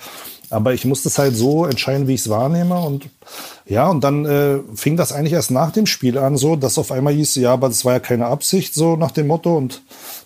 [0.49, 2.79] Aber ich musste es halt so entscheiden, wie ich es wahrnehme.
[2.79, 3.09] Und
[3.65, 6.91] ja, und dann äh, fing das eigentlich erst nach dem Spiel an, so, dass auf
[6.91, 9.55] einmal hieß, ja, aber das war ja keine Absicht, so nach dem Motto.
[9.55, 9.81] Und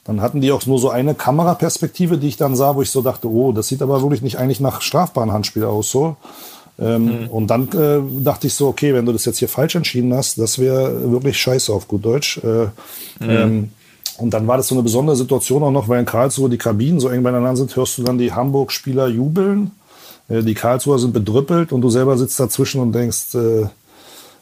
[0.06, 3.04] dann hatten die auch nur so eine Kameraperspektive, die ich dann sah, wo ich so
[3.04, 6.18] dachte, oh, das sieht aber wirklich nicht eigentlich nach strafbaren Handspiel aus, so.
[6.80, 7.28] Ähm, mhm.
[7.28, 10.40] Und dann äh, dachte ich so, okay, wenn du das jetzt hier falsch entschieden hast,
[10.40, 12.40] das wäre wirklich scheiße auf gut Deutsch.
[12.44, 12.66] Äh,
[13.24, 13.30] mhm.
[13.30, 13.72] ähm,
[14.18, 17.00] und dann war das so eine besondere Situation auch noch, weil in Karlsruhe die Kabinen
[17.00, 19.72] so eng beieinander sind, hörst du dann die Hamburg-Spieler jubeln
[20.30, 23.68] die Karlsruher sind bedrüppelt und du selber sitzt dazwischen und denkst, äh,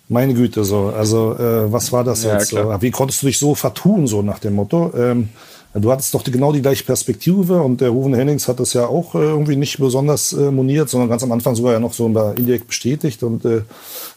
[0.07, 2.49] meine Güte, so, also äh, was war das ja, jetzt?
[2.49, 2.81] Klar.
[2.81, 4.91] Wie konntest du dich so vertun, so nach dem Motto?
[4.95, 5.29] Ähm,
[5.73, 8.85] du hattest doch die, genau die gleiche Perspektive und der Ruven Hennings hat das ja
[8.87, 12.05] auch äh, irgendwie nicht besonders äh, moniert, sondern ganz am Anfang sogar ja noch so
[12.05, 13.61] indirekt bestätigt und äh,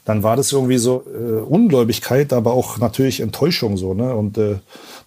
[0.05, 4.15] dann war das irgendwie so äh, Ungläubigkeit, aber auch natürlich Enttäuschung so, ne?
[4.15, 4.57] Und äh,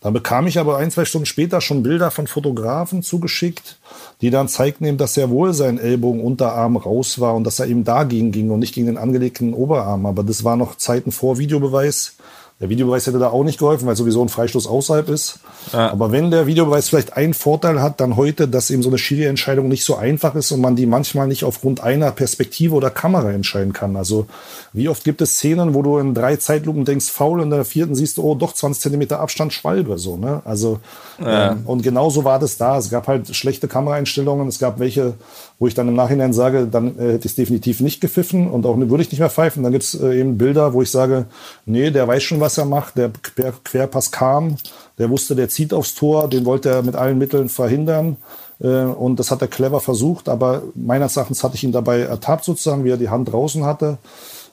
[0.02, 3.78] dann bekam ich aber ein, zwei Stunden später schon Bilder von Fotografen zugeschickt,
[4.22, 7.84] die dann zeigten dass sehr wohl sein Ellbogen Unterarm raus war und dass er eben
[7.84, 10.08] dagegen ging und nicht gegen den angelegten Oberarm.
[10.08, 12.16] Aber das war noch Zeiten vor Videobeweis.
[12.62, 15.40] Der Videobeweis hätte da auch nicht geholfen, weil sowieso ein Freistoß außerhalb ist.
[15.74, 15.92] Ja.
[15.92, 19.68] Aber wenn der Videobeweis vielleicht einen Vorteil hat, dann heute, dass eben so eine Schiri-Entscheidung
[19.68, 23.74] nicht so einfach ist und man die manchmal nicht aufgrund einer Perspektive oder Kamera entscheiden
[23.74, 23.96] kann.
[23.96, 24.28] Also
[24.74, 27.66] wie oft gibt es Szenen, wo du in drei Zeitlupen denkst, faul, und in der
[27.66, 30.44] vierten siehst du, oh, doch 20 Zentimeter Abstand, Schwalbe, so, ne?
[30.46, 30.80] Also,
[31.20, 31.54] ja.
[31.54, 32.78] ähm, und genauso war das da.
[32.78, 34.48] Es gab halt schlechte Kameraeinstellungen.
[34.48, 35.16] Es gab welche,
[35.62, 38.66] wo ich dann im Nachhinein sage, dann äh, hätte ich es definitiv nicht gepfiffen und
[38.66, 39.62] auch würde ich nicht mehr pfeifen.
[39.62, 41.28] Dann gibt es äh, eben Bilder, wo ich sage,
[41.68, 44.56] nee, der weiß schon, was er macht, der Quer Querpass kam,
[44.98, 48.18] der wusste, der zieht aufs Tor, den wollte er mit allen Mitteln verhindern.
[48.60, 52.44] Äh, und das hat er clever versucht, aber meines Erachtens hatte ich ihn dabei ertappt,
[52.44, 54.00] sozusagen, wie er die Hand draußen hatte.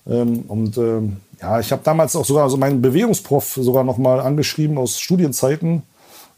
[0.07, 4.21] Ähm, und ähm, ja, ich habe damals auch sogar so meinen Bewegungsprof sogar noch mal
[4.21, 5.85] angeschrieben aus Studienzeiten,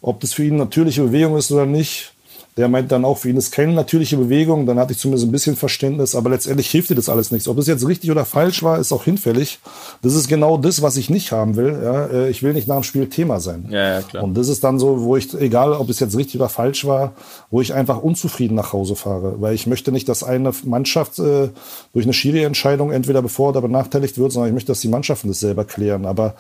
[0.00, 2.12] ob das für ihn natürliche Bewegung ist oder nicht.
[2.56, 4.66] Der meint dann auch, für ihn ist keine natürliche Bewegung.
[4.66, 6.14] Dann hatte ich zumindest ein bisschen Verständnis.
[6.14, 7.48] Aber letztendlich hilft dir das alles nichts.
[7.48, 9.60] Ob das jetzt richtig oder falsch war, ist auch hinfällig.
[10.02, 11.80] Das ist genau das, was ich nicht haben will.
[11.82, 13.68] Ja, äh, ich will nicht nach dem Spiel Thema sein.
[13.70, 14.24] Ja, ja, klar.
[14.24, 17.12] Und das ist dann so, wo ich, egal ob es jetzt richtig oder falsch war,
[17.50, 19.40] wo ich einfach unzufrieden nach Hause fahre.
[19.40, 21.48] Weil ich möchte nicht, dass eine Mannschaft äh,
[21.92, 25.40] durch eine Schiri-Entscheidung entweder bevor oder benachteiligt wird, sondern ich möchte, dass die Mannschaften das
[25.40, 26.04] selber klären.
[26.04, 26.34] Aber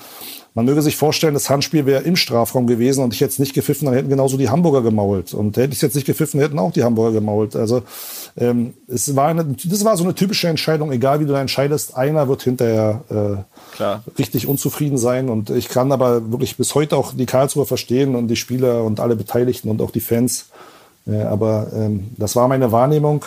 [0.54, 3.54] man möge sich vorstellen, das Handspiel wäre im Strafraum gewesen und ich hätte es nicht
[3.54, 5.32] gepfiffen, dann hätten genauso die Hamburger gemault.
[5.32, 7.54] Und hätte ich es jetzt nicht gepfiffen, hätten auch die Hamburger gemault.
[7.54, 7.82] Also
[8.36, 11.96] ähm, es war eine, das war so eine typische Entscheidung, egal wie du da entscheidest,
[11.96, 13.46] einer wird hinterher
[13.78, 13.82] äh,
[14.18, 15.28] richtig unzufrieden sein.
[15.28, 18.98] Und ich kann aber wirklich bis heute auch die Karlsruher verstehen und die Spieler und
[18.98, 20.46] alle Beteiligten und auch die Fans.
[21.06, 23.24] Äh, aber ähm, das war meine Wahrnehmung.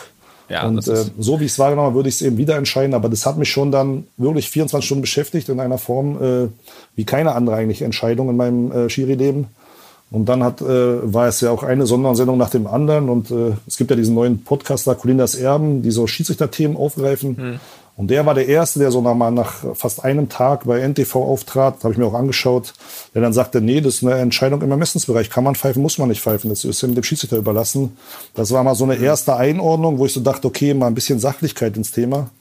[0.54, 2.93] Ja, und äh, so wie ich es wahrgenommen habe, würde ich es eben wieder entscheiden.
[2.93, 6.47] Aber das hat mich schon dann wirklich 24 Stunden beschäftigt in einer Form äh,
[6.95, 9.47] wie keine andere eigentlich Entscheidung in meinem äh, Schiri-Leben.
[10.12, 13.10] Und dann hat, äh, war es ja auch eine Sondersendung nach dem anderen.
[13.10, 17.36] Und äh, es gibt ja diesen neuen Podcast da, Colinas Erben, die so Schiedsrichterthemen aufgreifen.
[17.36, 17.60] Mhm.
[17.96, 21.84] Und der war der Erste, der so nach, nach fast einem Tag bei NTV auftrat,
[21.84, 22.74] habe ich mir auch angeschaut,
[23.14, 25.30] der dann sagte, nee, das ist eine Entscheidung im Ermessensbereich.
[25.30, 26.50] Kann man pfeifen, muss man nicht pfeifen.
[26.50, 27.96] Das ist dem Schiedsrichter überlassen.
[28.34, 31.20] Das war mal so eine erste Einordnung, wo ich so dachte, okay, mal ein bisschen
[31.20, 32.32] Sachlichkeit ins Thema.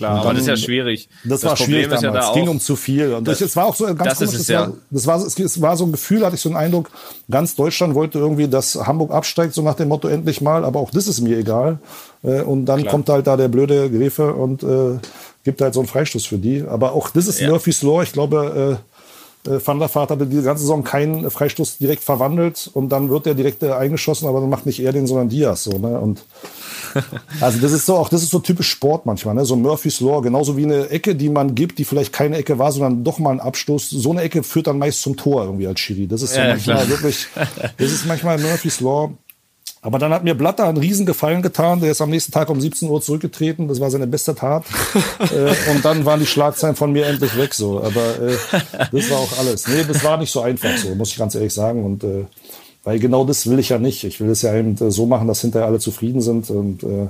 [0.00, 1.10] Klar, dann, aber das ist ja schwierig.
[1.24, 2.02] Das, das war Problem schwierig damals.
[2.02, 3.12] Ja da es ging um zu viel.
[3.12, 4.34] Und das, es war auch so ganz das komisch.
[4.40, 4.72] Es, ja.
[4.88, 6.90] das, war, es war so ein Gefühl, hatte ich so einen Eindruck,
[7.30, 10.90] ganz Deutschland wollte irgendwie, dass Hamburg absteigt, so nach dem Motto endlich mal, aber auch
[10.90, 11.80] das ist mir egal.
[12.22, 12.92] Äh, und dann Klar.
[12.92, 14.98] kommt halt da der blöde Gräfe und äh,
[15.44, 16.64] gibt halt so einen Freistoß für die.
[16.66, 17.50] Aber auch das ist ja.
[17.50, 18.02] Murphy's Law.
[18.02, 18.89] Ich glaube, äh,
[19.44, 23.34] Van der Vaart hatte die ganze Saison keinen Freistoß direkt verwandelt und dann wird der
[23.34, 25.78] direkt äh, eingeschossen, aber dann macht nicht er den, sondern Diaz so.
[25.78, 25.98] Ne?
[25.98, 26.24] Und
[27.40, 29.46] also das ist so auch, das ist so typisch Sport manchmal, ne?
[29.46, 32.70] So Murphy's Law, genauso wie eine Ecke, die man gibt, die vielleicht keine Ecke war,
[32.70, 33.88] sondern doch mal ein Abstoß.
[33.90, 36.06] So eine Ecke führt dann meist zum Tor irgendwie als Schiri.
[36.06, 36.88] Das ist so ja, manchmal klar.
[36.88, 37.26] wirklich,
[37.78, 39.12] das ist manchmal Murphy's Law.
[39.82, 41.80] Aber dann hat mir Blatter einen riesen Gefallen getan.
[41.80, 43.66] Der ist am nächsten Tag um 17 Uhr zurückgetreten.
[43.66, 44.64] Das war seine beste Tat.
[45.20, 47.54] äh, und dann waren die Schlagzeilen von mir endlich weg.
[47.54, 48.36] So, aber äh,
[48.92, 49.66] das war auch alles.
[49.66, 50.76] Nee, das war nicht so einfach.
[50.76, 51.84] So muss ich ganz ehrlich sagen.
[51.84, 52.26] Und äh,
[52.84, 54.04] weil genau das will ich ja nicht.
[54.04, 56.50] Ich will es ja eben so machen, dass hinterher alle zufrieden sind.
[56.50, 57.08] Und äh,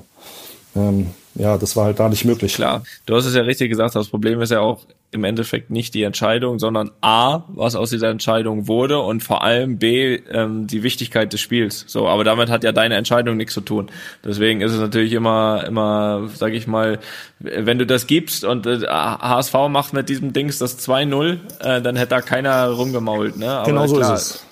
[0.76, 2.54] ähm, ja, das war halt da nicht möglich.
[2.54, 3.96] Klar, du hast es ja richtig gesagt.
[3.96, 4.80] Das Problem ist ja auch,
[5.12, 9.78] im Endeffekt nicht die Entscheidung, sondern A, was aus dieser Entscheidung wurde und vor allem
[9.78, 11.84] B, ähm, die Wichtigkeit des Spiels.
[11.88, 13.90] So, aber damit hat ja deine Entscheidung nichts zu tun.
[14.24, 17.00] Deswegen ist es natürlich immer, immer, sag ich mal,
[17.40, 21.96] wenn du das gibst und äh, HSV macht mit diesem Dings das 2-0, äh, dann
[21.96, 23.36] hätte da keiner rumgemault.
[23.36, 23.50] Ne?
[23.50, 24.44] Aber genau so klar, ist es.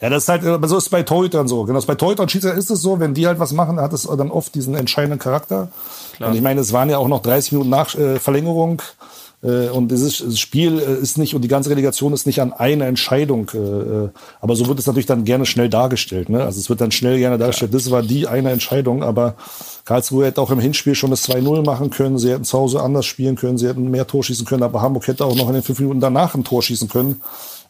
[0.00, 1.64] Ja, das ist halt, so ist bei Torhütern so.
[1.64, 4.04] Genau, bei Torhütern und Schiedsrichter ist es so, wenn die halt was machen, hat es
[4.04, 5.68] dann oft diesen entscheidenden Charakter.
[6.16, 6.30] Klar.
[6.30, 8.80] Und ich meine, es waren ja auch noch 30 Minuten nach äh, Verlängerung.
[9.42, 12.84] Äh, und dieses Spiel äh, ist nicht und die ganze Relegation ist nicht an eine
[12.84, 13.50] Entscheidung.
[13.54, 14.08] Äh,
[14.40, 16.28] aber so wird es natürlich dann gerne schnell dargestellt.
[16.28, 16.44] Ne?
[16.44, 17.72] Also es wird dann schnell gerne dargestellt.
[17.72, 19.02] Das war die eine Entscheidung.
[19.02, 19.34] Aber
[19.84, 22.18] Karlsruhe hätte auch im Hinspiel schon das 2-0 machen können.
[22.18, 23.56] Sie hätten zu Hause anders spielen können.
[23.56, 24.62] Sie hätten mehr Tor schießen können.
[24.62, 27.20] Aber Hamburg hätte auch noch in den fünf Minuten danach ein Tor schießen können.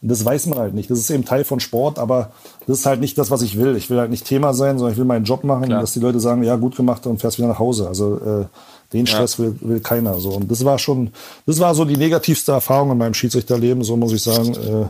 [0.03, 0.91] Das weiß man halt nicht.
[0.91, 2.33] Das ist eben Teil von Sport, aber
[2.67, 3.77] das ist halt nicht das, was ich will.
[3.77, 5.83] Ich will halt nicht Thema sein, sondern ich will meinen Job machen, Klar.
[5.83, 7.87] dass die Leute sagen, ja, gut gemacht und fährst wieder nach Hause.
[7.87, 8.45] Also äh,
[8.93, 9.45] den Stress ja.
[9.45, 10.19] will, will keiner.
[10.19, 10.31] So.
[10.31, 11.11] Und das war schon,
[11.47, 14.55] das war so die negativste Erfahrung in meinem Schiedsrichterleben, so muss ich sagen.
[14.55, 14.87] Äh,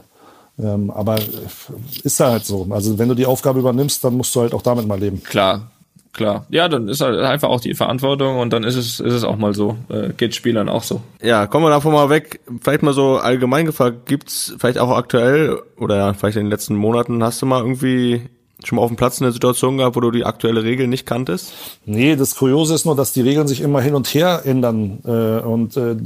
[0.63, 1.19] ähm, aber
[2.03, 2.67] ist halt so.
[2.71, 5.23] Also wenn du die Aufgabe übernimmst, dann musst du halt auch damit mal leben.
[5.23, 5.71] Klar,
[6.13, 6.47] klar.
[6.51, 9.37] Ja, dann ist halt einfach auch die Verantwortung und dann ist es, ist es auch
[9.37, 9.77] mal so.
[9.89, 11.01] Äh, geht Spielern auch so.
[11.23, 12.41] Ja, kommen wir davon mal weg.
[12.61, 16.75] Vielleicht mal so allgemein gefragt, gibt's vielleicht auch aktuell oder ja, vielleicht in den letzten
[16.75, 18.23] Monaten, hast du mal irgendwie
[18.65, 21.53] schon mal auf dem Platz eine Situation gehabt, wo du die aktuelle Regel nicht kanntest?
[21.85, 25.01] Nee, das Kuriose ist nur, dass die Regeln sich immer hin und her ändern.
[25.05, 25.97] Äh, und äh,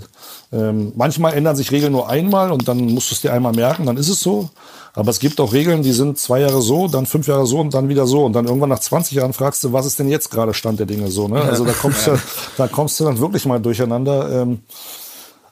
[0.53, 3.87] äh, manchmal ändern sich Regeln nur einmal und dann musst du es dir einmal merken,
[3.87, 4.51] dann ist es so.
[4.97, 7.75] Aber es gibt auch Regeln, die sind zwei Jahre so, dann fünf Jahre so und
[7.75, 8.25] dann wieder so.
[8.25, 10.87] Und dann irgendwann nach 20 Jahren fragst du, was ist denn jetzt gerade Stand der
[10.87, 11.27] Dinge so?
[11.27, 11.43] Ne?
[11.43, 12.17] Also da kommst, du,
[12.57, 14.43] da kommst du dann wirklich mal durcheinander.
[14.43, 14.61] Ähm,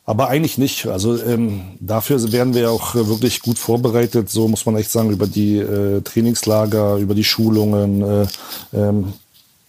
[0.05, 0.87] aber eigentlich nicht.
[0.87, 5.27] Also ähm, dafür werden wir auch wirklich gut vorbereitet, so muss man echt sagen, über
[5.27, 8.27] die äh, Trainingslager, über die Schulungen, äh,
[8.75, 9.13] ähm,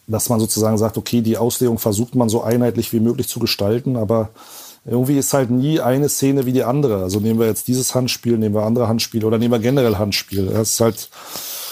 [0.07, 3.95] dass man sozusagen sagt, okay, die Auslegung versucht man so einheitlich wie möglich zu gestalten,
[3.95, 4.29] aber
[4.85, 7.03] irgendwie ist halt nie eine Szene wie die andere.
[7.03, 10.47] Also nehmen wir jetzt dieses Handspiel, nehmen wir andere Handspiele oder nehmen wir generell Handspiel.
[10.47, 11.09] Das ist halt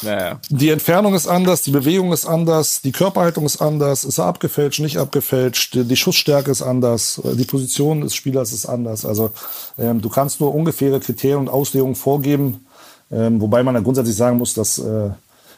[0.01, 0.39] naja.
[0.49, 4.79] Die Entfernung ist anders, die Bewegung ist anders, die Körperhaltung ist anders, ist er abgefälscht,
[4.79, 9.05] nicht abgefälscht, die Schussstärke ist anders, die Position des Spielers ist anders.
[9.05, 9.31] Also
[9.77, 12.65] ähm, du kannst nur ungefähre Kriterien und Auslegungen vorgeben,
[13.11, 15.09] ähm, wobei man ja grundsätzlich sagen muss, dass äh,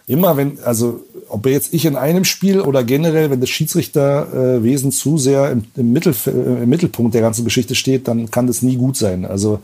[0.08, 5.18] immer wenn, also ob jetzt ich in einem Spiel oder generell, wenn das Schiedsrichterwesen zu
[5.18, 8.76] sehr im, im, Mittel, äh, im Mittelpunkt der ganzen Geschichte steht, dann kann das nie
[8.76, 9.26] gut sein.
[9.26, 9.60] Also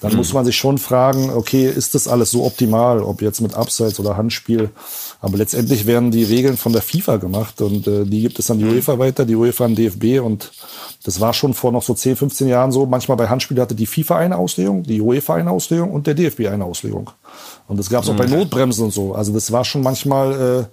[0.00, 0.18] dann mhm.
[0.18, 4.00] muss man sich schon fragen, okay, ist das alles so optimal, ob jetzt mit Abseits
[4.00, 4.70] oder Handspiel?
[5.22, 8.58] Aber letztendlich werden die Regeln von der FIFA gemacht und äh, die gibt es an
[8.58, 8.72] die mhm.
[8.72, 10.50] UEFA weiter, die UEFA an DFB und
[11.04, 12.86] das war schon vor noch so 10, 15 Jahren so.
[12.86, 16.48] Manchmal bei Handspielen hatte die FIFA eine Auslegung, die UEFA eine Auslegung und der DFB
[16.48, 17.10] eine Auslegung.
[17.68, 18.32] Und das gab es auch bei mhm.
[18.32, 19.14] Notbremsen und so.
[19.14, 20.68] Also das war schon manchmal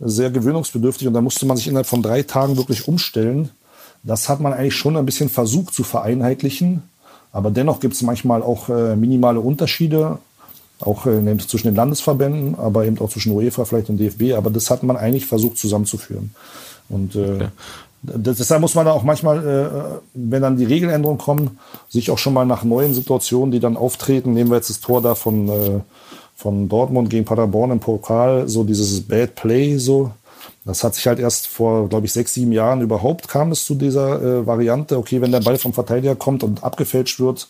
[0.00, 3.50] äh, sehr gewöhnungsbedürftig und da musste man sich innerhalb von drei Tagen wirklich umstellen.
[4.02, 6.82] Das hat man eigentlich schon ein bisschen versucht zu vereinheitlichen.
[7.30, 10.18] Aber dennoch gibt es manchmal auch äh, minimale Unterschiede,
[10.82, 14.34] auch äh, zwischen den Landesverbänden, aber eben auch zwischen UEFA vielleicht und DFB.
[14.36, 16.34] Aber das hat man eigentlich versucht zusammenzuführen.
[16.88, 17.48] Und äh, okay.
[18.02, 21.58] deshalb muss man da auch manchmal, äh, wenn dann die Regeländerungen kommen,
[21.88, 25.00] sich auch schon mal nach neuen Situationen, die dann auftreten, nehmen wir jetzt das Tor
[25.00, 25.80] da von äh,
[26.42, 30.10] von Dortmund gegen Paderborn im Pokal, so dieses Bad Play, so.
[30.64, 33.74] Das hat sich halt erst vor, glaube ich, sechs, sieben Jahren überhaupt kam es zu
[33.74, 34.96] dieser äh, Variante.
[34.96, 37.48] Okay, wenn der Ball vom Verteidiger kommt und abgefälscht wird,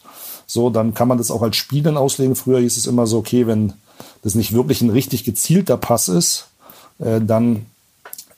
[0.52, 2.36] so, dann kann man das auch als Spielen auslegen.
[2.36, 3.72] Früher hieß es immer so, okay, wenn
[4.22, 6.48] das nicht wirklich ein richtig gezielter Pass ist,
[6.98, 7.64] äh, dann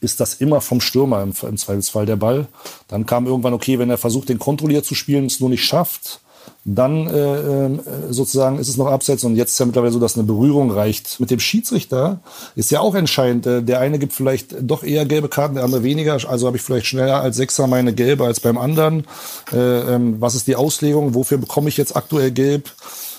[0.01, 2.47] ist das immer vom Stürmer im, im Zweifelsfall der Ball.
[2.87, 6.21] Dann kam irgendwann, okay, wenn er versucht, den kontrolliert zu spielen, es nur nicht schafft,
[6.65, 10.17] dann äh, äh, sozusagen ist es noch abseits und jetzt ist ja mittlerweile so, dass
[10.17, 11.21] eine Berührung reicht.
[11.21, 12.21] Mit dem Schiedsrichter
[12.57, 13.47] ist ja auch entscheidend.
[13.47, 16.15] Äh, der eine gibt vielleicht doch eher gelbe Karten, der andere weniger.
[16.27, 19.05] Also habe ich vielleicht schneller als Sechser meine gelbe als beim anderen.
[19.53, 21.15] Äh, ähm, was ist die Auslegung?
[21.15, 22.71] Wofür bekomme ich jetzt aktuell gelb?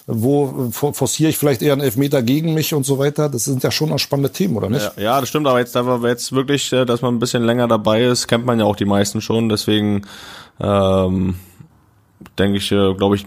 [0.07, 3.27] wo forciere ich vielleicht eher einen Elfmeter gegen mich und so weiter.
[3.27, 4.91] Das sind ja schon auch spannende Themen, oder nicht?
[4.97, 7.67] Ja, ja das stimmt, aber jetzt, aber jetzt wirklich, äh, dass man ein bisschen länger
[7.67, 9.49] dabei ist, kennt man ja auch die meisten schon.
[9.49, 10.03] Deswegen
[10.59, 11.35] ähm,
[12.37, 13.25] denke ich, äh, glaube ich,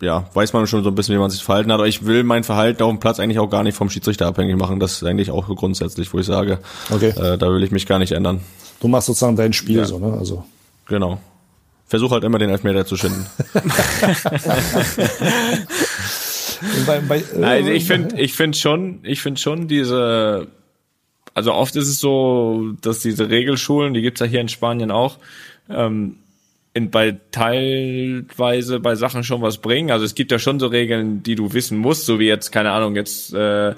[0.00, 1.78] ja, weiß man schon so ein bisschen, wie man sich verhalten hat.
[1.78, 4.56] Aber ich will mein Verhalten auf dem Platz eigentlich auch gar nicht vom Schiedsrichter abhängig
[4.56, 4.80] machen.
[4.80, 6.58] Das ist eigentlich auch grundsätzlich, wo ich sage,
[6.90, 7.10] okay.
[7.10, 8.40] äh, da will ich mich gar nicht ändern.
[8.80, 9.84] Du machst sozusagen dein Spiel ja.
[9.84, 10.16] so, ne?
[10.18, 10.44] Also.
[10.88, 11.20] Genau.
[11.86, 13.26] Versuch halt immer den Elfmeter zu schinden.
[16.86, 20.48] bei, bei, äh, Nein, ich finde, ich finde schon, ich finde schon diese,
[21.34, 25.18] also oft ist es so, dass diese Regelschulen, die gibt's ja hier in Spanien auch,
[25.68, 26.16] ähm,
[26.74, 29.90] in, bei teilweise bei Sachen schon was bringen.
[29.92, 32.72] Also es gibt ja schon so Regeln, die du wissen musst, so wie jetzt, keine
[32.72, 33.74] Ahnung, jetzt, äh,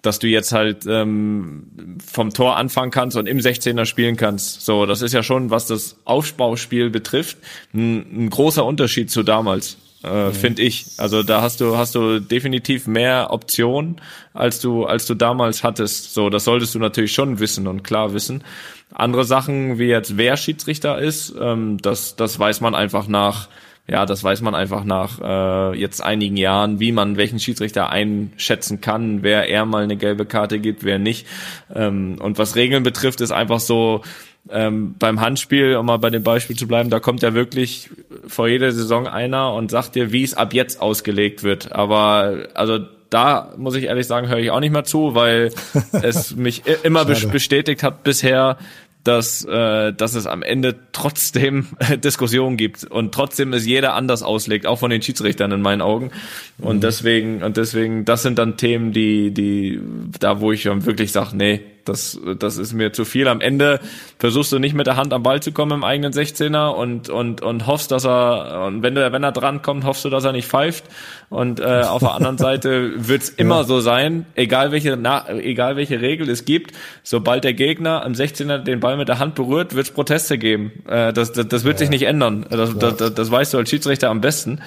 [0.00, 4.64] dass du jetzt halt ähm, vom Tor anfangen kannst und im 16er spielen kannst.
[4.64, 7.36] So, das ist ja schon, was das Aufbauspiel betrifft,
[7.74, 9.76] ein, ein großer Unterschied zu damals.
[10.04, 10.32] äh, mhm.
[10.32, 10.86] finde ich.
[10.96, 14.00] Also da hast du hast du definitiv mehr Optionen,
[14.32, 16.14] als du als du damals hattest.
[16.14, 18.44] So, das solltest du natürlich schon wissen und klar wissen.
[18.92, 23.48] Andere Sachen wie jetzt wer Schiedsrichter ist, ähm, das das weiß man einfach nach
[23.90, 28.82] ja, das weiß man einfach nach äh, jetzt einigen Jahren, wie man welchen Schiedsrichter einschätzen
[28.82, 31.26] kann, wer eher mal eine gelbe Karte gibt, wer nicht.
[31.74, 34.02] Ähm, und was Regeln betrifft, ist einfach so,
[34.50, 37.90] ähm, beim Handspiel, um mal bei dem Beispiel zu bleiben, da kommt ja wirklich
[38.26, 41.72] vor jeder Saison einer und sagt dir, wie es ab jetzt ausgelegt wird.
[41.72, 45.50] Aber also da muss ich ehrlich sagen, höre ich auch nicht mehr zu, weil
[45.92, 48.58] es mich immer bestätigt hat bisher,
[49.04, 51.68] dass, äh, dass es am Ende trotzdem
[52.04, 56.10] Diskussionen gibt und trotzdem es jeder anders auslegt, auch von den Schiedsrichtern in meinen Augen.
[56.58, 56.80] Und mhm.
[56.80, 59.80] deswegen, und deswegen, das sind dann Themen, die, die,
[60.20, 63.28] da wo ich wirklich sage, nee, das, das ist mir zu viel.
[63.28, 63.80] Am Ende
[64.18, 67.42] versuchst du nicht mit der Hand am Ball zu kommen im eigenen 16er und, und,
[67.42, 70.32] und hoffst, dass er, und wenn, du, wenn er dran kommt, hoffst du, dass er
[70.32, 70.84] nicht pfeift.
[71.30, 73.64] Und äh, auf der anderen Seite wird's immer ja.
[73.64, 78.58] so sein, egal welche, na, egal welche Regel es gibt, sobald der Gegner am 16er
[78.58, 80.72] den Ball mit der Hand berührt, wird's Proteste geben.
[80.88, 81.78] Äh, das, das, das wird ja.
[81.78, 82.46] sich nicht ändern.
[82.50, 84.60] Das, das, das weißt du als Schiedsrichter am besten.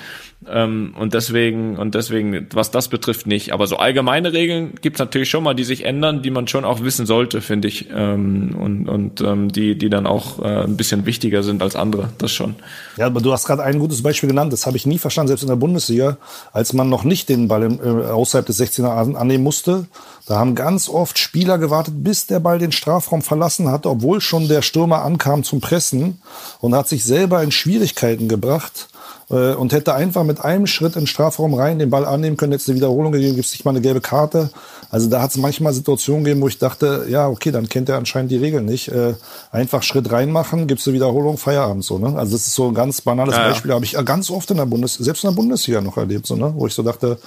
[0.48, 3.54] Ähm, und deswegen, und deswegen, was das betrifft, nicht.
[3.54, 6.82] Aber so allgemeine Regeln gibt's natürlich schon mal, die sich ändern, die man schon auch
[6.82, 7.90] wissen sollte, finde ich.
[7.94, 12.10] Ähm, und und ähm, die, die dann auch äh, ein bisschen wichtiger sind als andere.
[12.18, 12.56] Das schon.
[12.98, 15.44] Ja, aber du hast gerade ein gutes Beispiel genannt, das habe ich nie verstanden, selbst
[15.44, 16.18] in der Bundesliga,
[16.54, 19.86] als man noch nicht den Ball im, äh, außerhalb des 16er annehmen musste.
[20.26, 24.48] Da haben ganz oft Spieler gewartet, bis der Ball den Strafraum verlassen hat, obwohl schon
[24.48, 26.22] der Stürmer ankam zum Pressen
[26.62, 28.88] und hat sich selber in Schwierigkeiten gebracht
[29.30, 32.52] äh, und hätte einfach mit einem Schritt in den Strafraum rein den Ball annehmen können,
[32.52, 34.50] hätte es eine Wiederholung gegeben, gibt es nicht mal eine gelbe Karte.
[34.90, 37.98] Also da hat es manchmal Situationen gegeben, wo ich dachte, ja, okay, dann kennt er
[37.98, 38.90] anscheinend die Regeln nicht.
[38.90, 39.14] Äh,
[39.52, 41.98] einfach Schritt reinmachen, gibst du Wiederholung, Feierabend so.
[41.98, 42.18] Ne?
[42.18, 43.76] Also das ist so ein ganz banales ja, Beispiel, ja.
[43.76, 46.54] habe ich ganz oft in der Bundes, selbst in der Bundesliga noch erlebt, so, ne?
[46.56, 47.18] wo ich so dachte,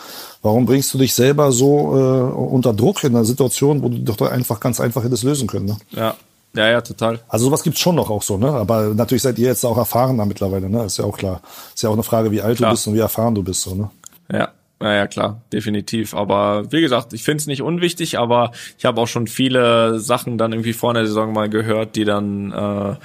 [0.42, 4.20] warum bringst du dich selber so äh, unter Druck in einer Situation, wo du doch
[4.20, 5.66] einfach ganz einfach hättest lösen können.
[5.66, 5.76] Ne?
[5.92, 6.14] Ja.
[6.54, 7.20] Ja, ja, total.
[7.28, 8.48] Also sowas gibt's schon noch auch so, ne?
[8.48, 10.84] Aber natürlich seid ihr jetzt auch erfahrener mittlerweile, ne?
[10.84, 11.40] Ist ja auch klar.
[11.74, 12.70] Ist ja auch eine Frage, wie alt klar.
[12.70, 13.90] du bist und wie erfahren du bist, so, ne?
[14.32, 14.50] Ja.
[14.80, 16.14] Naja, klar, definitiv.
[16.14, 20.36] Aber wie gesagt, ich finde es nicht unwichtig, aber ich habe auch schon viele Sachen
[20.36, 22.96] dann irgendwie vor der Saison mal gehört, die dann, äh,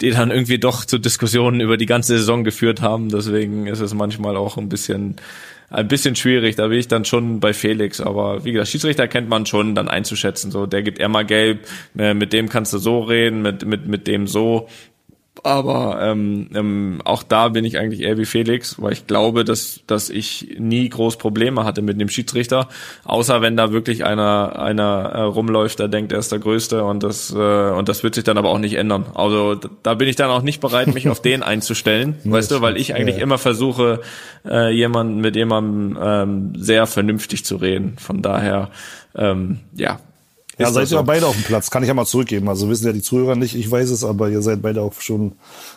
[0.00, 3.10] die dann irgendwie doch zu Diskussionen über die ganze Saison geführt haben.
[3.10, 5.16] Deswegen ist es manchmal auch ein bisschen
[5.70, 6.56] ein bisschen schwierig.
[6.56, 8.00] Da bin ich dann schon bei Felix.
[8.00, 10.50] Aber wie gesagt, Schiedsrichter kennt man schon, dann einzuschätzen.
[10.50, 11.66] So, der gibt eher mal gelb,
[11.96, 14.68] äh, mit dem kannst du so reden, mit, mit, mit dem so.
[15.42, 19.80] Aber ähm, ähm, auch da bin ich eigentlich eher wie Felix, weil ich glaube, dass,
[19.86, 22.68] dass ich nie groß Probleme hatte mit dem Schiedsrichter,
[23.04, 27.02] außer wenn da wirklich einer, einer äh, rumläuft, der denkt, er ist der Größte und
[27.02, 29.06] das, äh, und das wird sich dann aber auch nicht ändern.
[29.14, 32.76] Also da bin ich dann auch nicht bereit, mich auf den einzustellen, weißt du, weil
[32.76, 33.22] ich eigentlich ja.
[33.22, 34.00] immer versuche,
[34.44, 37.96] äh, jemanden mit jemandem ähm, sehr vernünftig zu reden.
[37.98, 38.70] Von daher,
[39.14, 40.00] ähm, ja,
[40.60, 41.02] ja, seid ihr so?
[41.02, 42.48] beide auf dem Platz, kann ich ja mal zurückgeben.
[42.48, 45.32] Also wissen ja die Zuhörer nicht, ich weiß es, aber ihr seid beide auch schon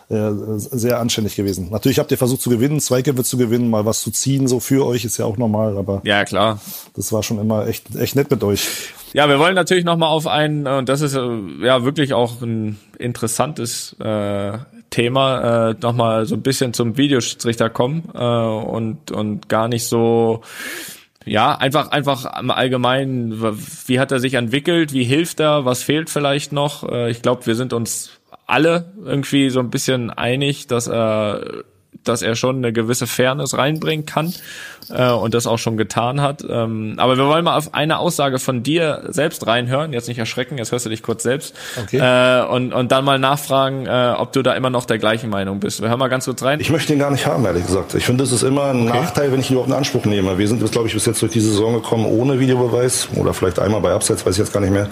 [0.10, 1.70] äh, sehr anständig gewesen.
[1.72, 4.86] Natürlich habt ihr versucht zu gewinnen, Zweikämpfe zu gewinnen, mal was zu ziehen, so für
[4.86, 6.60] euch ist ja auch normal, aber ja klar,
[6.96, 8.68] das war schon immer echt echt nett mit euch.
[9.14, 12.42] Ja, wir wollen natürlich noch mal auf ein und das ist äh, ja wirklich auch
[12.42, 14.58] ein interessantes äh,
[14.90, 19.88] Thema äh, noch mal so ein bisschen zum Videoschiedsrichter kommen äh, und und gar nicht
[19.88, 20.42] so
[21.26, 23.41] ja, einfach, einfach im Allgemeinen,
[23.88, 26.90] wie hat er sich entwickelt, wie hilft er, was fehlt vielleicht noch?
[26.90, 28.12] Äh, ich glaube, wir sind uns
[28.45, 31.64] alle irgendwie so ein bisschen einig, dass er
[32.04, 34.34] dass er schon eine gewisse Fairness reinbringen kann
[34.90, 36.44] äh, und das auch schon getan hat.
[36.48, 39.94] Ähm, aber wir wollen mal auf eine Aussage von dir selbst reinhören.
[39.94, 41.56] Jetzt nicht erschrecken, jetzt hörst du dich kurz selbst.
[41.82, 41.98] Okay.
[41.98, 45.60] Äh, und, und dann mal nachfragen, äh, ob du da immer noch der gleichen Meinung
[45.60, 45.82] bist.
[45.82, 46.60] Wir hören mal ganz kurz rein.
[46.60, 47.94] Ich möchte ihn gar nicht haben, ehrlich gesagt.
[47.96, 49.00] Ich finde, es ist immer ein okay.
[49.00, 50.38] Nachteil, wenn ich ihn überhaupt in Anspruch nehme.
[50.38, 53.82] Wir sind, glaube ich, bis jetzt durch diese Saison gekommen ohne Videobeweis oder vielleicht einmal
[53.82, 54.90] bei Abseits, weiß ich jetzt gar nicht mehr.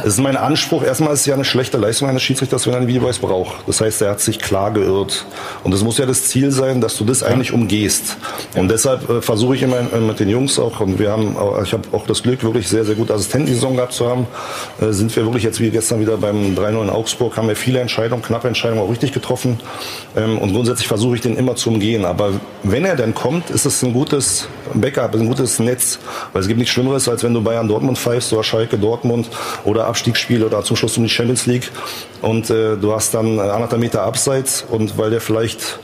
[0.00, 0.82] Es ist mein Anspruch.
[0.84, 3.66] Erstmal ist es ja eine schlechte Leistung eines Schiedsrichters, wenn er einen Videobeweis braucht.
[3.66, 5.26] Das heißt, er hat sich klar geirrt.
[5.62, 8.16] Und es muss ja das Ziel sein, dass du das eigentlich umgehst.
[8.56, 11.72] Und deshalb äh, versuche ich immer äh, mit den Jungs auch, und wir haben, ich
[11.72, 14.26] habe auch das Glück, wirklich sehr, sehr gute Assistenten die Saison gehabt zu haben,
[14.80, 17.80] äh, sind wir wirklich jetzt wie gestern wieder beim 3-0 in Augsburg, haben wir viele
[17.80, 19.60] Entscheidungen, knappe Entscheidungen auch richtig getroffen.
[20.16, 22.04] Ähm, und grundsätzlich versuche ich den immer zu umgehen.
[22.04, 25.98] Aber wenn er dann kommt, ist es ein gutes Backup, ein gutes Netz.
[26.32, 29.28] Weil es gibt nichts Schlimmeres, als wenn du Bayern Dortmund pfeifst oder Schalke Dortmund
[29.64, 31.70] oder Abstiegsspiel oder zum Schluss um die Champions League
[32.24, 35.78] und äh, du hast dann anderthalb Meter Abseits und weil der vielleicht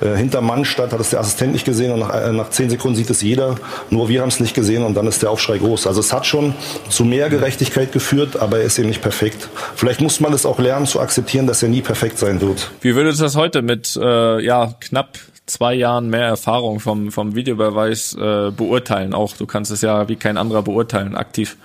[0.00, 2.70] äh, hinter Mann stand, hat es der Assistent nicht gesehen und nach, äh, nach zehn
[2.70, 3.56] Sekunden sieht es jeder.
[3.90, 5.86] Nur wir haben es nicht gesehen und dann ist der Aufschrei groß.
[5.86, 6.54] Also es hat schon
[6.88, 9.48] zu mehr Gerechtigkeit geführt, aber er ist eben nicht perfekt.
[9.74, 12.70] Vielleicht muss man es auch lernen zu akzeptieren, dass er nie perfekt sein wird.
[12.80, 17.34] Wie würdest du das heute mit äh, ja knapp zwei Jahren mehr Erfahrung vom, vom
[17.34, 19.14] Videobeweis äh, beurteilen.
[19.14, 21.56] Auch du kannst es ja wie kein anderer beurteilen, aktiv.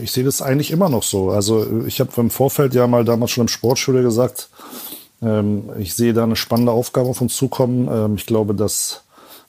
[0.00, 1.30] Ich sehe das eigentlich immer noch so.
[1.30, 4.48] Also ich habe im Vorfeld ja mal damals schon im Sportschule gesagt,
[5.78, 7.88] ich sehe da eine spannende Aufgabe auf uns zukommen.
[7.90, 9.02] Ähm, ich glaube, dass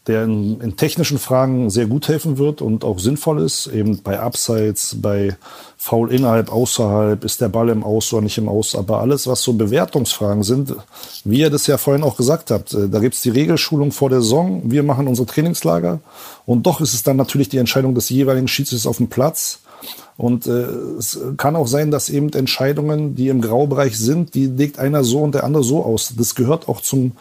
[0.07, 4.19] der in, in, technischen Fragen sehr gut helfen wird und auch sinnvoll ist, eben bei
[4.19, 5.37] Abseits, bei
[5.77, 9.43] Foul innerhalb, außerhalb, ist der Ball im Aus oder nicht im Aus, aber alles, was
[9.43, 10.75] so Bewertungsfragen sind,
[11.23, 14.21] wie ihr das ja vorhin auch gesagt habt, äh, da gibt's die Regelschulung vor der
[14.21, 15.99] Saison, wir machen unsere Trainingslager.
[16.47, 19.59] Und doch ist es dann natürlich die Entscheidung des jeweiligen Schiedsrichters auf dem Platz
[20.17, 20.51] und äh,
[20.99, 25.19] es kann auch sein, dass eben Entscheidungen, die im Graubereich sind, die legt einer so
[25.19, 26.13] und der andere so aus.
[26.17, 27.13] Das gehört auch zum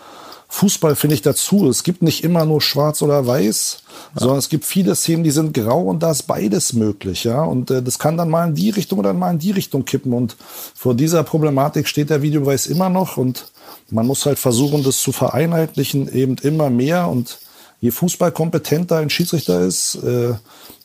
[0.52, 1.68] Fußball, finde ich, dazu.
[1.68, 3.82] Es gibt nicht immer nur schwarz oder weiß,
[4.14, 4.20] ja.
[4.20, 7.24] sondern es gibt viele Szenen, die sind grau und da ist beides möglich.
[7.24, 7.42] ja.
[7.42, 10.12] Und äh, das kann dann mal in die Richtung oder mal in die Richtung kippen.
[10.12, 10.36] Und
[10.74, 13.46] vor dieser Problematik steht der Videobeweis immer noch und
[13.90, 17.38] man muss halt versuchen, das zu vereinheitlichen, eben immer mehr und
[17.81, 20.35] je fußballkompetenter ein Schiedsrichter ist, äh,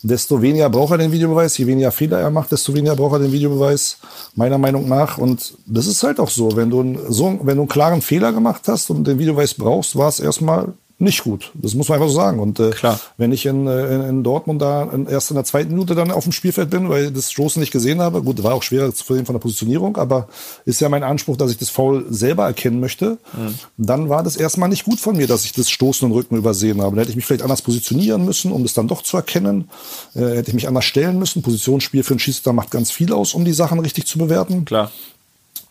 [0.02, 1.58] desto weniger braucht er den Videobeweis.
[1.58, 3.98] Je weniger Fehler er macht, desto weniger braucht er den Videobeweis,
[4.36, 5.18] meiner Meinung nach.
[5.18, 6.56] Und das ist halt auch so.
[6.56, 10.10] Wenn du, so, wenn du einen klaren Fehler gemacht hast und den Videobeweis brauchst, war
[10.10, 11.52] es erstmal nicht gut.
[11.54, 12.40] Das muss man einfach so sagen.
[12.40, 13.00] Und äh, Klar.
[13.18, 16.10] wenn ich in, äh, in, in Dortmund da in, erst in der zweiten Minute dann
[16.10, 18.94] auf dem Spielfeld bin, weil ich das Stoßen nicht gesehen habe, gut, war auch schwerer
[18.94, 20.30] zu verstehen von der Positionierung, aber
[20.64, 23.56] ist ja mein Anspruch, dass ich das Foul selber erkennen möchte, mhm.
[23.78, 26.82] dann war das erstmal nicht gut von mir, dass ich das Stoßen und Rücken übersehen
[26.82, 26.92] habe.
[26.92, 29.70] Dann hätte ich mich vielleicht anders positionieren müssen, um das dann doch zu erkennen.
[30.16, 31.42] Äh, hätte ich mich anders stellen müssen.
[31.42, 34.64] Positionsspiel für einen Schießer macht ganz viel aus, um die Sachen richtig zu bewerten.
[34.64, 34.92] Klar.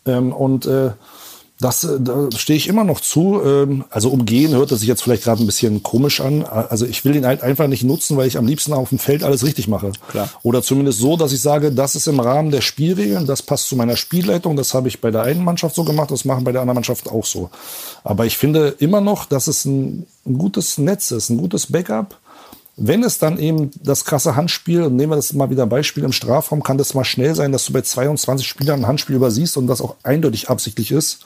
[0.07, 0.91] Ähm, und äh,
[1.61, 3.41] das äh, da stehe ich immer noch zu.
[3.45, 6.43] Ähm, also umgehen hört das sich jetzt vielleicht gerade ein bisschen komisch an.
[6.45, 9.23] Also ich will den halt einfach nicht nutzen, weil ich am liebsten auf dem Feld
[9.23, 9.93] alles richtig mache.
[10.09, 10.29] Klar.
[10.43, 13.77] Oder zumindest so, dass ich sage, das ist im Rahmen der Spielregeln, das passt zu
[13.77, 16.61] meiner Spielleitung, das habe ich bei der einen Mannschaft so gemacht, das machen bei der
[16.61, 17.51] anderen Mannschaft auch so.
[18.03, 22.19] Aber ich finde immer noch, dass es ein, ein gutes Netz ist, ein gutes Backup
[22.77, 26.03] wenn es dann eben das krasse Handspiel, und nehmen wir das mal wieder ein Beispiel
[26.03, 29.57] im Strafraum, kann das mal schnell sein, dass du bei 22 Spielern ein Handspiel übersiehst
[29.57, 31.21] und das auch eindeutig absichtlich ist,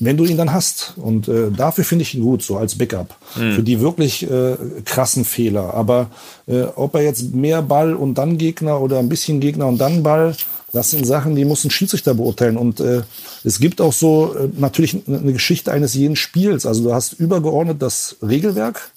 [0.00, 0.94] wenn du ihn dann hast.
[0.96, 3.16] Und äh, dafür finde ich ihn gut, so als Backup.
[3.36, 3.52] Mhm.
[3.52, 5.74] Für die wirklich äh, krassen Fehler.
[5.74, 6.10] Aber
[6.46, 10.02] äh, ob er jetzt mehr Ball und dann Gegner oder ein bisschen Gegner und dann
[10.02, 10.34] Ball,
[10.72, 12.56] das sind Sachen, die muss ein Schiedsrichter beurteilen.
[12.56, 13.02] Und äh,
[13.44, 16.66] es gibt auch so äh, natürlich eine Geschichte eines jeden Spiels.
[16.66, 18.90] Also du hast übergeordnet das Regelwerk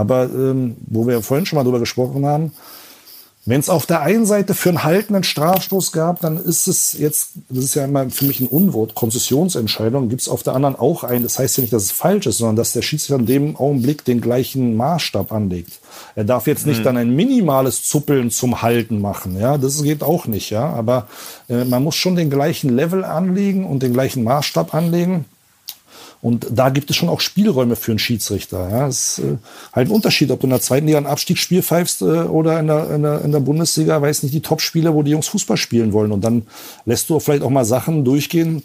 [0.00, 2.52] aber ähm, wo wir vorhin schon mal drüber gesprochen haben,
[3.46, 7.30] wenn es auf der einen Seite für einen haltenden Strafstoß gab, dann ist es jetzt,
[7.48, 11.04] das ist ja immer für mich ein Unwort, Konzessionsentscheidung, gibt es auf der anderen auch
[11.04, 11.22] ein.
[11.22, 14.04] Das heißt ja nicht, dass es falsch ist, sondern dass der Schiedsrichter in dem Augenblick
[14.04, 15.80] den gleichen Maßstab anlegt.
[16.16, 16.84] Er darf jetzt nicht mhm.
[16.84, 20.68] dann ein minimales Zuppeln zum Halten machen, ja, das geht auch nicht, ja.
[20.68, 21.08] Aber
[21.48, 25.24] äh, man muss schon den gleichen Level anlegen und den gleichen Maßstab anlegen.
[26.22, 28.68] Und da gibt es schon auch Spielräume für einen Schiedsrichter.
[28.68, 29.36] Ja, es ist äh,
[29.72, 32.66] halt ein Unterschied, ob du in der zweiten Liga ein Abstiegsspiel pfeifst äh, oder in
[32.66, 35.92] der, in, der, in der Bundesliga, weiß nicht, die Top-Spiele, wo die Jungs Fußball spielen
[35.92, 36.12] wollen.
[36.12, 36.42] Und dann
[36.84, 38.62] lässt du vielleicht auch mal Sachen durchgehen,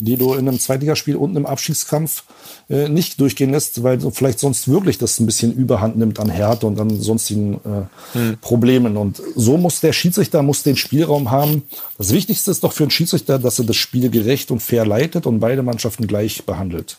[0.00, 2.24] die du in einem Zweitligaspiel unten im Abschiedskampf
[2.68, 6.28] äh, nicht durchgehen lässt, weil du vielleicht sonst wirklich das ein bisschen Überhand nimmt an
[6.28, 8.38] Härte und an sonstigen äh, hm.
[8.40, 8.96] Problemen.
[8.96, 11.62] Und so muss der Schiedsrichter muss den Spielraum haben.
[11.98, 15.26] Das Wichtigste ist doch für einen Schiedsrichter, dass er das Spiel gerecht und fair leitet
[15.26, 16.98] und beide Mannschaften gleich behandelt.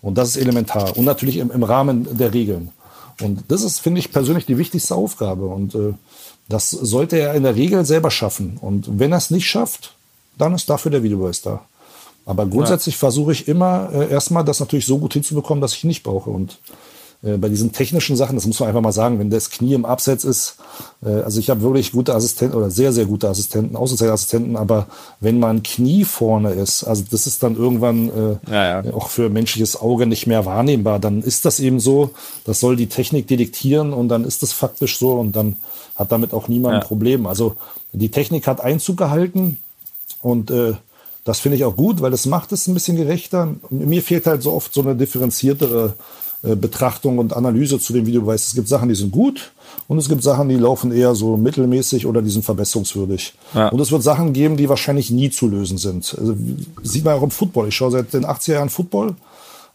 [0.00, 0.96] Und das ist elementar.
[0.96, 2.70] Und natürlich im, im Rahmen der Regeln.
[3.20, 5.46] Und das ist, finde ich, persönlich die wichtigste Aufgabe.
[5.46, 5.94] Und äh,
[6.48, 8.58] das sollte er in der Regel selber schaffen.
[8.60, 9.94] Und wenn er es nicht schafft,
[10.38, 11.66] dann ist dafür der Videobeweis da.
[12.28, 12.98] Aber grundsätzlich ja.
[12.98, 16.28] versuche ich immer äh, erstmal das natürlich so gut hinzubekommen, dass ich nicht brauche.
[16.28, 16.58] Und
[17.22, 19.86] äh, bei diesen technischen Sachen, das muss man einfach mal sagen, wenn das Knie im
[19.86, 20.56] Abseits ist,
[21.02, 24.88] äh, also ich habe wirklich gute Assistenten oder sehr, sehr gute Assistenten, Außenzeitassistenten, aber
[25.20, 28.94] wenn man Knie vorne ist, also das ist dann irgendwann äh, ja, ja.
[28.94, 32.10] auch für menschliches Auge nicht mehr wahrnehmbar, dann ist das eben so,
[32.44, 35.56] das soll die Technik detektieren und dann ist das faktisch so und dann
[35.96, 37.26] hat damit auch niemand ein Problem.
[37.26, 37.56] Also
[37.94, 39.56] die Technik hat Einzug gehalten
[40.20, 40.74] und äh,
[41.28, 43.54] das finde ich auch gut, weil das macht es ein bisschen gerechter.
[43.68, 45.92] Mir fehlt halt so oft so eine differenziertere
[46.42, 48.46] äh, Betrachtung und Analyse zu dem Videobeweis.
[48.46, 49.52] Es gibt Sachen, die sind gut
[49.88, 53.34] und es gibt Sachen, die laufen eher so mittelmäßig oder die sind verbesserungswürdig.
[53.54, 53.68] Ja.
[53.68, 56.16] Und es wird Sachen geben, die wahrscheinlich nie zu lösen sind.
[56.18, 56.34] Also,
[56.82, 57.68] sieht man auch im Football.
[57.68, 59.14] Ich schaue seit den 80er Jahren Football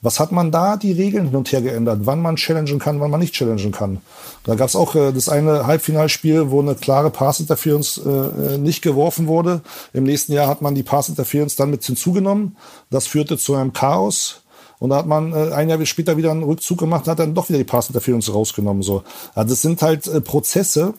[0.03, 2.01] was hat man da die Regeln hin und her geändert?
[2.03, 4.01] Wann man challengen kann, wann man nicht challengen kann?
[4.43, 8.81] Da gab es auch äh, das eine Halbfinalspiel, wo eine klare Pass Interference äh, nicht
[8.81, 9.61] geworfen wurde.
[9.93, 12.57] Im nächsten Jahr hat man die Pass Interference dann mit hinzugenommen.
[12.89, 14.41] Das führte zu einem Chaos.
[14.77, 17.47] Und da hat man äh, ein Jahr später wieder einen Rückzug gemacht, hat dann doch
[17.47, 18.83] wieder die Pass Interference rausgenommen.
[18.83, 19.03] So,
[19.33, 20.93] also das sind halt äh, Prozesse.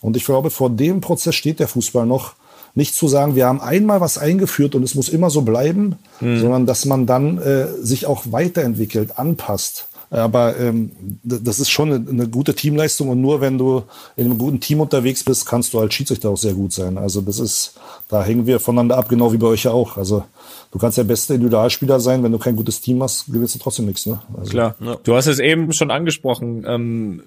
[0.00, 2.34] Und ich glaube, vor dem Prozess steht der Fußball noch
[2.78, 6.38] nicht zu sagen, wir haben einmal was eingeführt und es muss immer so bleiben, mhm.
[6.38, 9.88] sondern dass man dann äh, sich auch weiterentwickelt, anpasst.
[10.10, 10.92] Aber ähm,
[11.22, 13.82] das ist schon eine, eine, gute Teamleistung und nur wenn du
[14.16, 16.96] in einem guten Team unterwegs bist, kannst du als Schiedsrichter auch sehr gut sein.
[16.96, 17.74] Also das ist,
[18.08, 19.98] da hängen wir voneinander ab, genau wie bei euch ja auch.
[19.98, 20.24] Also
[20.70, 23.84] du kannst der beste Individualspieler sein, wenn du kein gutes Team hast, gewinnst du trotzdem
[23.84, 24.06] nichts.
[24.06, 24.20] Ne?
[24.38, 24.50] Also.
[24.50, 24.76] Klar.
[25.02, 27.22] Du hast es eben schon angesprochen, ähm,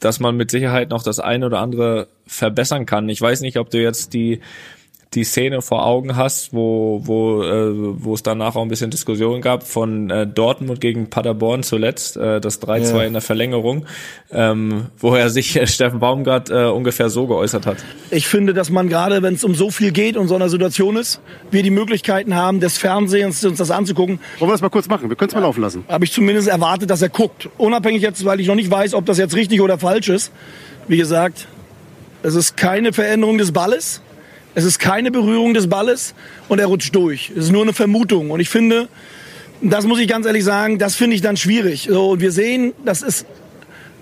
[0.00, 3.08] dass man mit Sicherheit noch das eine oder andere verbessern kann.
[3.08, 4.40] Ich weiß nicht, ob du jetzt die
[5.14, 7.72] die Szene vor Augen hast, wo wo äh,
[8.02, 12.40] wo es danach auch ein bisschen Diskussion gab von äh, Dortmund gegen Paderborn zuletzt, äh,
[12.40, 13.02] das 3-2 ja.
[13.04, 13.86] in der Verlängerung,
[14.30, 17.78] ähm, wo er sich äh, Steffen Baumgart äh, ungefähr so geäußert hat.
[18.10, 20.96] Ich finde, dass man gerade, wenn es um so viel geht und so einer Situation
[20.96, 21.20] ist,
[21.50, 24.20] wir die Möglichkeiten haben, des Fernsehens uns das anzugucken.
[24.38, 25.08] Wollen wir das mal kurz machen?
[25.08, 25.84] Wir können es mal laufen lassen.
[25.88, 27.48] Habe ich zumindest erwartet, dass er guckt.
[27.56, 30.32] Unabhängig jetzt, weil ich noch nicht weiß, ob das jetzt richtig oder falsch ist.
[30.86, 31.48] Wie gesagt,
[32.22, 34.02] es ist keine Veränderung des Balles.
[34.58, 36.16] Es ist keine Berührung des Balles
[36.48, 37.30] und er rutscht durch.
[37.30, 38.32] Es ist nur eine Vermutung.
[38.32, 38.88] Und ich finde,
[39.62, 41.86] das muss ich ganz ehrlich sagen, das finde ich dann schwierig.
[41.88, 43.24] So, und wir sehen, das ist,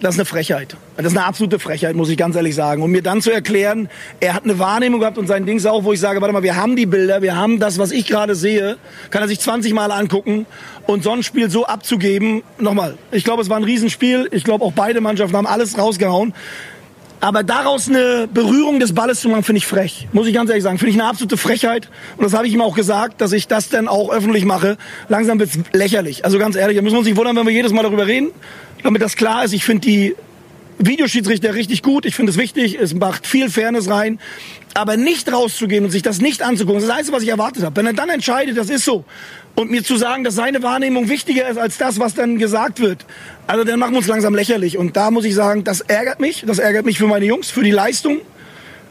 [0.01, 0.75] das ist eine Frechheit.
[0.97, 2.83] Das ist eine absolute Frechheit, muss ich ganz ehrlich sagen.
[2.83, 5.93] Und mir dann zu erklären, er hat eine Wahrnehmung gehabt und sein Dings auch, wo
[5.93, 8.79] ich sage, warte mal, wir haben die Bilder, wir haben das, was ich gerade sehe,
[9.11, 10.47] kann er sich 20 Mal angucken
[10.87, 12.43] und so ein Spiel so abzugeben.
[12.59, 14.27] Nochmal, ich glaube, es war ein Riesenspiel.
[14.31, 16.33] Ich glaube, auch beide Mannschaften haben alles rausgehauen.
[17.27, 20.07] Aber daraus eine Berührung des Balles zu machen, finde ich frech.
[20.13, 20.79] Muss ich ganz ehrlich sagen.
[20.79, 21.89] Finde ich eine absolute Frechheit.
[22.17, 24.79] Und das habe ich ihm auch gesagt, dass ich das dann auch öffentlich mache.
[25.09, 26.25] Langsam wird's lächerlich.
[26.25, 28.29] Also ganz ehrlich, da müssen wir uns nicht wundern, wenn wir jedes Mal darüber reden.
[28.85, 30.15] Damit das klar ist, ich finde die
[30.79, 32.07] Videoschiedsrichter richtig gut.
[32.07, 32.79] Ich finde es wichtig.
[32.81, 34.21] Es macht viel Fairness rein.
[34.75, 37.65] Aber nicht rauszugehen und sich das nicht anzugucken, das ist das Einzige, was ich erwartet
[37.65, 37.75] habe.
[37.75, 39.05] Wenn er dann entscheidet, das ist so,
[39.57, 43.05] und mir zu sagen, dass seine Wahrnehmung wichtiger ist als das, was dann gesagt wird,
[43.47, 44.79] also dann machen wir uns langsam lächerlich.
[44.79, 46.45] Und da muss ich sagen, das ärgert mich.
[46.47, 48.21] Das ärgert mich für meine Jungs, für die Leistung.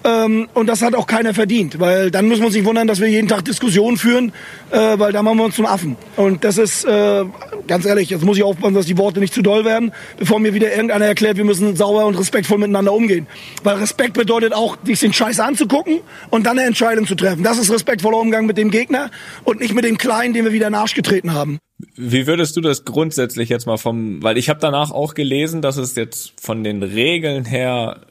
[0.05, 3.07] Ähm, und das hat auch keiner verdient, weil dann wir uns nicht wundern, dass wir
[3.07, 4.33] jeden Tag Diskussionen führen,
[4.69, 5.97] äh, weil da machen wir uns zum Affen.
[6.15, 7.25] Und das ist, äh,
[7.67, 10.53] ganz ehrlich, jetzt muss ich aufpassen, dass die Worte nicht zu doll werden, bevor mir
[10.53, 13.25] wieder irgendeiner erklärt, wir müssen sauber und respektvoll miteinander umgehen.
[13.63, 17.41] Weil Respekt bedeutet auch, sich den Scheiß anzugucken und dann eine Entscheidung zu treffen.
[17.41, 19.09] Das ist respektvoller Umgang mit dem Gegner
[19.43, 21.57] und nicht mit dem Kleinen, den wir wieder nachgetreten haben.
[21.95, 25.77] Wie würdest du das grundsätzlich jetzt mal vom, weil ich habe danach auch gelesen, dass
[25.77, 28.01] es jetzt von den Regeln her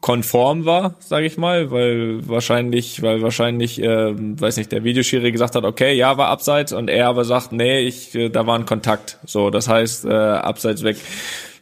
[0.00, 5.54] konform war, sage ich mal, weil wahrscheinlich, weil wahrscheinlich, äh, weiß nicht, der Videoschiri gesagt
[5.54, 8.66] hat, okay, ja, war abseits und er aber sagt, nee, ich, äh, da war ein
[8.66, 9.18] Kontakt.
[9.24, 10.96] So, das heißt, äh, abseits weg.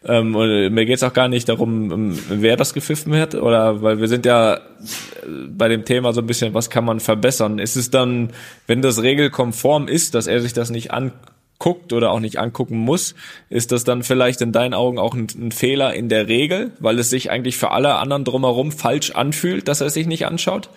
[0.02, 4.00] Ähm, und mir geht's auch gar nicht darum, ähm, wer das gepfiffen hat, oder weil
[4.00, 4.58] wir sind ja äh,
[5.48, 7.58] bei dem Thema so ein bisschen, was kann man verbessern?
[7.58, 8.30] Ist es dann,
[8.66, 11.12] wenn das regelkonform ist, dass er sich das nicht an
[11.60, 13.14] guckt oder auch nicht angucken muss,
[13.48, 16.98] ist das dann vielleicht in deinen Augen auch ein, ein, Fehler in der Regel, weil
[16.98, 20.70] es sich eigentlich für alle anderen drumherum falsch anfühlt, dass er es sich nicht anschaut?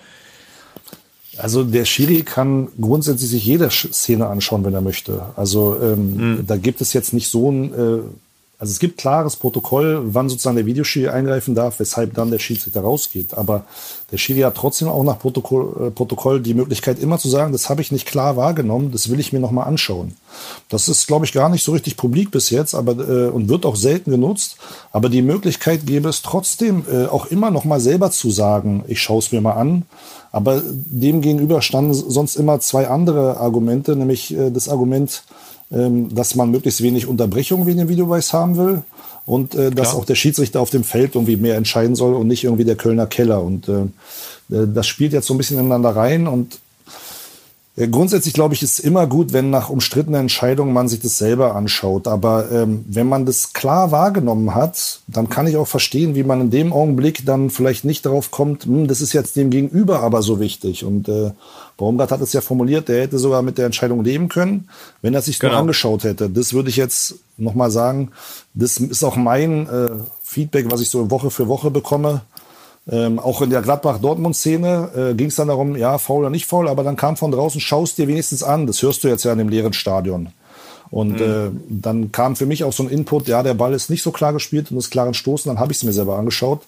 [1.38, 5.24] Also der Schiri kann grundsätzlich sich jede Szene anschauen, wenn er möchte.
[5.36, 6.46] Also ähm, mhm.
[6.46, 8.00] da gibt es jetzt nicht so ein äh,
[8.64, 12.80] also es gibt klares Protokoll, wann sozusagen der Videoschiri eingreifen darf, weshalb dann der Schiedsrichter
[12.80, 13.34] rausgeht.
[13.34, 13.66] Aber
[14.10, 17.70] der Schiri hat trotzdem auch nach Protokoll, äh, Protokoll die Möglichkeit immer zu sagen, das
[17.70, 20.16] habe ich nicht klar wahrgenommen, das will ich mir nochmal anschauen.
[20.70, 23.66] Das ist, glaube ich, gar nicht so richtig publik bis jetzt, aber äh, und wird
[23.66, 24.56] auch selten genutzt.
[24.94, 29.20] Aber die Möglichkeit gäbe es trotzdem äh, auch immer nochmal selber zu sagen, ich schaue
[29.20, 29.84] es mir mal an.
[30.32, 35.24] Aber dem gegenüber standen sonst immer zwei andere Argumente, nämlich äh, das Argument,
[35.74, 38.84] dass man möglichst wenig Unterbrechung wegen dem Videobeweis haben will
[39.26, 40.02] und äh, dass Klar.
[40.02, 43.08] auch der Schiedsrichter auf dem Feld irgendwie mehr entscheiden soll und nicht irgendwie der Kölner
[43.08, 43.42] Keller.
[43.42, 43.84] Und äh,
[44.56, 46.60] äh das spielt jetzt so ein bisschen ineinander rein und
[47.76, 51.56] äh, Grundsätzlich glaube ich, ist immer gut, wenn nach umstrittenen Entscheidungen man sich das selber
[51.56, 52.08] anschaut.
[52.08, 56.42] Aber ähm, wenn man das klar wahrgenommen hat, dann kann ich auch verstehen, wie man
[56.42, 60.22] in dem Augenblick dann vielleicht nicht darauf kommt, hm, das ist jetzt dem Gegenüber aber
[60.22, 60.86] so wichtig.
[60.86, 61.32] Und äh,
[61.78, 64.70] Baumgart hat es ja formuliert, der hätte sogar mit der Entscheidung leben können,
[65.02, 65.54] wenn er sich genau.
[65.54, 66.30] nur angeschaut hätte.
[66.30, 68.12] Das würde ich jetzt nochmal sagen.
[68.54, 69.90] Das ist auch mein äh,
[70.24, 72.22] Feedback, was ich so Woche für Woche bekomme.
[72.90, 76.68] Ähm, auch in der Gladbach-Dortmund-Szene äh, ging es dann darum, ja, faul oder nicht faul,
[76.68, 78.68] aber dann kam von draußen, schaust dir wenigstens an.
[78.68, 80.30] Das hörst du jetzt ja in dem leeren Stadion.
[80.92, 81.22] Und mhm.
[81.22, 84.12] äh, dann kam für mich auch so ein Input, ja, der Ball ist nicht so
[84.12, 85.50] klar gespielt und ist klaren Stoßen.
[85.50, 86.62] Dann habe ich es mir selber angeschaut.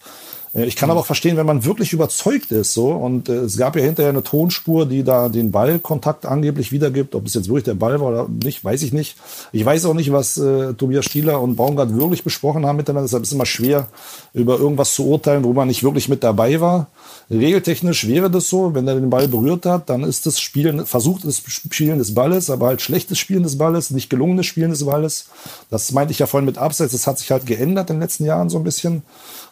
[0.56, 3.57] Äh, ich kann aber auch verstehen, wenn man wirklich überzeugt ist, so und äh, es
[3.57, 7.14] gab ja hinterher eine Tonspur, die da den Ballkontakt angeblich wiedergibt.
[7.15, 9.18] Ob es jetzt wirklich der Ball war oder nicht, weiß ich nicht.
[9.52, 13.07] Ich weiß auch nicht, was äh, Tobias Stieler und Baumgart wirklich besprochen haben miteinander.
[13.07, 13.88] Deshalb ist es immer schwer,
[14.34, 16.88] über irgendwas zu urteilen, wo man nicht wirklich mit dabei war.
[17.30, 21.41] Regeltechnisch wäre das so, wenn er den Ball berührt hat, dann ist das Spielen, versuchtes
[21.48, 25.27] Spielen des Balles, aber halt schlechtes Spielen des Balles, nicht gelungenes Spielen des Balles.
[25.69, 26.91] Das meinte ich ja vorhin mit Abseits.
[26.91, 29.03] Das hat sich halt geändert in den letzten Jahren so ein bisschen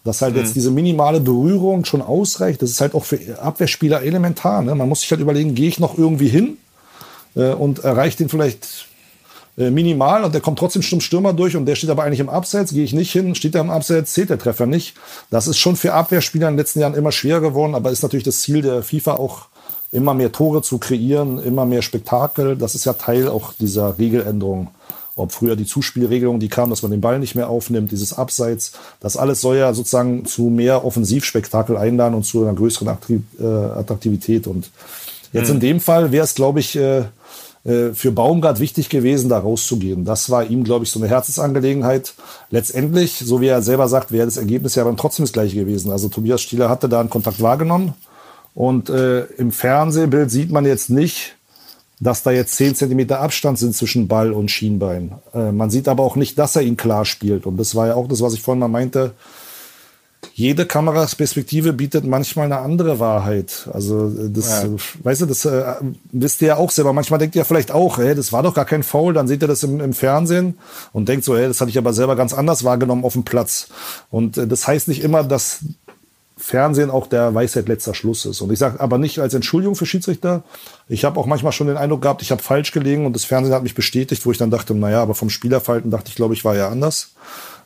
[0.04, 0.42] dass halt mhm.
[0.42, 2.62] jetzt diese minimale Berührung schon ausreicht.
[2.62, 4.62] Das ist halt auch für Abwehrspieler elementar.
[4.62, 4.76] Ne?
[4.76, 6.58] Man muss sich halt überlegen, gehe ich noch irgendwie hin
[7.36, 8.88] äh, und erreiche den vielleicht
[9.58, 12.30] äh, minimal und der kommt trotzdem zum Stürmer durch und der steht aber eigentlich im
[12.30, 14.96] Abseits, gehe ich nicht hin, steht er im Abseits, zählt der Treffer nicht.
[15.32, 18.26] Das ist schon für Abwehrspieler in den letzten Jahren immer schwerer geworden, aber ist natürlich
[18.26, 19.48] das Ziel der FIFA auch
[19.92, 22.56] immer mehr Tore zu kreieren, immer mehr Spektakel.
[22.56, 24.70] Das ist ja Teil auch dieser Regeländerung.
[25.16, 28.72] Ob früher die Zuspielregelung, die kam, dass man den Ball nicht mehr aufnimmt, dieses Abseits,
[29.00, 32.98] das alles soll ja sozusagen zu mehr Offensivspektakel einladen und zu einer größeren
[33.40, 34.48] äh, Attraktivität.
[34.48, 34.72] Und
[35.32, 35.56] jetzt mhm.
[35.56, 37.04] in dem Fall wäre es, glaube ich, äh,
[37.66, 40.04] äh, für Baumgart wichtig gewesen, da rauszugehen.
[40.04, 42.14] Das war ihm, glaube ich, so eine Herzensangelegenheit.
[42.50, 45.92] Letztendlich, so wie er selber sagt, wäre das Ergebnis ja dann trotzdem das gleiche gewesen.
[45.92, 47.94] Also Tobias Stieler hatte da einen Kontakt wahrgenommen.
[48.54, 51.36] Und äh, im Fernsehbild sieht man jetzt nicht,
[52.00, 55.14] dass da jetzt zehn Zentimeter Abstand sind zwischen Ball und Schienbein.
[55.34, 57.46] Äh, man sieht aber auch nicht, dass er ihn klar spielt.
[57.46, 59.14] Und das war ja auch das, was ich vorhin mal meinte
[60.34, 63.70] jede Kamerasperspektive bietet manchmal eine andere Wahrheit.
[63.72, 64.70] Also das, ja.
[65.04, 65.76] weißt du, das äh,
[66.12, 66.94] wisst ihr ja auch selber.
[66.94, 69.14] Manchmal denkt ihr vielleicht auch, hey, das war doch gar kein Foul.
[69.14, 70.58] Dann seht ihr das im, im Fernsehen
[70.92, 73.68] und denkt so, hey, das hatte ich aber selber ganz anders wahrgenommen auf dem Platz.
[74.10, 75.60] Und äh, das heißt nicht immer, dass
[76.38, 78.42] Fernsehen auch der Weisheit letzter Schluss ist.
[78.42, 80.44] Und ich sage aber nicht als Entschuldigung für Schiedsrichter.
[80.88, 83.54] Ich habe auch manchmal schon den Eindruck gehabt, ich habe falsch gelegen und das Fernsehen
[83.54, 86.44] hat mich bestätigt, wo ich dann dachte, naja, aber vom Spielerverhalten dachte ich, glaube ich,
[86.44, 87.12] war ja anders.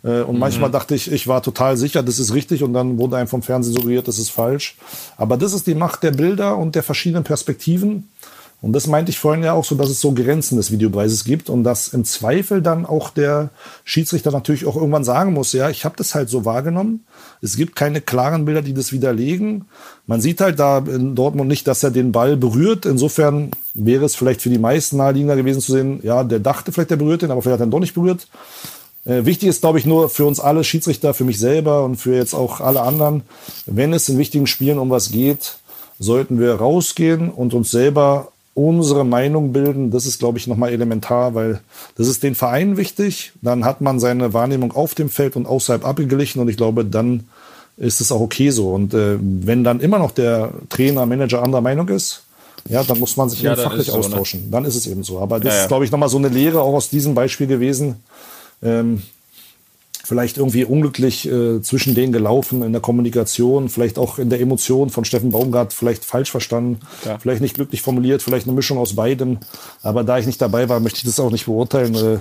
[0.03, 0.39] Äh, und mhm.
[0.39, 3.41] manchmal dachte ich, ich war total sicher, das ist richtig und dann wurde einem vom
[3.41, 4.77] Fernsehen suggeriert, das ist falsch.
[5.15, 8.09] Aber das ist die Macht der Bilder und der verschiedenen Perspektiven.
[8.59, 11.49] Und das meinte ich vorhin ja auch so, dass es so Grenzen des Videopreises gibt
[11.49, 13.49] und dass im Zweifel dann auch der
[13.83, 17.05] Schiedsrichter natürlich auch irgendwann sagen muss, ja, ich habe das halt so wahrgenommen.
[17.41, 19.65] Es gibt keine klaren Bilder, die das widerlegen.
[20.07, 22.85] Man sieht halt da in Dortmund nicht, dass er den Ball berührt.
[22.85, 26.91] Insofern wäre es vielleicht für die meisten naheliegender gewesen zu sehen, ja, der dachte vielleicht,
[26.91, 28.27] der berührt den, aber vielleicht hat er ihn doch nicht berührt.
[29.05, 32.15] Äh, wichtig ist, glaube ich, nur für uns alle Schiedsrichter, für mich selber und für
[32.15, 33.21] jetzt auch alle anderen,
[33.65, 35.57] wenn es in wichtigen Spielen um was geht,
[35.99, 39.91] sollten wir rausgehen und uns selber unsere Meinung bilden.
[39.91, 41.61] Das ist, glaube ich, nochmal elementar, weil
[41.95, 43.33] das ist den Vereinen wichtig.
[43.43, 47.25] Dann hat man seine Wahrnehmung auf dem Feld und außerhalb abgeglichen und ich glaube, dann
[47.77, 48.71] ist es auch okay so.
[48.73, 52.23] Und äh, wenn dann immer noch der Trainer, Manager anderer Meinung ist,
[52.67, 54.45] ja, dann muss man sich ja, eben fachlich so, austauschen.
[54.45, 54.47] Ne?
[54.49, 55.19] Dann ist es eben so.
[55.19, 55.61] Aber das ja, ja.
[55.63, 57.97] ist, glaube ich, nochmal so eine Lehre auch aus diesem Beispiel gewesen
[58.63, 59.03] ähm,
[60.07, 64.89] vielleicht irgendwie unglücklich äh, zwischen denen gelaufen in der Kommunikation, vielleicht auch in der Emotion
[64.89, 67.19] von Steffen Baumgart, vielleicht falsch verstanden, ja.
[67.19, 69.39] vielleicht nicht glücklich formuliert, vielleicht eine Mischung aus beidem.
[69.83, 71.93] Aber da ich nicht dabei war, möchte ich das auch nicht beurteilen.
[71.95, 72.19] Äh,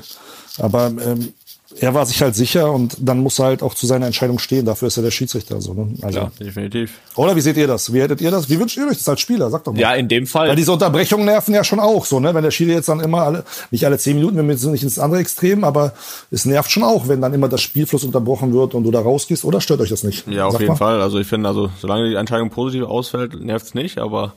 [0.59, 1.33] aber ähm,
[1.81, 4.65] er war sich halt sicher und dann muss er halt auch zu seiner Entscheidung stehen.
[4.65, 5.61] Dafür ist er der Schiedsrichter.
[5.61, 5.89] So, ne?
[6.03, 6.93] also, Klar, definitiv.
[7.17, 7.93] Oder wie seht ihr das?
[7.93, 8.49] Wie hättet ihr das?
[8.49, 9.51] Wie wünscht ihr euch das als Spieler?
[9.51, 9.81] Sagt doch mal.
[9.81, 10.49] Ja, in dem Fall.
[10.49, 12.35] Weil diese Unterbrechungen nerven ja schon auch so, ne?
[12.35, 14.85] Wenn der Schiri jetzt dann immer alle, nicht alle zehn Minuten, wenn wir sind nicht
[14.85, 15.93] ins andere Extrem, aber
[16.31, 19.45] es nervt schon auch, wenn dann immer das Spielfluss unterbrochen wird und du da rausgehst.
[19.45, 20.27] Oder stört euch das nicht?
[20.29, 20.77] Ja, auf Sag jeden mal.
[20.77, 21.01] Fall.
[21.03, 23.99] Also ich finde, also solange die Entscheidung positiv ausfällt, nervt es nicht.
[23.99, 24.33] Aber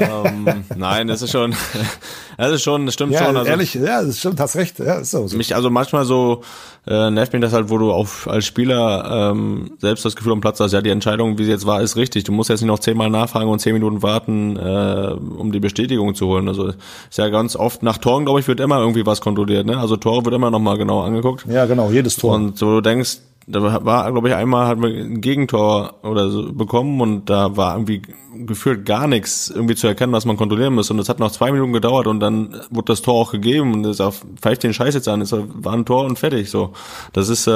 [0.00, 1.54] ähm, nein, es ist schon,
[2.36, 3.36] es ist schon, es stimmt ja, schon.
[3.36, 4.78] Also, ehrlich, ja, das stimmt, hast recht.
[4.78, 5.26] Ja, ist so.
[5.32, 6.42] Mich also manchmal so
[6.86, 10.40] äh, nervt mich das halt, wo du auf, als Spieler ähm, selbst das Gefühl am
[10.40, 12.24] Platz hast, ja, die Entscheidung, wie sie jetzt war, ist richtig.
[12.24, 16.14] Du musst jetzt nicht noch zehnmal nachfragen und zehn Minuten warten, äh, um die Bestätigung
[16.14, 16.48] zu holen.
[16.48, 19.66] Also ist ja ganz oft nach Toren, glaube ich, wird immer irgendwie was kontrolliert.
[19.66, 19.78] Ne?
[19.78, 21.46] Also Tore wird immer nochmal genau angeguckt.
[21.48, 22.34] Ja, genau, jedes Tor.
[22.34, 23.18] Und so du denkst,
[23.48, 27.74] da war, glaube ich, einmal hat man ein Gegentor oder so bekommen und da war
[27.74, 28.02] irgendwie
[28.34, 30.90] gefühlt gar nichts irgendwie zu erkennen, was man kontrollieren muss.
[30.90, 33.86] Und es hat noch zwei Minuten gedauert und dann wurde das Tor auch gegeben und
[33.86, 34.02] es
[34.40, 36.50] pfeift den Scheiß jetzt an, es war ein Tor und fertig.
[36.50, 36.72] So,
[37.12, 37.50] das ist, äh,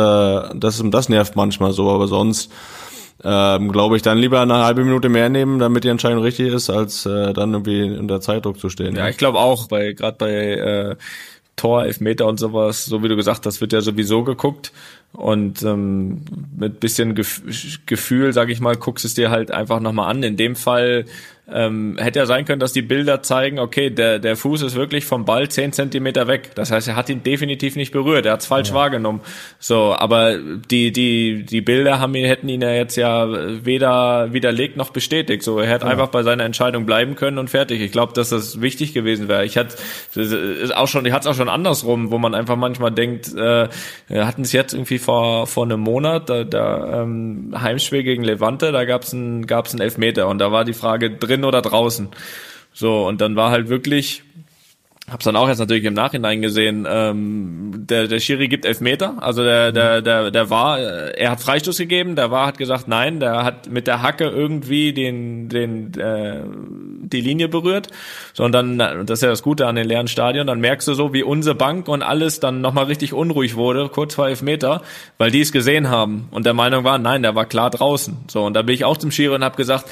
[0.55, 2.53] das, das nervt manchmal so, aber sonst
[3.25, 6.71] ähm, glaube ich, dann lieber eine halbe Minute mehr nehmen, damit die Entscheidung richtig ist,
[6.71, 8.95] als äh, dann irgendwie unter Zeitdruck zu stehen.
[8.95, 10.97] Ja, ich glaube auch, bei gerade bei äh,
[11.57, 14.73] Tor, Elfmeter und sowas, so wie du gesagt hast, wird ja sowieso geguckt.
[15.13, 16.23] Und ähm,
[16.57, 17.43] mit bisschen Gef
[17.87, 20.23] Gefühl, sag ich mal, guckst es dir halt einfach nochmal an.
[20.23, 21.05] In dem Fall
[21.53, 25.05] ähm, hätte ja sein können, dass die Bilder zeigen, okay, der, der Fuß ist wirklich
[25.05, 26.51] vom Ball zehn Zentimeter weg.
[26.55, 28.75] Das heißt, er hat ihn definitiv nicht berührt, er hat es falsch ja.
[28.75, 29.21] wahrgenommen.
[29.59, 33.29] So, aber die, die, die Bilder haben ihn, hätten ihn ja jetzt ja
[33.65, 35.43] weder widerlegt noch bestätigt.
[35.43, 35.91] So, er hätte ja.
[35.91, 37.81] einfach bei seiner Entscheidung bleiben können und fertig.
[37.81, 39.45] Ich glaube, dass das wichtig gewesen wäre.
[39.45, 39.77] Ich hatte
[40.15, 43.69] ist auch schon, ich hatte es auch schon andersrum, wo man einfach manchmal denkt, äh,
[44.09, 48.73] wir hatten es jetzt irgendwie vor, vor einem Monat, da, da ähm, Heimspiel gegen Levante,
[48.73, 51.63] da gab es ein, gab's einen Elfmeter und da war die Frage drin, drin oder
[51.63, 52.09] draußen.
[52.73, 54.23] So, und dann war halt wirklich,
[55.11, 59.43] hab's dann auch jetzt natürlich im Nachhinein gesehen, ähm, der, der Schiri gibt Elfmeter, also
[59.43, 63.43] der, der, der, der war, er hat Freistoß gegeben, der war hat gesagt, nein, der
[63.45, 66.43] hat mit der Hacke irgendwie den, den, äh,
[67.03, 67.89] die Linie berührt.
[68.35, 70.95] So, und dann, das ist ja das Gute an den leeren Stadion, dann merkst du
[70.95, 74.83] so, wie unsere Bank und alles dann nochmal richtig unruhig wurde, kurz vor Elfmeter,
[75.19, 78.17] weil die es gesehen haben und der Meinung war, nein, der war klar draußen.
[78.29, 79.87] So, und da bin ich auch zum Schiri und hab gesagt,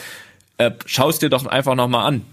[0.59, 2.24] äh, schaust dir doch einfach nochmal an.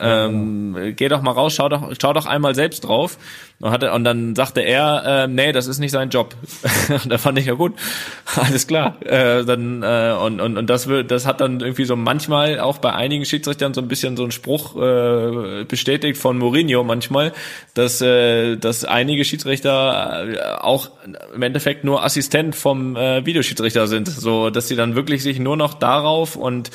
[0.00, 3.18] Ähm, geh doch mal raus, schau doch, schau doch einmal selbst drauf.
[3.60, 6.34] Und, hatte, und dann sagte er, äh, nee, das ist nicht sein Job.
[7.08, 7.74] da fand ich ja gut,
[8.36, 8.96] alles klar.
[9.02, 12.78] Äh, dann äh, und und und das wird, das hat dann irgendwie so manchmal auch
[12.78, 17.32] bei einigen Schiedsrichtern so ein bisschen so ein Spruch äh, bestätigt von Mourinho manchmal,
[17.74, 20.90] dass äh, dass einige Schiedsrichter äh, auch
[21.34, 25.56] im Endeffekt nur Assistent vom äh, Videoschiedsrichter sind, so dass sie dann wirklich sich nur
[25.56, 26.70] noch darauf und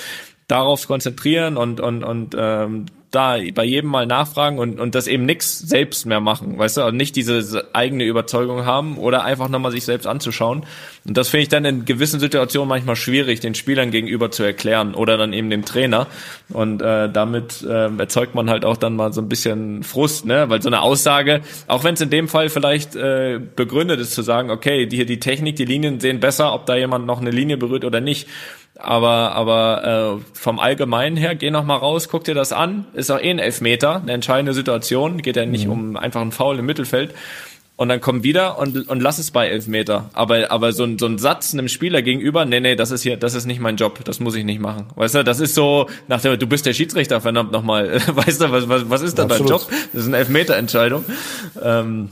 [0.49, 5.25] darauf konzentrieren und und und ähm, da bei jedem mal nachfragen und, und das eben
[5.25, 9.71] nix selbst mehr machen, weißt du, und nicht diese eigene Überzeugung haben oder einfach nochmal
[9.71, 10.63] sich selbst anzuschauen.
[11.05, 14.93] Und das finde ich dann in gewissen Situationen manchmal schwierig, den Spielern gegenüber zu erklären
[14.93, 16.05] oder dann eben dem Trainer.
[16.49, 20.49] Und äh, damit äh, erzeugt man halt auch dann mal so ein bisschen Frust, ne?
[20.49, 24.21] Weil so eine Aussage, auch wenn es in dem Fall vielleicht äh, begründet ist zu
[24.21, 27.57] sagen, okay, die, die Technik, die Linien sehen besser, ob da jemand noch eine Linie
[27.57, 28.27] berührt oder nicht.
[28.81, 32.85] Aber, aber äh, vom Allgemeinen her, geh noch mal raus, guck dir das an.
[32.93, 35.21] Ist auch eh ein Elfmeter, eine entscheidende Situation.
[35.21, 35.71] Geht ja nicht mhm.
[35.71, 37.13] um einfach einen Foul im Mittelfeld.
[37.75, 40.09] Und dann komm wieder und, und lass es bei Elfmeter.
[40.13, 43.15] Aber, aber so ein, so ein Satz einem Spieler gegenüber, nee, nee, das ist hier,
[43.15, 44.87] das ist nicht mein Job, das muss ich nicht machen.
[44.95, 48.01] Weißt du, das ist so, nach dem, du bist der Schiedsrichter, verdammt nochmal.
[48.07, 49.65] Weißt du, was, was, was ist da dein Job?
[49.93, 51.05] Das ist eine Elfmeterentscheidung.
[51.61, 52.09] Ähm,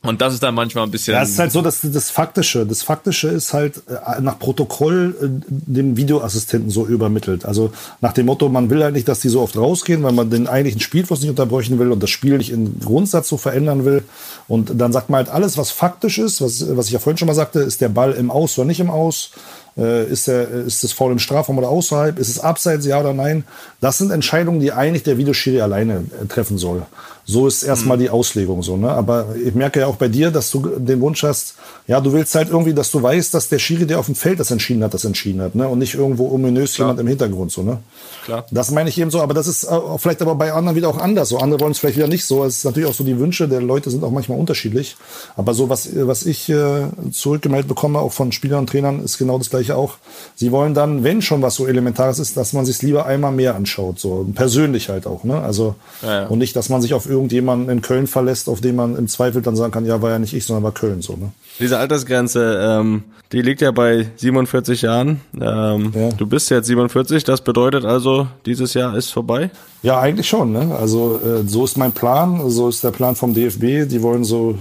[0.00, 1.14] und das ist dann manchmal ein bisschen.
[1.14, 5.16] Ja, es ist halt so, dass das Faktische, das Faktische ist halt äh, nach Protokoll
[5.20, 7.44] äh, dem Videoassistenten so übermittelt.
[7.44, 10.30] Also nach dem Motto, man will halt nicht, dass die so oft rausgehen, weil man
[10.30, 14.04] den eigentlichen Spielfluss nicht unterbrechen will und das Spiel nicht im Grundsatz so verändern will.
[14.46, 17.26] Und dann sagt man halt alles, was faktisch ist, was, was ich ja vorhin schon
[17.26, 19.32] mal sagte, ist der Ball im Aus oder nicht im Aus?
[19.76, 22.20] Äh, ist, der, ist das Foul im Strafraum oder außerhalb?
[22.20, 23.42] Ist es abseits, ja oder nein?
[23.80, 26.82] Das sind Entscheidungen, die eigentlich der Videoschiri alleine treffen soll.
[27.30, 28.00] So ist erstmal mhm.
[28.00, 28.78] die Auslegung so.
[28.78, 28.90] Ne?
[28.90, 31.56] Aber ich merke ja auch bei dir, dass du den Wunsch hast,
[31.86, 34.40] ja, du willst halt irgendwie, dass du weißt, dass der Schiri, der auf dem Feld
[34.40, 35.68] das entschieden hat, das entschieden hat, ne?
[35.68, 36.88] Und nicht irgendwo ominös Klar.
[36.88, 37.80] jemand im Hintergrund so, ne?
[38.24, 38.46] Klar.
[38.50, 39.68] Das meine ich eben so, aber das ist
[39.98, 41.28] vielleicht aber bei anderen wieder auch anders.
[41.28, 42.44] So andere wollen es vielleicht wieder nicht so.
[42.44, 44.96] Es ist natürlich auch so, die Wünsche der Leute sind auch manchmal unterschiedlich.
[45.36, 49.36] Aber so was, was ich äh, zurückgemeldet bekomme, auch von Spielern und Trainern, ist genau
[49.36, 49.96] das gleiche auch.
[50.34, 53.54] Sie wollen dann, wenn schon was so Elementares ist, dass man sich lieber einmal mehr
[53.54, 55.42] anschaut, so persönlich halt auch, ne?
[55.42, 56.26] Also ja, ja.
[56.28, 59.42] und nicht, dass man sich auf irgendjemanden in Köln verlässt, auf den man im Zweifel
[59.42, 61.32] dann sagen kann, ja, war ja nicht ich, sondern war Köln so, ne?
[61.58, 65.20] Diese Altersgrenze, ähm, die liegt ja bei 47 Jahren.
[65.34, 66.10] Ähm, ja.
[66.10, 69.50] Du bist jetzt 47, das bedeutet also, dieses Jahr ist vorbei?
[69.82, 70.52] Ja, eigentlich schon.
[70.52, 70.76] Ne?
[70.78, 73.88] Also äh, so ist mein Plan, so ist der Plan vom DFB.
[73.90, 74.56] Die wollen so,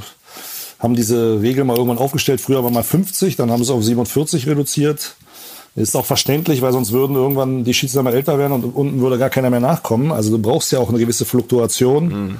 [0.80, 2.42] haben diese Regel mal irgendwann aufgestellt.
[2.42, 5.16] Früher war mal 50, dann haben sie auf 47 reduziert.
[5.78, 9.20] Ist auch verständlich, weil sonst würden irgendwann die Schiedsrichter mal älter werden und unten würde
[9.20, 10.12] gar keiner mehr nachkommen.
[10.12, 12.08] Also du brauchst ja auch eine gewisse Fluktuation.
[12.08, 12.36] Mhm.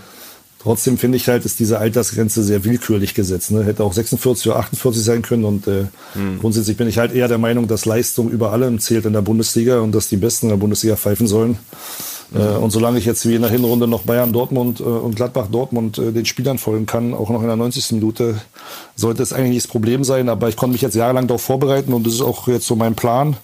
[0.60, 3.52] Trotzdem finde ich halt, ist diese Altersgrenze sehr willkürlich gesetzt.
[3.52, 3.64] Ne?
[3.64, 5.46] Hätte auch 46 oder 48 sein können.
[5.46, 5.86] Und äh,
[6.16, 6.40] mhm.
[6.40, 9.82] grundsätzlich bin ich halt eher der Meinung, dass Leistung über allem zählt in der Bundesliga
[9.82, 11.60] und dass die Besten in der Bundesliga pfeifen sollen.
[12.32, 12.64] Mhm.
[12.64, 15.98] Und solange ich jetzt wie in der Hinrunde noch Bayern Dortmund äh, und Gladbach Dortmund
[15.98, 17.94] äh, den Spielern folgen kann, auch noch in der 90.
[17.94, 18.42] Minute,
[18.96, 20.30] sollte es eigentlich nicht das Problem sein.
[20.30, 22.96] Aber ich konnte mich jetzt jahrelang darauf vorbereiten und das ist auch jetzt so mein
[22.96, 23.38] Plan.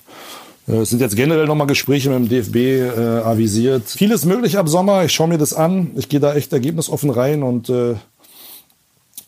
[0.65, 3.84] Es sind jetzt generell nochmal Gespräche mit dem DFB äh, avisiert.
[3.85, 5.03] Vieles möglich ab Sommer.
[5.03, 5.91] Ich schaue mir das an.
[5.95, 7.95] Ich gehe da echt ergebnisoffen rein und äh,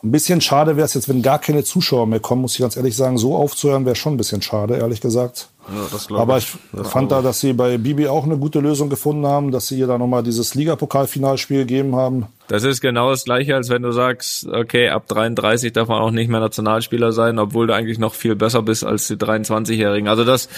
[0.01, 2.77] ein bisschen schade wäre es jetzt, wenn gar keine Zuschauer mehr kommen, muss ich ganz
[2.77, 3.17] ehrlich sagen.
[3.17, 5.49] So aufzuhören wäre schon ein bisschen schade, ehrlich gesagt.
[5.67, 6.47] Ja, Aber ich,
[6.79, 9.79] ich fand da, dass sie bei Bibi auch eine gute Lösung gefunden haben, dass sie
[9.79, 12.27] ihr da nochmal dieses Ligapokalfinalspiel gegeben haben.
[12.47, 16.11] Das ist genau das gleiche, als wenn du sagst, okay, ab 33 darf man auch
[16.11, 20.07] nicht mehr Nationalspieler sein, obwohl du eigentlich noch viel besser bist als die 23-Jährigen.
[20.07, 20.49] Also das,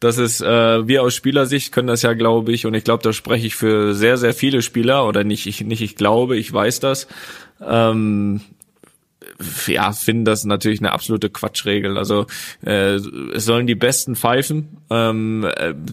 [0.00, 3.14] das ist, äh, wir aus Spielersicht können das ja, glaube ich, und ich glaube, da
[3.14, 6.80] spreche ich für sehr, sehr viele Spieler, oder nicht, ich, nicht ich glaube, ich weiß
[6.80, 7.06] das,
[7.66, 8.42] ähm,
[9.66, 11.98] ja, finden das natürlich eine absolute Quatschregel.
[11.98, 12.26] Also
[12.64, 14.78] äh, es sollen die Besten pfeifen.
[14.90, 15.46] Ähm,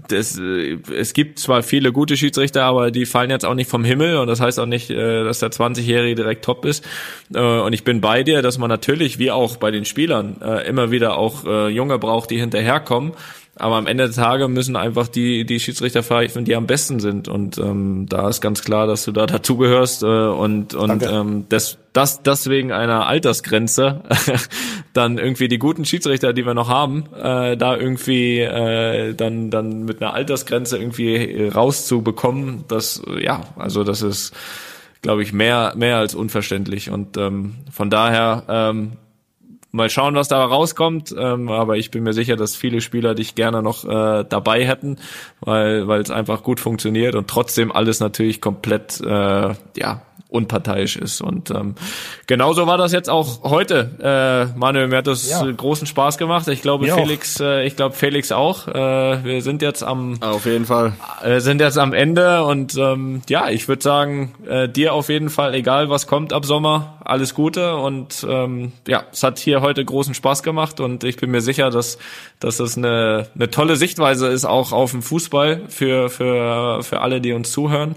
[0.08, 3.84] das, äh, es gibt zwar viele gute Schiedsrichter, aber die fallen jetzt auch nicht vom
[3.84, 6.86] Himmel und das heißt auch nicht, äh, dass der 20-Jährige direkt top ist.
[7.34, 10.68] Äh, und ich bin bei dir, dass man natürlich, wie auch bei den Spielern, äh,
[10.68, 13.14] immer wieder auch äh, Junge braucht, die hinterherkommen.
[13.60, 17.28] Aber am Ende der Tage müssen einfach die, die Schiedsrichter pfeifen, die am besten sind.
[17.28, 20.04] Und ähm, da ist ganz klar, dass du da dazugehörst.
[20.04, 24.04] Äh, und und ähm, das, das deswegen einer Altersgrenze
[24.94, 29.86] dann irgendwie die guten Schiedsrichter, die wir noch haben, äh, da irgendwie äh, dann, dann
[29.86, 34.34] mit einer Altersgrenze irgendwie rauszubekommen, das, ja, also das ist,
[35.02, 36.92] glaube ich, mehr, mehr als unverständlich.
[36.92, 38.94] Und ähm, von daher ähm,
[39.72, 41.14] Mal schauen, was da rauskommt.
[41.18, 44.98] Ähm, aber ich bin mir sicher, dass viele Spieler dich gerne noch äh, dabei hätten,
[45.42, 51.22] weil weil es einfach gut funktioniert und trotzdem alles natürlich komplett äh, ja unparteiisch ist.
[51.22, 51.76] Und ähm,
[52.26, 54.52] genauso war das jetzt auch heute.
[54.54, 55.44] Äh, Manuel, mir hat das ja.
[55.50, 56.48] großen Spaß gemacht.
[56.50, 58.68] Ich glaube, mir Felix, äh, ich glaube Felix auch.
[58.68, 60.94] Äh, wir sind jetzt am auf jeden Fall
[61.24, 65.30] äh, sind jetzt am Ende und ähm, ja, ich würde sagen, äh, dir auf jeden
[65.30, 69.84] Fall, egal was kommt ab Sommer, alles Gute und ähm, ja, es hat hier heute
[69.84, 71.98] großen Spaß gemacht und ich bin mir sicher, dass
[72.40, 77.22] dass es eine eine tolle Sichtweise ist auch auf den Fußball für für für alle,
[77.22, 77.96] die uns zuhören.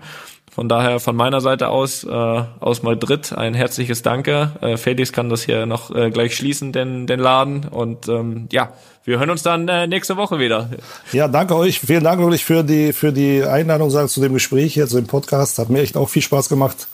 [0.61, 4.53] Von daher von meiner Seite aus, äh, aus Madrid, ein herzliches Danke.
[4.61, 7.65] Äh, Felix kann das hier noch äh, gleich schließen, den, den Laden.
[7.65, 8.75] Und ähm, ja,
[9.07, 10.69] wir hören uns dann äh, nächste Woche wieder.
[11.13, 11.81] Ja, danke euch.
[11.81, 15.07] Vielen Dank wirklich für die, für die Einladung sagen, zu dem Gespräch hier, zu dem
[15.07, 15.59] Podcast.
[15.59, 16.89] Hat mir echt auch viel Spaß gemacht.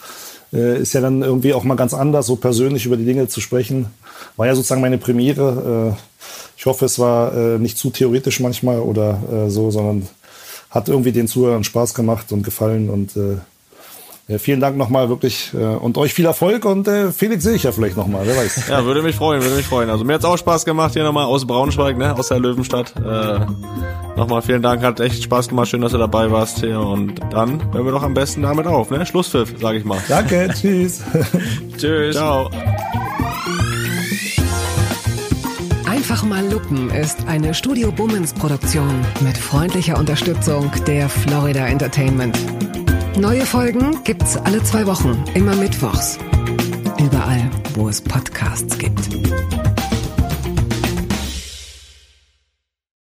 [0.52, 3.40] Äh, ist ja dann irgendwie auch mal ganz anders, so persönlich über die Dinge zu
[3.40, 3.86] sprechen.
[4.36, 5.96] War ja sozusagen meine Premiere.
[5.96, 6.00] Äh,
[6.56, 10.08] ich hoffe, es war äh, nicht zu theoretisch manchmal oder äh, so, sondern
[10.70, 13.38] hat irgendwie den Zuhörern Spaß gemacht und gefallen und äh,
[14.28, 17.62] ja, vielen Dank nochmal wirklich äh, und euch viel Erfolg und äh, Felix sehe ich
[17.62, 18.68] ja vielleicht nochmal, wer weiß.
[18.68, 19.88] Ja, würde mich freuen, würde mich freuen.
[19.88, 22.92] Also mir hat's auch Spaß gemacht hier nochmal aus Braunschweig, ne, aus der Löwenstadt.
[22.96, 23.46] Äh,
[24.16, 27.72] nochmal vielen Dank, hat echt Spaß gemacht, schön, dass du dabei warst hier und dann
[27.72, 29.06] hören wir doch am besten damit auf, ne?
[29.06, 30.00] Schlusspfiff, sage ich mal.
[30.08, 31.02] Danke, tschüss.
[31.78, 32.16] tschüss.
[32.16, 32.50] Ciao.
[35.88, 42.36] Einfach mal Lupen ist eine Studio Bummens Produktion mit freundlicher Unterstützung der Florida Entertainment.
[43.18, 46.18] Neue Folgen gibt's alle zwei Wochen, immer mittwochs.
[46.98, 49.08] Überall, wo es Podcasts gibt.